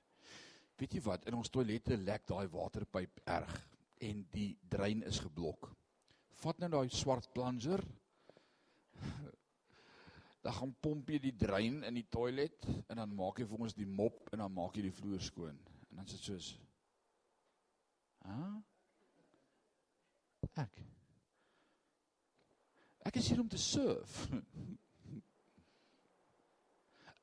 Weet 0.77 0.95
jy 0.95 1.01
wat? 1.01 1.27
In 1.27 1.35
ons 1.35 1.51
toilette 1.51 1.97
lek 1.97 2.27
daai 2.27 2.49
waterpyp 2.49 3.21
erg 3.25 3.55
en 4.01 4.27
die 4.33 4.59
drein 4.69 5.03
is 5.03 5.21
geblok. 5.21 5.71
Vat 6.43 6.59
nou 6.59 6.69
daai 6.69 6.89
swart 6.91 7.33
plunger. 7.33 7.85
Dan 10.47 10.55
gaan 10.55 10.73
pomp 10.79 11.09
jy 11.11 11.19
die 11.19 11.35
drein 11.35 11.81
in 11.89 11.97
die 11.99 12.07
toilet 12.07 12.69
en 12.87 13.01
dan 13.01 13.15
maak 13.19 13.41
jy 13.43 13.49
vir 13.51 13.63
ons 13.67 13.75
die 13.75 13.89
mop 13.91 14.29
en 14.31 14.45
dan 14.45 14.53
maak 14.55 14.77
jy 14.79 14.85
die 14.87 14.95
vloer 14.95 15.25
skoon. 15.27 15.59
En 15.91 15.99
dan 15.99 16.07
sit 16.07 16.23
soos 16.23 16.53
Hæ? 18.27 18.37
Ek 20.63 20.79
Ek 23.07 23.19
is 23.21 23.29
hier 23.31 23.43
om 23.43 23.51
te 23.51 23.59
surf. 23.59 24.15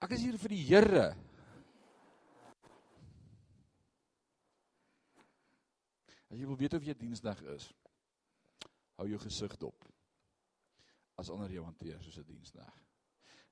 Ek 0.03 0.11
is 0.15 0.24
hier 0.24 0.38
vir 0.39 0.53
die 0.55 0.63
Here. 0.67 1.07
As 6.28 6.39
jy 6.39 6.47
wil 6.47 6.59
weet 6.59 6.76
of 6.76 6.88
jy 6.88 6.95
diensdag 6.97 7.39
is, 7.55 7.67
hou 8.97 9.07
jou 9.11 9.19
gesig 9.26 9.53
dop. 9.61 9.80
As 11.19 11.32
ander 11.32 11.51
jou 11.51 11.63
hanteer 11.67 11.99
soos 12.01 12.17
'n 12.19 12.30
diensdag. 12.32 12.76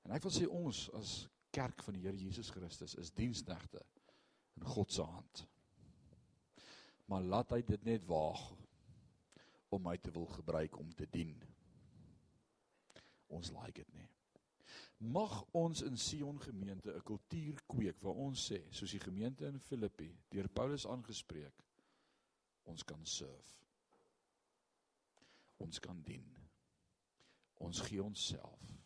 En 0.02 0.14
ek 0.16 0.26
wil 0.26 0.34
sê 0.34 0.48
ons 0.48 0.88
as 0.98 1.14
kerk 1.54 1.84
van 1.86 1.96
die 1.96 2.02
Here 2.06 2.18
Jesus 2.18 2.50
Christus 2.50 2.96
is 2.98 3.12
diensdagte 3.14 3.82
in 4.58 4.66
God 4.66 4.92
se 4.92 5.04
hand. 5.06 5.44
Maar 7.06 7.22
laat 7.22 7.52
hy 7.54 7.62
dit 7.66 7.84
net 7.84 8.04
waag 8.08 8.40
om 9.72 9.82
my 9.84 9.96
te 10.00 10.12
wil 10.12 10.26
gebruik 10.32 10.78
om 10.78 10.90
te 10.96 11.06
dien 11.10 11.40
ons 13.32 13.52
like 13.56 13.80
dit 13.80 13.94
nie. 13.96 14.08
Mag 15.12 15.32
ons 15.58 15.82
in 15.82 15.96
Sion 15.98 16.38
gemeente 16.40 16.92
'n 16.92 17.02
kultuur 17.02 17.62
kweek 17.66 18.00
waar 18.00 18.20
ons 18.26 18.44
sê, 18.50 18.60
soos 18.70 18.90
die 18.90 19.00
gemeente 19.00 19.46
in 19.46 19.58
Filippi 19.58 20.10
deur 20.28 20.48
Paulus 20.48 20.86
aangespreek, 20.86 21.64
ons 22.62 22.84
kan 22.84 23.06
surf. 23.06 23.58
Ons 25.58 25.78
kan 25.78 26.02
dien. 26.02 26.28
Ons 27.54 27.80
gee 27.80 28.02
onsself. 28.02 28.81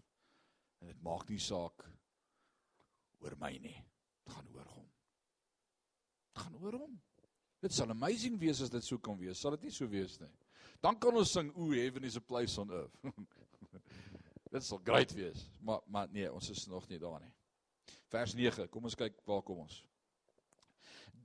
En 0.87 0.93
dit 0.93 1.03
maak 1.03 1.27
nie 1.27 1.41
saak 1.43 1.83
oor 3.19 3.35
my 3.41 3.51
nie. 3.59 3.75
Dit 4.23 4.35
gaan 4.37 4.51
oor 4.55 4.69
hom. 4.71 4.85
Dit 6.31 6.43
gaan 6.45 6.59
oor 6.63 6.77
hom. 6.79 6.93
Dit 7.65 7.75
sal 7.75 7.91
amazing 7.91 8.37
wees 8.39 8.61
as 8.63 8.71
dit 8.71 8.87
so 8.87 9.01
kan 9.03 9.19
wees. 9.19 9.41
Sal 9.43 9.57
dit 9.57 9.67
nie 9.67 9.75
so 9.75 9.91
wees 9.91 10.15
nie. 10.23 10.31
Dan 10.85 10.95
kan 11.03 11.19
ons 11.19 11.33
sing 11.35 11.51
o 11.59 11.73
heaven 11.73 12.07
is 12.07 12.21
a 12.21 12.23
place 12.23 12.55
on 12.63 12.71
earth. 12.71 13.03
Dit 14.55 14.63
sal 14.63 14.79
great 14.87 15.11
wees. 15.17 15.49
Maar 15.59 15.83
maar 15.91 16.07
nee, 16.15 16.29
ons 16.31 16.53
is 16.55 16.69
nog 16.71 16.87
nie 16.89 17.01
daar 17.03 17.19
nie. 17.25 17.33
Vers 18.15 18.37
9. 18.39 18.69
Kom 18.71 18.87
ons 18.87 18.95
kyk 18.95 19.19
waar 19.27 19.43
kom 19.43 19.65
ons. 19.65 19.81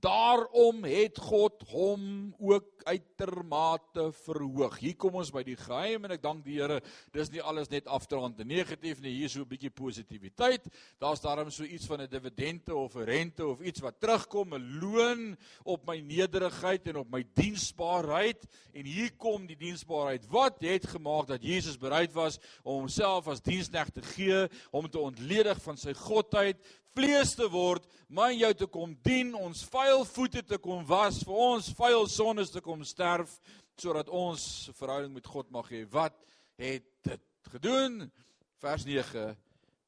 Daarom 0.02 0.82
het 0.82 1.18
God 1.22 1.62
hom 1.70 2.34
ook 2.42 2.82
uitermate 2.82 4.08
verhoog. 4.24 4.74
Hier 4.82 4.96
kom 4.98 5.20
ons 5.20 5.30
by 5.30 5.44
die 5.46 5.54
geheim 5.54 6.08
en 6.08 6.14
ek 6.16 6.24
dank 6.24 6.40
die 6.42 6.56
Here. 6.56 6.80
Dis 7.14 7.30
nie 7.30 7.38
alles 7.38 7.70
net 7.70 7.86
afdraand 7.86 8.34
te 8.34 8.46
negatief 8.46 8.98
nie, 8.98 9.12
hier 9.14 9.30
is 9.30 9.36
so 9.36 9.46
'n 9.46 9.52
bietjie 9.52 9.70
positiwiteit. 9.70 10.66
Daar's 10.98 11.22
daarom 11.22 11.50
so 11.50 11.62
iets 11.62 11.86
van 11.86 12.00
'n 12.00 12.10
dividende 12.10 12.74
of 12.74 12.96
'n 12.96 13.06
rente 13.06 13.46
of 13.46 13.60
iets 13.60 13.80
wat 13.80 14.00
terugkom, 14.00 14.54
'n 14.54 14.80
loon 14.82 15.36
op 15.62 15.86
my 15.86 16.00
nederigheid 16.00 16.88
en 16.88 16.96
op 16.96 17.10
my 17.10 17.24
diensbaarheid. 17.34 18.44
En 18.74 18.84
hier 18.84 19.14
kom 19.16 19.46
die 19.46 19.56
diensbaarheid. 19.56 20.26
Wat 20.26 20.60
het 20.60 20.86
gemaak 20.86 21.28
dat 21.28 21.42
Jesus 21.42 21.78
bereid 21.78 22.12
was 22.12 22.40
om 22.64 22.80
homself 22.80 23.28
as 23.28 23.40
diensknegt 23.40 23.94
te 23.94 24.02
gee, 24.02 24.48
om 24.72 24.90
te 24.90 24.98
ontledig 24.98 25.62
van 25.62 25.76
sy 25.76 25.92
godheid, 25.94 26.58
vlees 26.96 27.34
te 27.38 27.48
word, 27.50 27.86
my 28.12 28.30
jou 28.34 28.52
te 28.54 28.68
kom 28.70 28.94
dien, 29.04 29.32
ons 29.38 29.64
vuil 29.72 30.04
voete 30.08 30.42
te 30.44 30.58
kom 30.60 30.84
was, 30.88 31.22
vir 31.24 31.38
ons 31.46 31.70
vuil 31.78 32.06
sondes 32.10 32.52
te 32.52 32.60
kom 32.64 32.84
sterf 32.84 33.38
sodat 33.80 34.10
ons 34.12 34.70
verhouding 34.78 35.14
met 35.14 35.26
God 35.26 35.48
mag 35.50 35.68
hê. 35.72 35.82
Wat 35.90 36.14
het 36.60 36.84
dit 37.08 37.24
gedoen? 37.50 38.04
Vers 38.62 38.84
9. 38.86 39.32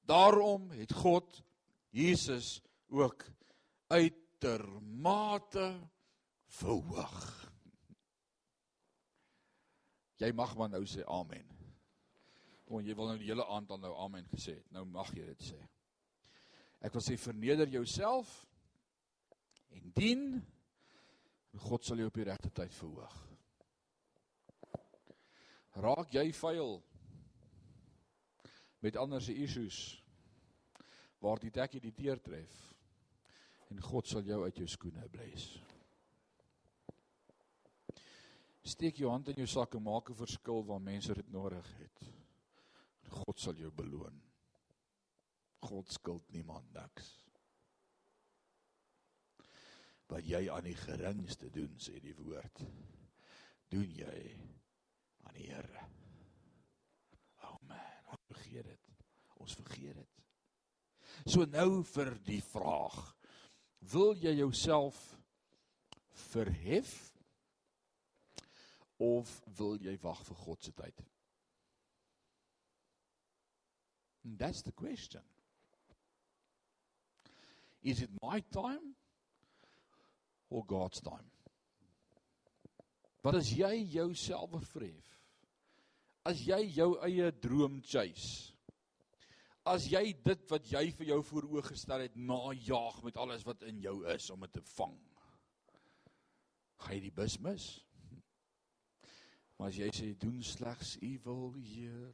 Daarom 0.08 0.70
het 0.74 0.92
God 0.92 1.42
Jesus 1.94 2.58
ook 2.88 3.24
uitermate 3.92 5.68
verhoog. 6.46 7.20
Jy 10.18 10.30
mag 10.32 10.56
maar 10.56 10.70
nou 10.72 10.84
sê 10.88 11.04
amen. 11.10 11.46
Want 12.70 12.88
jy 12.88 12.94
wil 12.96 13.10
nou 13.12 13.18
die 13.20 13.28
hele 13.28 13.46
aand 13.52 13.70
al 13.74 13.80
nou 13.82 13.94
amen 14.06 14.26
gesê 14.32 14.56
het. 14.56 14.68
Nou 14.72 14.84
mag 14.88 15.10
jy 15.14 15.26
dit 15.28 15.50
sê. 15.52 15.60
Ek 16.84 16.92
wil 16.92 17.04
sê 17.04 17.16
verneder 17.16 17.70
jouself 17.72 18.30
en 19.72 19.92
dien 19.96 20.24
en 20.36 21.62
God 21.64 21.86
sal 21.86 22.02
jou 22.02 22.10
op 22.10 22.18
die 22.18 22.26
regte 22.28 22.50
tyd 22.52 22.74
verhoog. 22.76 23.14
Raak 25.80 26.12
jy 26.14 26.26
vuil 26.36 26.76
met 28.84 28.98
ander 29.00 29.22
se 29.24 29.32
issues 29.32 29.78
waar 31.24 31.40
die 31.40 31.52
tekkie 31.54 31.80
die 31.80 31.94
teer 31.96 32.20
tref 32.20 32.58
en 33.72 33.80
God 33.80 34.10
sal 34.10 34.26
jou 34.28 34.42
uit 34.44 34.60
jou 34.60 34.68
skoene 34.68 35.08
bless. 35.08 35.54
Steek 38.64 39.00
jou 39.00 39.08
hand 39.12 39.32
in 39.32 39.40
jou 39.40 39.48
sak 39.48 39.74
en 39.74 39.88
maak 39.88 40.10
'n 40.10 40.20
verskil 40.20 40.62
waar 40.68 40.80
mense 40.80 41.14
dit 41.14 41.32
nodig 41.32 41.66
het. 41.78 41.98
God 43.08 43.38
sal 43.38 43.54
jou 43.54 43.70
beloon. 43.70 44.20
God 45.64 45.90
skuld 45.92 46.32
niemand 46.32 46.72
niks. 46.76 47.10
Wat 50.12 50.26
jy 50.28 50.44
aan 50.52 50.66
die 50.68 50.76
geringste 50.76 51.48
doen, 51.52 51.72
sê 51.80 51.96
die 52.02 52.14
woord, 52.18 52.60
doen 53.72 53.88
jy 53.96 54.18
aan 55.24 55.38
die 55.38 55.48
Here. 55.48 55.86
Oh 57.48 57.56
man, 57.68 57.80
ons 58.12 58.28
vergeet 58.28 58.68
dit. 58.68 58.92
Ons 59.40 59.56
vergeet 59.56 59.96
dit. 59.96 60.20
So 61.24 61.48
nou 61.48 61.82
vir 61.94 62.12
die 62.26 62.42
vraag. 62.44 63.00
Wil 63.92 64.14
jy 64.20 64.36
jouself 64.38 65.00
verhef 66.30 66.92
of 69.02 69.30
wil 69.58 69.76
jy 69.82 69.96
wag 70.04 70.22
vir 70.28 70.40
God 70.44 70.64
se 70.64 70.72
tyd? 70.76 71.04
And 74.24 74.38
that's 74.38 74.62
the 74.62 74.72
question. 74.72 75.20
Is 77.84 78.00
it 78.00 78.10
my 78.22 78.40
time 78.50 78.96
or 80.48 80.64
God's 80.64 81.00
time? 81.00 81.28
Wat 83.22 83.36
as 83.36 83.52
jy 83.52 83.84
jouself 83.92 84.56
verhef? 84.72 85.04
As 86.24 86.40
jy 86.40 86.62
jou 86.72 86.94
eie 87.04 87.30
droom 87.44 87.82
chase? 87.84 88.54
As 89.68 89.86
jy 89.88 90.12
dit 90.24 90.44
wat 90.50 90.66
jy 90.68 90.90
vir 90.96 91.10
jou 91.12 91.20
voor 91.24 91.48
oë 91.48 91.64
gestel 91.70 92.04
het 92.04 92.16
najag 92.16 93.00
met 93.04 93.16
alles 93.20 93.44
wat 93.48 93.64
in 93.68 93.80
jou 93.80 93.98
is 94.12 94.28
om 94.32 94.44
dit 94.44 94.52
te 94.56 94.64
vang? 94.74 94.96
Gaan 96.84 96.96
jy 96.98 97.04
die 97.06 97.16
bus 97.16 97.38
mis? 97.40 97.68
Maar 99.56 99.72
as 99.72 99.80
jy 99.80 99.88
sê 99.96 100.10
doen 100.20 100.40
slegs 100.44 100.96
u 101.00 101.12
wil, 101.24 101.54
Heer, 101.56 102.12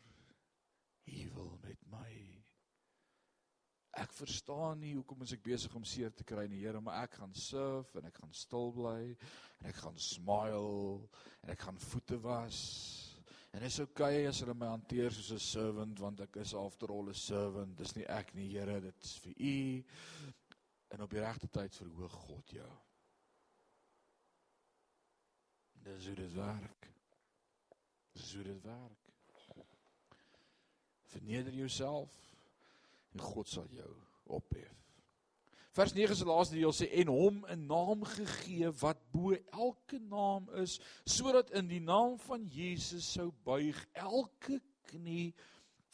u 1.10 1.30
wil 1.34 1.56
met 1.64 1.82
my 1.90 2.29
Ek 3.98 4.12
verstaan 4.14 4.78
nie 4.78 4.94
hoekom 4.94 5.24
ek 5.26 5.42
besig 5.42 5.72
om 5.74 5.84
seer 5.84 6.12
te 6.14 6.24
kry 6.24 6.46
nie, 6.46 6.60
Here, 6.62 6.80
maar 6.80 7.02
ek 7.04 7.16
gaan 7.18 7.32
surf 7.34 7.90
en 7.98 8.06
ek 8.06 8.20
gaan 8.22 8.34
stil 8.36 8.70
bly 8.76 9.16
en 9.58 9.70
ek 9.70 9.80
gaan 9.82 9.98
smile 9.98 11.08
en 11.42 11.50
ek 11.50 11.64
gaan 11.66 11.80
voete 11.90 12.20
was. 12.22 12.60
En 13.50 13.66
is 13.66 13.80
oukei 13.82 14.20
okay 14.20 14.28
as 14.30 14.44
hulle 14.44 14.54
my 14.54 14.68
hanteer 14.70 15.10
soos 15.10 15.32
'n 15.34 15.42
servant 15.42 15.98
want 15.98 16.20
ek 16.20 16.36
is 16.36 16.54
after 16.54 16.92
all 16.94 17.08
'n 17.08 17.14
servant. 17.14 17.76
Dis 17.76 17.96
nie 17.96 18.06
ek 18.06 18.34
nie, 18.34 18.48
Here, 18.48 18.80
dit 18.80 19.04
is 19.04 19.16
vir 19.18 19.34
U. 19.38 19.84
En 20.90 21.02
op 21.02 21.10
die 21.10 21.20
regte 21.20 21.48
tyd 21.48 21.74
verhoog 21.74 22.12
God 22.12 22.50
jou. 22.50 22.70
Dis 25.82 26.06
hoe 26.06 26.14
dit 26.14 26.32
werk. 26.34 26.90
Dis 28.12 28.34
hoe 28.34 28.44
dit 28.44 28.62
werk. 28.62 29.12
Verneder 31.10 31.52
jouself 31.52 32.29
en 33.14 33.24
God 33.24 33.48
sal 33.48 33.68
jou 33.74 33.90
ophef. 34.30 34.76
Vers 35.70 35.92
9 35.94 36.16
se 36.18 36.26
laaste 36.26 36.56
deel 36.58 36.72
sê 36.74 36.88
en 36.98 37.12
hom 37.14 37.44
'n 37.46 37.66
naam 37.70 38.02
gegee 38.04 38.70
wat 38.82 38.98
bo 39.12 39.30
elke 39.52 39.98
naam 39.98 40.48
is 40.62 40.80
sodat 41.06 41.50
in 41.50 41.68
die 41.68 41.80
naam 41.80 42.18
van 42.18 42.46
Jesus 42.46 43.12
sou 43.12 43.30
buig 43.44 43.78
elke 43.94 44.60
knie 44.90 45.32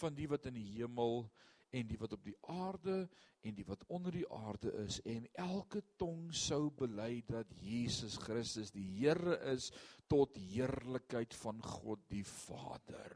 van 0.00 0.14
die 0.14 0.28
wat 0.28 0.46
in 0.46 0.54
die 0.54 0.70
hemel 0.78 1.28
en 1.70 1.86
die 1.86 1.98
wat 2.00 2.12
op 2.16 2.24
die 2.24 2.36
aarde 2.40 3.08
en 3.46 3.54
die 3.54 3.66
wat 3.68 3.84
onder 3.92 4.12
die 4.12 4.26
aarde 4.32 4.72
is 4.86 4.98
en 5.04 5.28
elke 5.34 5.82
tong 6.00 6.32
sou 6.34 6.70
bely 6.70 7.22
dat 7.28 7.46
Jesus 7.60 8.16
Christus 8.16 8.72
die 8.74 8.86
Here 8.98 9.36
is 9.52 9.70
tot 10.08 10.36
heerlikheid 10.36 11.34
van 11.34 11.62
God 11.62 12.00
die 12.08 12.24
Vader. 12.24 13.12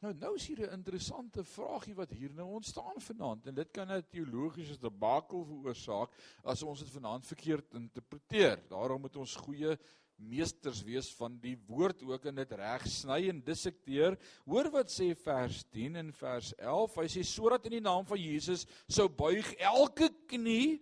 Nou 0.00 0.14
nou 0.16 0.30
is 0.38 0.46
hier 0.48 0.60
'n 0.64 0.72
interessante 0.72 1.42
vraagie 1.44 1.94
wat 1.94 2.10
hier 2.10 2.32
nou 2.32 2.46
ontstaan 2.56 3.00
vanaand 3.04 3.46
en 3.46 3.54
dit 3.54 3.70
kan 3.70 3.90
'n 3.92 4.06
teologiese 4.08 4.78
debakel 4.80 5.44
veroorsaak 5.44 6.10
as 6.42 6.62
ons 6.62 6.78
dit 6.78 6.88
vanaand 6.88 7.26
verkeerd 7.26 7.74
interpreteer. 7.74 8.62
Daarom 8.68 9.00
moet 9.00 9.16
ons 9.16 9.36
goeie 9.36 9.78
meesters 10.16 10.82
wees 10.82 11.14
van 11.14 11.38
die 11.40 11.56
woord 11.66 12.02
ook 12.02 12.24
en 12.24 12.34
dit 12.34 12.52
reg 12.52 12.86
sny 12.86 13.28
en 13.28 13.42
dissekteer. 13.44 14.18
Hoor 14.44 14.70
wat 14.70 14.90
sê 14.90 15.14
vers 15.14 15.64
10 15.70 15.96
en 15.96 16.12
vers 16.12 16.54
11. 16.54 16.94
Hy 16.94 17.08
sê 17.08 17.22
sodat 17.22 17.64
in 17.64 17.70
die 17.70 17.80
naam 17.84 18.06
van 18.06 18.18
Jesus 18.18 18.66
sou 18.88 19.08
buig 19.08 19.52
elke 19.58 20.08
knie 20.26 20.80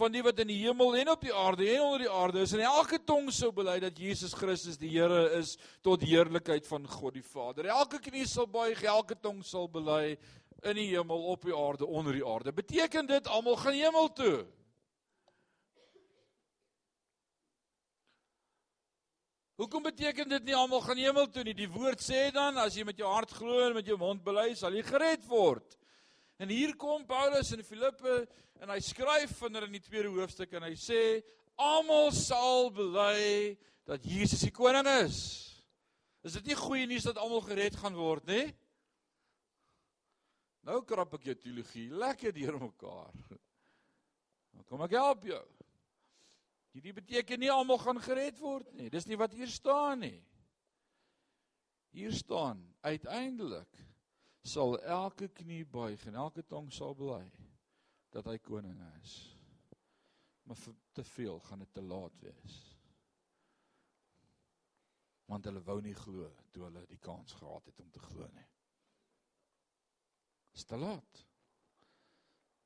van 0.00 0.12
die 0.14 0.22
wat 0.24 0.38
in 0.40 0.48
die 0.48 0.60
hemel 0.62 0.94
en 0.96 1.10
op 1.12 1.24
die 1.24 1.34
aarde 1.36 1.66
en 1.74 1.82
onder 1.84 2.04
die 2.06 2.12
aarde 2.12 2.44
is 2.46 2.54
en 2.56 2.62
elke 2.64 2.98
tong 3.04 3.28
sou 3.34 3.50
bely 3.52 3.76
dat 3.82 3.98
Jesus 4.00 4.32
Christus 4.36 4.78
die 4.80 4.92
Here 4.94 5.26
is 5.36 5.56
tot 5.84 6.04
heerlikheid 6.06 6.64
van 6.68 6.86
God 6.88 7.18
die 7.18 7.26
Vader. 7.26 7.68
Elke 7.68 8.00
knie 8.02 8.24
sal 8.28 8.48
buig, 8.48 8.80
elke 8.88 9.18
tong 9.20 9.42
sal 9.44 9.68
bely 9.68 10.16
in 10.64 10.76
die 10.76 10.88
hemel, 10.92 11.26
op 11.32 11.44
die 11.44 11.56
aarde, 11.56 11.88
onder 11.88 12.16
die 12.16 12.24
aarde. 12.24 12.52
Beteken 12.56 13.08
dit 13.08 13.28
almal 13.28 13.58
gaan 13.60 13.76
hemel 13.76 14.08
toe? 14.16 14.34
Hoekom 19.60 19.84
beteken 19.84 20.28
dit 20.32 20.48
nie 20.48 20.56
almal 20.56 20.80
gaan 20.84 21.00
hemel 21.00 21.28
toe 21.28 21.44
nie? 21.44 21.56
Die 21.56 21.68
woord 21.68 22.00
sê 22.00 22.30
dan 22.32 22.56
as 22.60 22.76
jy 22.76 22.86
met 22.88 23.00
jou 23.00 23.08
hart 23.12 23.32
glo 23.36 23.66
en 23.66 23.76
met 23.76 23.88
jou 23.88 23.98
mond 24.00 24.24
bely, 24.24 24.54
sal 24.56 24.72
jy 24.72 24.84
gered 24.88 25.26
word. 25.28 25.76
En 26.40 26.48
hier 26.48 26.72
kom 26.80 27.04
Paulus 27.04 27.52
in 27.52 27.60
Filippe 27.64 28.22
en 28.60 28.72
hy 28.74 28.80
skryf 28.84 29.32
vinnig 29.40 29.66
in 29.66 29.76
die 29.78 29.84
tweede 29.84 30.10
hoofstuk 30.12 30.52
en 30.56 30.66
hy 30.68 30.74
sê 30.78 31.00
almal 31.60 32.10
sal 32.14 32.68
bely 32.74 33.56
dat 33.88 34.04
Jesus 34.06 34.44
die 34.44 34.54
koning 34.54 34.88
is. 35.00 35.20
Is 36.24 36.36
dit 36.36 36.50
nie 36.50 36.58
goeie 36.58 36.88
nuus 36.88 37.08
dat 37.08 37.20
almal 37.20 37.42
gered 37.46 37.78
gaan 37.80 37.96
word 37.96 38.28
nie? 38.28 38.44
Nou 40.68 40.82
krap 40.84 41.16
ek 41.16 41.30
jou 41.30 41.36
teologie 41.40 41.88
lekker 41.88 42.36
deur 42.36 42.58
mekaar. 42.60 43.16
Dan 44.52 44.66
kom 44.68 44.84
ek 44.84 44.98
help 44.98 45.24
jou. 45.30 45.44
Hierdie 46.76 46.94
beteken 46.94 47.40
nie 47.40 47.50
almal 47.50 47.80
gaan 47.80 47.98
gered 48.04 48.36
word 48.38 48.68
nie. 48.76 48.90
Dis 48.92 49.08
nie 49.08 49.18
wat 49.18 49.32
hier 49.34 49.48
staan 49.50 50.04
nie. 50.04 50.18
Hier 51.96 52.12
staan 52.14 52.60
uiteindelik 52.84 53.80
sal 54.46 54.76
elke 54.84 55.30
knie 55.40 55.64
buig 55.64 56.04
en 56.06 56.20
elke 56.20 56.44
tong 56.46 56.68
sal 56.72 56.94
bely 56.96 57.24
dat 58.14 58.26
hy 58.26 58.36
koning 58.42 58.78
is. 59.00 59.14
Maar 60.48 60.58
vir 60.58 60.76
te 60.92 61.04
veel 61.04 61.40
gaan 61.46 61.62
dit 61.62 61.72
te 61.72 61.82
laat 61.82 62.20
wees. 62.24 62.58
Want 65.30 65.46
hulle 65.46 65.62
wou 65.62 65.78
nie 65.82 65.94
glo 65.94 66.30
toe 66.50 66.64
hulle 66.66 66.86
die 66.90 66.98
kans 66.98 67.36
gehad 67.38 67.70
het 67.70 67.80
om 67.80 67.90
te 67.94 68.02
glo 68.02 68.26
nie. 68.34 68.48
Dis 70.50 70.66
te 70.66 70.76
laat. 70.76 71.24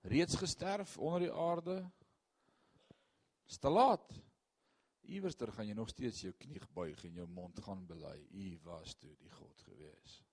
Reeds 0.08 0.36
gesterf 0.40 0.96
onder 0.98 1.26
die 1.26 1.32
aarde. 1.32 1.76
Dis 3.44 3.60
te 3.60 3.68
laat. 3.68 4.16
Iewerster 5.04 5.52
gaan 5.52 5.68
jy 5.68 5.76
nog 5.76 5.92
steeds 5.92 6.22
jou 6.24 6.32
knie 6.40 6.60
buig 6.72 7.04
en 7.04 7.20
jou 7.20 7.26
mond 7.28 7.60
gaan 7.66 7.84
bely. 7.86 8.16
U 8.32 8.58
was 8.64 8.96
toe 8.96 9.12
die 9.20 9.32
God 9.36 9.60
gewees. 9.68 10.23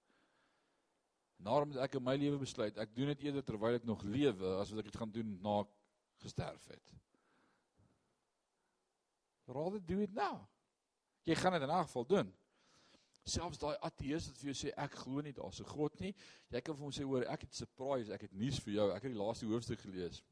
Daarom 1.41 1.71
het 1.73 1.81
ek 1.87 1.97
in 1.97 2.03
my 2.05 2.15
lewe 2.21 2.37
besluit, 2.37 2.77
ek 2.77 2.93
doen 2.95 3.09
dit 3.15 3.27
eerder 3.27 3.43
terwyl 3.45 3.77
ek 3.79 3.85
nog 3.87 4.03
lewe 4.05 4.57
as 4.61 4.69
wat 4.71 4.83
ek 4.83 4.91
dit 4.91 4.99
gaan 5.01 5.13
doen 5.13 5.31
na 5.41 5.61
ek 5.63 5.71
gesterf 6.21 6.67
het. 6.69 6.91
Rather 9.49 9.81
do 9.81 9.99
it 10.05 10.13
now. 10.13 10.45
Jy 11.25 11.35
gaan 11.35 11.57
dit 11.57 11.65
in 11.65 11.69
'n 11.69 11.83
geval 11.87 12.05
doen. 12.05 12.33
Selfs 13.23 13.57
daai 13.61 13.77
ateës 13.85 14.27
wat 14.29 14.37
vir 14.37 14.49
jou 14.51 14.57
sê 14.57 14.73
ek 14.77 14.95
glo 15.03 15.21
nie 15.21 15.33
daar's 15.33 15.59
'n 15.61 15.65
God 15.65 15.99
nie, 15.99 16.13
jy 16.49 16.61
kan 16.61 16.75
vir 16.75 16.83
hom 16.83 16.91
sê 16.91 17.03
hoor, 17.03 17.23
ek 17.23 17.41
het 17.41 17.53
surprise, 17.53 18.13
ek 18.13 18.21
het 18.21 18.33
nuus 18.33 18.59
vir 18.59 18.73
jou. 18.73 18.91
Ek 18.91 19.03
het 19.03 19.11
die 19.11 19.19
laaste 19.19 19.45
hoofstuk 19.45 19.79
gelees. 19.79 20.23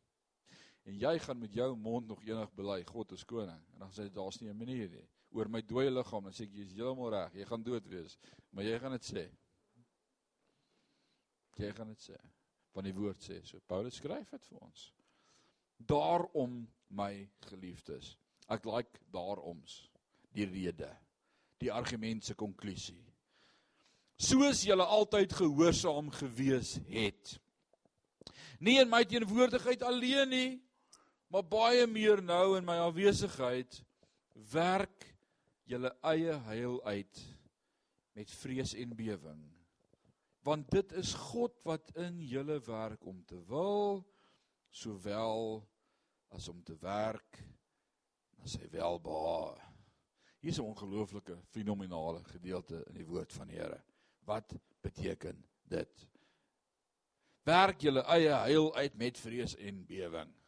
En 0.85 0.93
jy 0.93 1.19
gaan 1.19 1.39
met 1.39 1.53
jou 1.53 1.75
mond 1.75 2.07
nog 2.07 2.21
enig 2.23 2.53
bely 2.53 2.83
God 2.83 3.11
is 3.11 3.23
koning. 3.23 3.61
En 3.73 3.79
dan 3.79 3.91
sê 3.91 4.03
jy 4.03 4.13
daar's 4.13 4.41
nie 4.41 4.49
'n 4.49 4.57
manier 4.57 4.89
nie. 4.89 5.07
Oor 5.31 5.47
my 5.49 5.61
dooie 5.61 5.91
liggaam, 5.91 6.23
dan 6.23 6.33
sê 6.33 6.43
ek 6.43 6.53
jy's 6.53 6.73
heeltemal 6.73 7.11
reg. 7.11 7.33
Jy 7.33 7.45
gaan 7.45 7.63
dood 7.63 7.87
wees, 7.87 8.17
maar 8.51 8.63
jy 8.63 8.79
gaan 8.79 8.91
dit 8.91 9.03
sê. 9.03 9.29
Jy 11.59 11.73
gaan 11.75 11.91
dit 11.91 12.09
sê. 12.09 12.17
Want 12.75 12.87
die 12.87 12.95
woord 12.95 13.21
sê 13.23 13.39
so. 13.43 13.59
Paulus 13.67 13.99
skryf 13.99 14.31
dit 14.31 14.47
vir 14.51 14.63
ons. 14.63 14.85
Daarom 15.89 16.61
my 16.95 17.13
geliefdes. 17.49 18.13
Ek 18.49 18.65
like 18.69 19.03
daaroms 19.13 19.83
die 20.35 20.47
rede. 20.47 20.89
Die 21.59 21.71
argument 21.73 22.25
se 22.25 22.37
konklusie. 22.39 23.01
Soos 24.19 24.65
julle 24.67 24.83
altyd 24.83 25.33
gehoorsaam 25.35 26.09
gewees 26.15 26.77
het. 26.89 27.35
Nie 28.59 28.79
in 28.81 28.89
my 28.91 29.05
teenwoordigheid 29.07 29.83
alleen 29.87 30.31
nie, 30.31 30.49
maar 31.31 31.45
baie 31.47 31.85
meer 31.87 32.23
nou 32.23 32.57
in 32.57 32.67
my 32.67 32.75
afwesigheid 32.83 33.79
werk 34.51 35.07
julle 35.69 35.91
eie 36.11 36.35
heil 36.49 36.79
uit 36.89 37.23
met 38.17 38.35
vrees 38.41 38.73
en 38.75 38.95
bewering 38.97 39.58
want 40.49 40.69
dit 40.73 40.93
is 40.97 41.13
God 41.13 41.59
wat 41.67 41.91
in 42.01 42.17
julle 42.25 42.57
werk 42.65 43.05
om 43.05 43.21
te 43.29 43.37
wil 43.49 44.01
sowel 44.73 45.59
as 46.33 46.47
om 46.49 46.63
te 46.65 46.77
werk 46.81 47.41
na 48.39 48.49
sy 48.49 48.69
welbehae. 48.73 49.59
Hier 50.39 50.53
is 50.53 50.59
'n 50.59 50.71
ongelooflike 50.71 51.35
fenominale 51.51 52.23
gedeelte 52.23 52.83
in 52.87 52.95
die 53.01 53.05
woord 53.05 53.33
van 53.33 53.47
die 53.47 53.57
Here. 53.57 53.81
Wat 54.25 54.55
beteken 54.81 55.43
dit? 55.63 56.07
Werk 57.43 57.81
julle 57.81 58.01
eie 58.01 58.33
heil 58.33 58.75
uit 58.75 58.95
met 58.95 59.17
vrees 59.17 59.55
en 59.55 59.85
bewering. 59.85 60.38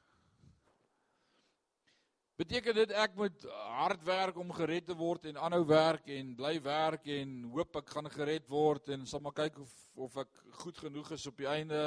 Beteken 2.42 2.74
dit 2.74 2.92
ek 2.98 3.14
moet 3.14 3.44
hard 3.78 4.02
werk 4.08 4.38
om 4.42 4.50
gered 4.58 4.88
te 4.90 4.96
word 4.98 5.28
en 5.30 5.38
aanhou 5.46 5.62
werk 5.70 6.08
en 6.10 6.32
bly 6.34 6.56
werk 6.66 7.04
en 7.14 7.36
hoop 7.54 7.76
ek 7.78 7.92
gaan 7.94 8.10
gered 8.10 8.48
word 8.50 8.88
en 8.96 9.04
sal 9.06 9.22
maar 9.22 9.36
kyk 9.38 9.60
of 9.62 9.76
of 10.08 10.16
ek 10.24 10.40
goed 10.64 10.80
genoeg 10.82 11.12
is 11.14 11.28
op 11.30 11.38
die 11.38 11.50
einde? 11.52 11.82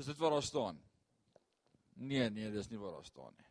Is 0.00 0.08
dit 0.08 0.22
wat 0.22 0.32
daar 0.32 0.46
staan? 0.46 0.78
Nee, 2.00 2.30
nee, 2.32 2.48
dis 2.54 2.70
nie 2.72 2.80
wat 2.80 2.96
daar 2.96 3.04
staan 3.04 3.34
nie. 3.36 3.50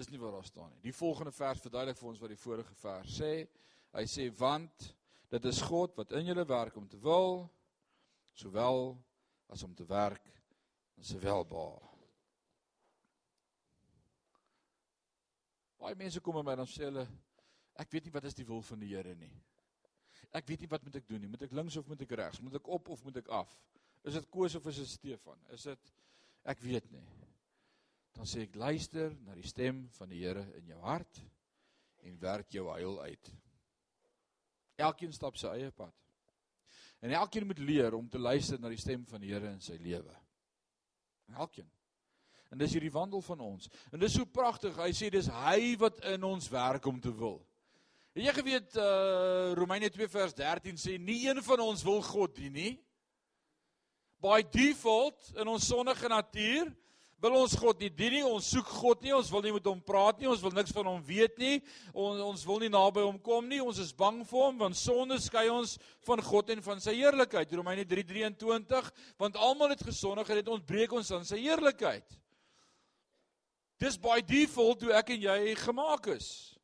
Dis 0.00 0.08
nie 0.08 0.22
wat 0.22 0.32
daar 0.38 0.48
staan 0.48 0.70
nie. 0.72 0.80
Die 0.86 0.96
volgende 0.96 1.34
vers 1.36 1.60
verduidelik 1.66 2.00
vir 2.00 2.10
ons 2.14 2.22
wat 2.24 2.32
die 2.32 2.40
vorige 2.46 2.78
vers 2.80 3.18
sê. 3.20 3.32
Hy 3.98 4.06
sê 4.08 4.30
want 4.38 4.88
dit 5.28 5.50
is 5.52 5.60
God 5.68 5.98
wat 6.00 6.16
in 6.16 6.32
julle 6.32 6.46
werk 6.48 6.80
om 6.80 6.88
te 6.88 7.02
wil 7.04 7.42
sowel 8.32 8.94
as 9.52 9.66
om 9.68 9.76
te 9.76 9.84
werk 9.92 10.32
in 10.96 11.04
sy 11.04 11.20
welbehae. 11.20 11.87
Baie 15.88 15.96
mense 15.96 16.20
kom 16.20 16.36
by 16.36 16.42
my 16.44 16.52
dan 16.60 16.66
sê 16.68 16.82
hulle 16.84 17.02
ek 17.80 17.94
weet 17.94 18.04
nie 18.04 18.12
wat 18.12 18.26
is 18.28 18.34
die 18.36 18.44
wil 18.44 18.58
van 18.60 18.82
die 18.82 18.90
Here 18.90 19.14
nie. 19.16 19.30
Ek 20.36 20.44
weet 20.44 20.60
nie 20.60 20.68
wat 20.68 20.82
moet 20.84 20.98
ek 20.98 21.06
doen 21.08 21.22
nie. 21.24 21.30
Moet 21.32 21.46
ek 21.46 21.54
links 21.56 21.78
of 21.80 21.86
moet 21.88 22.02
ek 22.04 22.10
regs? 22.20 22.42
Moet 22.44 22.58
ek 22.58 22.66
op 22.76 22.90
of 22.92 23.04
moet 23.06 23.16
ek 23.22 23.30
af? 23.32 23.54
Is 24.04 24.18
dit 24.18 24.26
Koos 24.28 24.58
of 24.58 24.66
is 24.68 24.82
dit 24.82 24.90
Stefan? 24.90 25.40
Is 25.56 25.64
dit 25.70 25.88
ek 26.52 26.60
weet 26.60 26.90
nie. 26.92 27.00
Dan 28.18 28.28
sê 28.28 28.44
ek 28.44 28.58
luister 28.60 29.16
na 29.24 29.38
die 29.38 29.48
stem 29.48 29.86
van 29.96 30.12
die 30.12 30.20
Here 30.26 30.44
in 30.58 30.68
jou 30.74 30.82
hart 30.84 31.22
en 32.04 32.20
werk 32.20 32.52
jou 32.52 32.66
heil 32.68 33.00
uit. 33.06 33.32
Elkeen 34.90 35.16
stap 35.16 35.40
sy 35.40 35.54
eie 35.56 35.72
pad. 35.72 35.96
En 37.00 37.16
elkeen 37.16 37.48
moet 37.48 37.64
leer 37.64 37.96
om 37.96 38.12
te 38.12 38.20
luister 38.20 38.60
na 38.60 38.68
die 38.68 38.84
stem 38.84 39.08
van 39.08 39.24
die 39.24 39.32
Here 39.32 39.56
in 39.56 39.64
sy 39.64 39.80
lewe. 39.80 40.20
Elkeen. 41.32 41.72
En 42.48 42.58
dis 42.60 42.72
hierdie 42.72 42.92
wandel 42.92 43.20
van 43.24 43.40
ons. 43.44 43.68
En 43.92 44.00
dis 44.00 44.14
so 44.16 44.24
pragtig. 44.24 44.76
Hy 44.80 44.90
sê 44.96 45.10
dis 45.12 45.28
hy 45.44 45.74
wat 45.80 46.00
in 46.14 46.24
ons 46.24 46.48
werk 46.52 46.86
om 46.88 47.00
te 47.00 47.12
wil. 47.12 47.42
Het 48.16 48.24
jy 48.24 48.34
geweet 48.40 48.76
uh 48.80 49.54
Romeine 49.58 49.90
2 49.92 50.08
vers 50.10 50.34
13 50.34 50.80
sê 50.80 50.96
nie 50.98 51.20
een 51.28 51.42
van 51.44 51.60
ons 51.68 51.84
wil 51.86 52.00
God 52.02 52.34
dien 52.34 52.54
nie. 52.56 52.74
By 54.18 54.40
default 54.42 55.28
in 55.38 55.46
ons 55.46 55.68
sondige 55.68 56.08
natuur 56.10 56.72
wil 57.22 57.34
ons 57.40 57.54
God 57.58 57.80
nie 57.82 57.90
dien 57.90 58.14
nie, 58.14 58.22
ons 58.26 58.46
soek 58.46 58.68
God 58.78 59.02
nie, 59.02 59.10
ons 59.14 59.30
wil 59.34 59.42
nie 59.42 59.52
met 59.54 59.64
hom 59.66 59.80
praat 59.82 60.20
nie, 60.20 60.28
ons 60.30 60.42
wil 60.42 60.52
niks 60.54 60.70
van 60.74 60.86
hom 60.86 61.00
weet 61.06 61.34
nie. 61.38 61.56
On, 61.90 62.18
ons 62.28 62.44
wil 62.46 62.62
nie 62.62 62.70
naby 62.70 63.02
hom 63.02 63.18
kom 63.22 63.48
nie. 63.50 63.58
Ons 63.62 63.80
is 63.82 63.90
bang 63.94 64.20
vir 64.26 64.44
hom 64.44 64.62
want 64.62 64.78
sonde 64.78 65.18
skei 65.22 65.48
ons 65.52 65.76
van 66.06 66.22
God 66.24 66.54
en 66.54 66.62
van 66.64 66.82
sy 66.82 66.94
heerlikheid. 67.00 67.52
Romeine 67.58 67.84
3:23 67.90 68.90
want 69.20 69.36
almal 69.36 69.74
het 69.74 69.84
gesondig 69.84 70.30
en 70.30 70.42
het 70.42 70.56
ontbreek 70.58 70.94
ons 70.94 71.12
aan 71.12 71.26
sy 71.28 71.42
heerlikheid. 71.42 72.18
Dis 73.78 73.98
by 74.00 74.20
default 74.26 74.82
hoe 74.82 74.94
ek 74.98 75.14
en 75.14 75.20
jy 75.22 75.54
gemaak 75.62 76.10
is. 76.16 76.58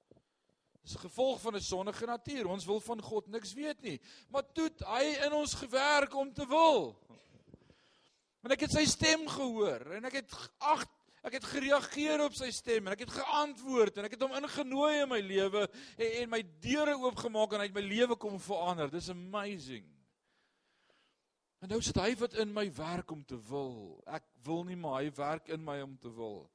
Dis 0.85 0.97
'n 0.97 1.07
gevolg 1.07 1.41
van 1.41 1.57
'n 1.57 1.61
sondige 1.61 2.07
natuur. 2.07 2.47
Ons 2.47 2.65
wil 2.65 2.81
van 2.81 3.01
God 3.03 3.27
niks 3.29 3.53
weet 3.55 3.81
nie. 3.81 4.01
Maar 4.29 4.53
toe 4.53 4.71
hy 4.85 5.25
in 5.27 5.33
ons 5.33 5.55
gewerk 5.55 6.15
om 6.15 6.33
te 6.33 6.47
wil. 6.47 6.99
En 8.43 8.51
ek 8.51 8.61
het 8.61 8.71
sy 8.71 8.85
stem 8.85 9.29
gehoor 9.29 9.95
en 9.97 10.05
ek 10.05 10.13
het 10.13 10.35
ag 10.59 10.85
ek 11.25 11.39
het 11.39 11.45
gereageer 11.45 12.21
op 12.21 12.35
sy 12.37 12.51
stem 12.53 12.85
en 12.85 12.93
ek 12.93 13.07
het 13.07 13.15
geantwoord 13.17 13.97
en 13.97 14.05
ek 14.05 14.11
het 14.11 14.21
hom 14.21 14.35
ingenooi 14.37 15.01
in 15.01 15.09
my 15.09 15.21
lewe 15.25 15.63
en, 15.97 16.11
en 16.21 16.29
my 16.29 16.43
deure 16.61 16.99
oopgemaak 17.01 17.53
en 17.53 17.61
hy 17.61 17.69
het 17.71 17.79
my 17.79 17.81
lewe 17.81 18.17
kom 18.21 18.37
verander. 18.41 18.91
Dis 18.93 19.09
amazing. 19.09 19.87
En 21.65 21.73
nou 21.73 21.81
sit 21.81 21.97
hy 21.97 22.11
wat 22.21 22.35
in 22.35 22.53
my 22.53 22.67
werk 22.77 23.11
om 23.11 23.25
te 23.25 23.39
wil. 23.49 24.03
Ek 24.05 24.27
wil 24.45 24.67
nie 24.69 24.77
maar 24.77 25.01
hy 25.01 25.09
werk 25.17 25.49
in 25.49 25.65
my 25.65 25.81
om 25.81 25.97
te 25.97 26.13
wil. 26.13 26.51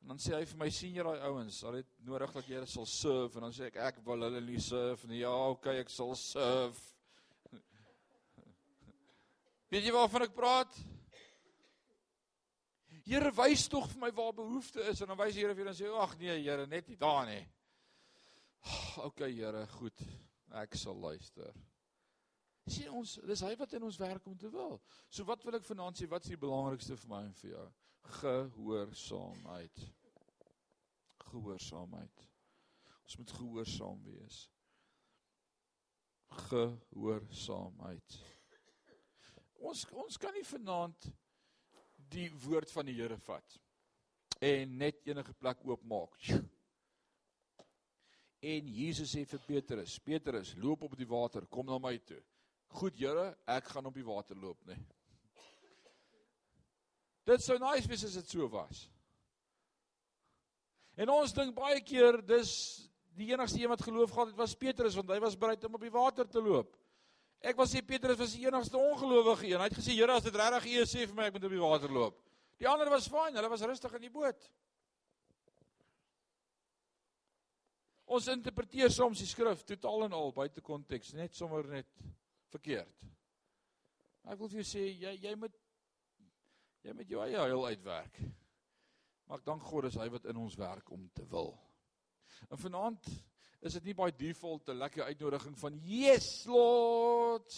En 0.00 0.12
dan 0.12 0.20
sê 0.22 0.32
hy 0.34 0.44
vir 0.48 0.60
my 0.60 0.68
sien 0.72 0.94
jy 0.96 1.04
daai 1.04 1.26
ouens, 1.28 1.58
al 1.68 1.80
het 1.80 1.90
nodig 2.06 2.32
dat 2.32 2.46
jy 2.48 2.56
hulle 2.56 2.70
sal 2.70 2.86
serve 2.88 3.36
en 3.36 3.46
dan 3.46 3.56
sê 3.56 3.68
ek 3.68 3.76
ek 3.90 4.00
wil 4.06 4.24
hulle 4.24 4.40
nie 4.44 4.60
serve 4.64 5.10
nie. 5.10 5.20
Ja, 5.20 5.34
okay, 5.52 5.76
ek 5.82 5.92
sal 5.92 6.14
serve. 6.18 6.80
Weet 9.72 9.84
jy 9.84 9.92
waarvan 9.94 10.24
ek 10.26 10.36
praat? 10.36 10.80
Here 13.04 13.32
wys 13.34 13.66
tog 13.68 13.88
vir 13.90 14.04
my 14.04 14.10
waar 14.14 14.32
behoefte 14.36 14.84
is 14.90 15.00
en 15.02 15.10
dan 15.12 15.18
wys 15.18 15.34
die 15.34 15.44
Here 15.44 15.56
vir 15.56 15.64
jou 15.66 15.72
en 15.72 15.78
sê 15.78 15.92
ag 16.04 16.16
nee 16.20 16.36
Here, 16.44 16.66
net 16.70 16.88
nie 16.88 16.98
daar 17.00 17.26
nie. 17.28 17.42
OK 19.08 19.24
Here, 19.26 19.66
goed. 19.76 20.06
Ek 20.62 20.74
sal 20.78 20.96
luister. 20.98 21.52
Sien 22.70 22.90
ons, 22.94 23.16
dis 23.26 23.42
hy 23.42 23.52
wat 23.58 23.72
in 23.76 23.84
ons 23.86 23.98
werk 24.00 24.26
om 24.30 24.36
te 24.38 24.50
wil. 24.52 24.78
So 25.10 25.26
wat 25.28 25.44
wil 25.46 25.58
ek 25.58 25.66
vanaand 25.66 25.98
sê, 25.98 26.08
wat 26.10 26.26
is 26.26 26.34
die 26.34 26.40
belangrikste 26.40 26.98
vir 27.00 27.10
my 27.12 27.22
en 27.26 27.36
vir 27.40 27.52
jou? 27.54 27.68
Gehoorsaamheid. 28.02 29.92
Gehoorsaamheid. 31.30 32.28
Ons 33.02 33.16
moet 33.16 33.30
gehoorsaam 33.30 34.02
wees. 34.04 34.50
Gehoorsaamheid. 36.28 38.18
Ons 39.60 39.82
ons 39.92 40.18
kan 40.18 40.32
nie 40.34 40.46
vanaand 40.46 41.10
die 42.10 42.28
woord 42.44 42.70
van 42.72 42.86
die 42.86 42.94
Here 42.98 43.18
vat 43.26 43.58
en 44.40 44.76
net 44.80 45.02
enige 45.04 45.34
plek 45.36 45.60
oopmaak. 45.68 46.16
En 48.40 48.70
Jesus 48.72 49.10
sê 49.12 49.26
vir 49.28 49.42
Petrus: 49.44 49.98
"Petrus, 50.00 50.54
loop 50.56 50.86
op 50.86 50.96
die 50.96 51.08
water, 51.08 51.46
kom 51.46 51.66
na 51.66 51.78
my 51.78 51.98
toe." 51.98 52.22
"Goed, 52.78 52.96
Here, 52.96 53.36
ek 53.46 53.64
gaan 53.74 53.86
op 53.86 53.94
die 53.94 54.06
water 54.06 54.36
loop, 54.36 54.64
nê." 54.64 54.76
Nee. 54.76 54.99
Dit 57.30 57.44
sou 57.44 57.56
nice 57.62 57.86
wees 57.86 58.04
as 58.08 58.16
dit 58.18 58.32
so 58.34 58.48
was. 58.50 58.88
En 60.98 61.12
ons 61.14 61.32
dink 61.36 61.54
baie 61.54 61.78
keer 61.86 62.18
dis 62.26 62.52
die 63.16 63.30
enigste 63.30 63.60
een 63.60 63.70
wat 63.70 63.82
geloof 63.84 64.12
gehad 64.12 64.32
het 64.32 64.38
was 64.38 64.56
Petrus 64.58 64.96
want 64.98 65.10
hy 65.12 65.20
was 65.22 65.38
bereid 65.38 65.64
om 65.64 65.76
op 65.78 65.84
die 65.84 65.94
water 65.94 66.26
te 66.28 66.42
loop. 66.42 66.74
Ek 67.40 67.56
wil 67.56 67.68
sê 67.70 67.80
Petrus 67.86 68.18
was 68.20 68.34
die 68.36 68.44
enigste 68.44 68.76
ongelowige 68.76 69.46
een. 69.48 69.60
Hy 69.60 69.68
het 69.70 69.78
gesê 69.78 69.94
Here, 69.96 70.12
as 70.12 70.26
dit 70.26 70.36
regtig 70.36 70.66
U 70.66 70.74
is, 70.82 70.90
sê 70.92 71.06
vir 71.06 71.16
my 71.16 71.28
ek 71.28 71.36
moet 71.36 71.46
op 71.48 71.54
die 71.54 71.62
water 71.62 71.94
loop. 71.94 72.18
Die 72.60 72.68
ander 72.68 72.90
was 72.92 73.08
fyn, 73.08 73.36
hulle 73.38 73.48
was 73.48 73.64
rustig 73.64 73.94
in 73.96 74.04
die 74.04 74.12
boot. 74.12 74.50
Ons 78.10 78.28
interpreteer 78.28 78.92
soms 78.92 79.22
die 79.22 79.30
skrif 79.30 79.62
totaal 79.64 80.08
en 80.08 80.18
al 80.18 80.34
buite 80.36 80.60
konteks, 80.66 81.14
net 81.16 81.38
sommer 81.38 81.64
net 81.70 81.88
verkeerd. 82.52 83.08
Ek 84.28 84.36
wil 84.36 84.50
vir 84.50 84.60
jou 84.60 84.68
sê 84.74 84.84
jy 84.90 85.14
jy 85.22 85.34
moet 85.38 85.56
jy 86.82 86.94
moet 86.96 87.10
jou 87.10 87.22
eie 87.24 87.38
heil 87.38 87.66
uitwerk. 87.66 88.20
Maar 89.30 89.42
dank 89.44 89.62
God 89.62 89.84
is 89.90 89.98
hy 90.00 90.08
wat 90.10 90.24
in 90.30 90.38
ons 90.40 90.56
werk 90.58 90.90
om 90.90 91.08
te 91.14 91.26
wil. 91.30 91.52
En 92.48 92.58
vanaand 92.58 93.06
is 93.60 93.76
dit 93.76 93.90
nie 93.90 93.94
by 93.94 94.10
default 94.16 94.68
'n 94.68 94.80
lekker 94.80 95.04
uitnodiging 95.04 95.58
van 95.58 95.78
yes 95.84 96.46
lord 96.46 97.52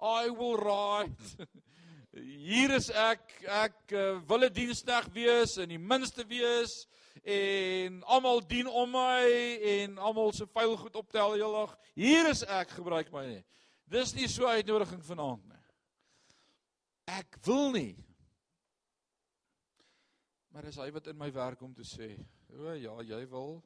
I 0.00 0.30
will 0.30 0.56
ride. 0.56 1.48
Hier 2.46 2.70
is 2.70 2.88
ek, 2.90 3.42
ek 3.44 3.92
uh, 3.92 4.20
wil 4.28 4.46
'n 4.46 4.52
diensneg 4.52 5.08
wees 5.12 5.56
en 5.56 5.68
die 5.68 5.80
minste 5.80 6.24
wees 6.24 6.86
en 7.24 8.02
almal 8.04 8.40
dien 8.46 8.68
om 8.68 8.90
my 8.90 9.26
en 9.74 9.98
almal 9.98 10.32
se 10.32 10.46
vuil 10.46 10.76
goed 10.76 10.96
optel 10.96 11.32
heeldag. 11.32 11.76
Hier 11.94 12.28
is 12.28 12.44
ek, 12.44 12.70
gebruik 12.70 13.12
my 13.12 13.26
nie. 13.26 13.44
Dis 13.84 14.14
nie 14.14 14.28
so 14.28 14.46
uitnodiging 14.46 15.02
vanaand 15.04 15.44
nie. 15.44 15.62
Ek 17.06 17.36
wil 17.44 17.70
nie. 17.70 18.05
Maar 20.56 20.64
dis 20.64 20.78
hy 20.80 20.86
wat 20.88 21.08
in 21.12 21.18
my 21.20 21.26
werk 21.36 21.60
om 21.60 21.74
te 21.76 21.84
sê, 21.84 22.14
o 22.56 22.72
ja, 22.72 22.94
jy 23.04 23.18
wil 23.28 23.58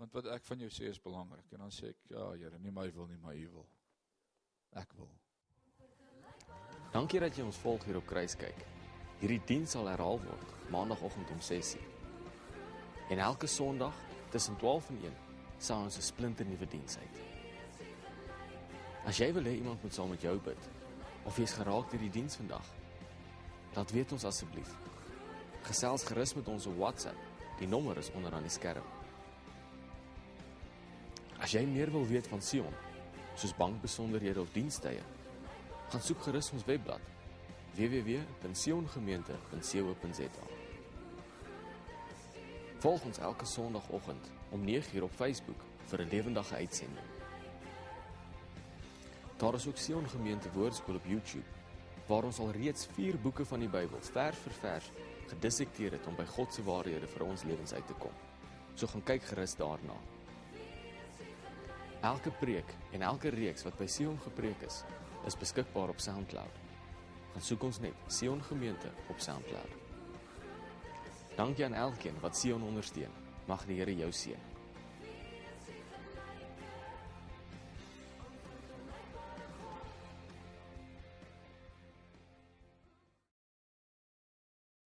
Want 0.00 0.16
wat 0.16 0.26
ek 0.34 0.42
van 0.48 0.62
jou 0.64 0.70
sê 0.72 0.88
is 0.90 0.98
belangrik. 0.98 1.46
En 1.54 1.60
dan 1.62 1.70
sê 1.70 1.92
ek, 1.92 1.98
ja, 2.10 2.24
Here, 2.34 2.58
nie 2.58 2.72
my 2.74 2.88
wil 2.90 3.06
nie, 3.06 3.20
maar 3.22 3.36
U 3.38 3.48
wil. 3.52 3.66
Ek 4.80 4.94
wil. 4.98 5.10
Dankie 6.90 7.20
dat 7.22 7.36
jy 7.38 7.44
ons 7.46 7.60
volg 7.62 7.84
hier 7.86 8.00
op 8.00 8.08
Kruiskyk. 8.10 8.64
Hierdie 9.20 9.38
diens 9.46 9.76
sal 9.76 9.86
herhaal 9.86 10.18
word 10.24 10.56
maandagooggend 10.74 11.30
om 11.30 11.40
6:00. 11.40 11.78
En 13.14 13.22
elke 13.22 13.46
Sondag 13.46 13.94
tussen 14.34 14.56
12 14.58 14.88
en 14.90 15.04
1 15.04 15.16
sal 15.58 15.84
ons 15.86 15.98
'n 15.98 16.02
splinte 16.02 16.44
nuwe 16.44 16.66
diens 16.66 16.98
uit. 16.98 17.16
As 19.06 19.18
jy 19.18 19.32
wil 19.32 19.44
hê 19.44 19.54
iemand 19.54 19.82
moet 19.82 19.94
saam 19.94 20.10
met 20.10 20.22
jou 20.22 20.38
bid 20.40 20.70
of 21.24 21.36
jy's 21.36 21.52
geraak 21.52 21.90
deur 21.90 22.00
die 22.00 22.10
diens 22.10 22.36
vandag, 22.36 22.66
laat 23.74 23.90
weet 23.90 24.12
ons 24.12 24.24
asseblief. 24.24 24.91
Gesels 25.62 26.02
gerus 26.02 26.34
met 26.34 26.48
ons 26.48 26.66
op 26.66 26.76
WhatsApp. 26.76 27.16
Die 27.58 27.68
nommer 27.68 27.98
is 27.98 28.10
onder 28.16 28.34
aan 28.34 28.42
die 28.42 28.50
skerm. 28.50 28.82
As 31.42 31.52
jy 31.54 31.66
meer 31.66 31.90
wil 31.90 32.06
weet 32.06 32.28
van 32.30 32.42
Sion, 32.42 32.74
soos 33.34 33.56
bankbesonderhede 33.58 34.40
of 34.40 34.52
dienstye, 34.54 35.02
gaan 35.90 36.02
soek 36.02 36.22
gerus 36.26 36.52
ons 36.54 36.64
webblad 36.66 37.00
www.siongemeente.co.za. 37.76 40.46
Volg 42.82 43.04
ons 43.06 43.18
elke 43.18 43.46
Sondagoggend 43.46 44.30
om 44.50 44.64
9:00 44.66 45.02
op 45.02 45.10
Facebook 45.14 45.60
vir 45.86 46.02
'n 46.02 46.08
lewendige 46.08 46.54
uitsending. 46.54 47.06
Daar 49.36 49.54
is 49.54 49.66
ook 49.66 49.76
Sion 49.76 50.08
Gemeente 50.08 50.52
Woordskool 50.52 50.94
op 50.94 51.06
YouTube 51.06 51.44
waar 52.06 52.24
ons 52.24 52.38
al 52.38 52.50
reeds 52.50 52.86
4 52.86 53.18
boeke 53.18 53.44
van 53.44 53.58
die 53.58 53.68
Bybel 53.68 54.00
vers 54.00 54.36
vir 54.36 54.52
vers 54.52 54.90
gedissekteer 55.30 55.96
het 55.96 56.06
om 56.06 56.16
by 56.16 56.26
God 56.34 56.54
se 56.54 56.64
waarhede 56.66 57.06
vir 57.06 57.24
ons 57.26 57.44
lewens 57.48 57.72
uit 57.72 57.86
te 57.86 57.96
kom. 58.02 58.14
So 58.74 58.86
gaan 58.86 59.04
kyk 59.04 59.22
gerus 59.30 59.54
daarna. 59.56 59.96
Elke 62.02 62.32
preek 62.40 62.74
en 62.92 63.02
elke 63.06 63.30
reeks 63.30 63.62
wat 63.62 63.78
by 63.78 63.86
Sion 63.86 64.18
gepreek 64.24 64.64
is, 64.66 64.82
is 65.26 65.38
beskikbaar 65.38 65.92
op 65.92 66.00
SoundCloud. 66.02 66.62
Gaan 67.32 67.46
soek 67.46 67.68
ons 67.68 67.80
net 67.80 68.08
Sion 68.10 68.42
Gemeente 68.42 68.90
op 69.08 69.20
SoundCloud. 69.20 69.78
Dankie 71.36 71.64
aan 71.64 71.78
elkeen 71.88 72.18
wat 72.20 72.36
Sion 72.36 72.62
ondersteun. 72.62 73.20
Mag 73.46 73.64
die 73.66 73.78
Here 73.78 73.94
jou 73.96 74.10
seën. 74.12 74.51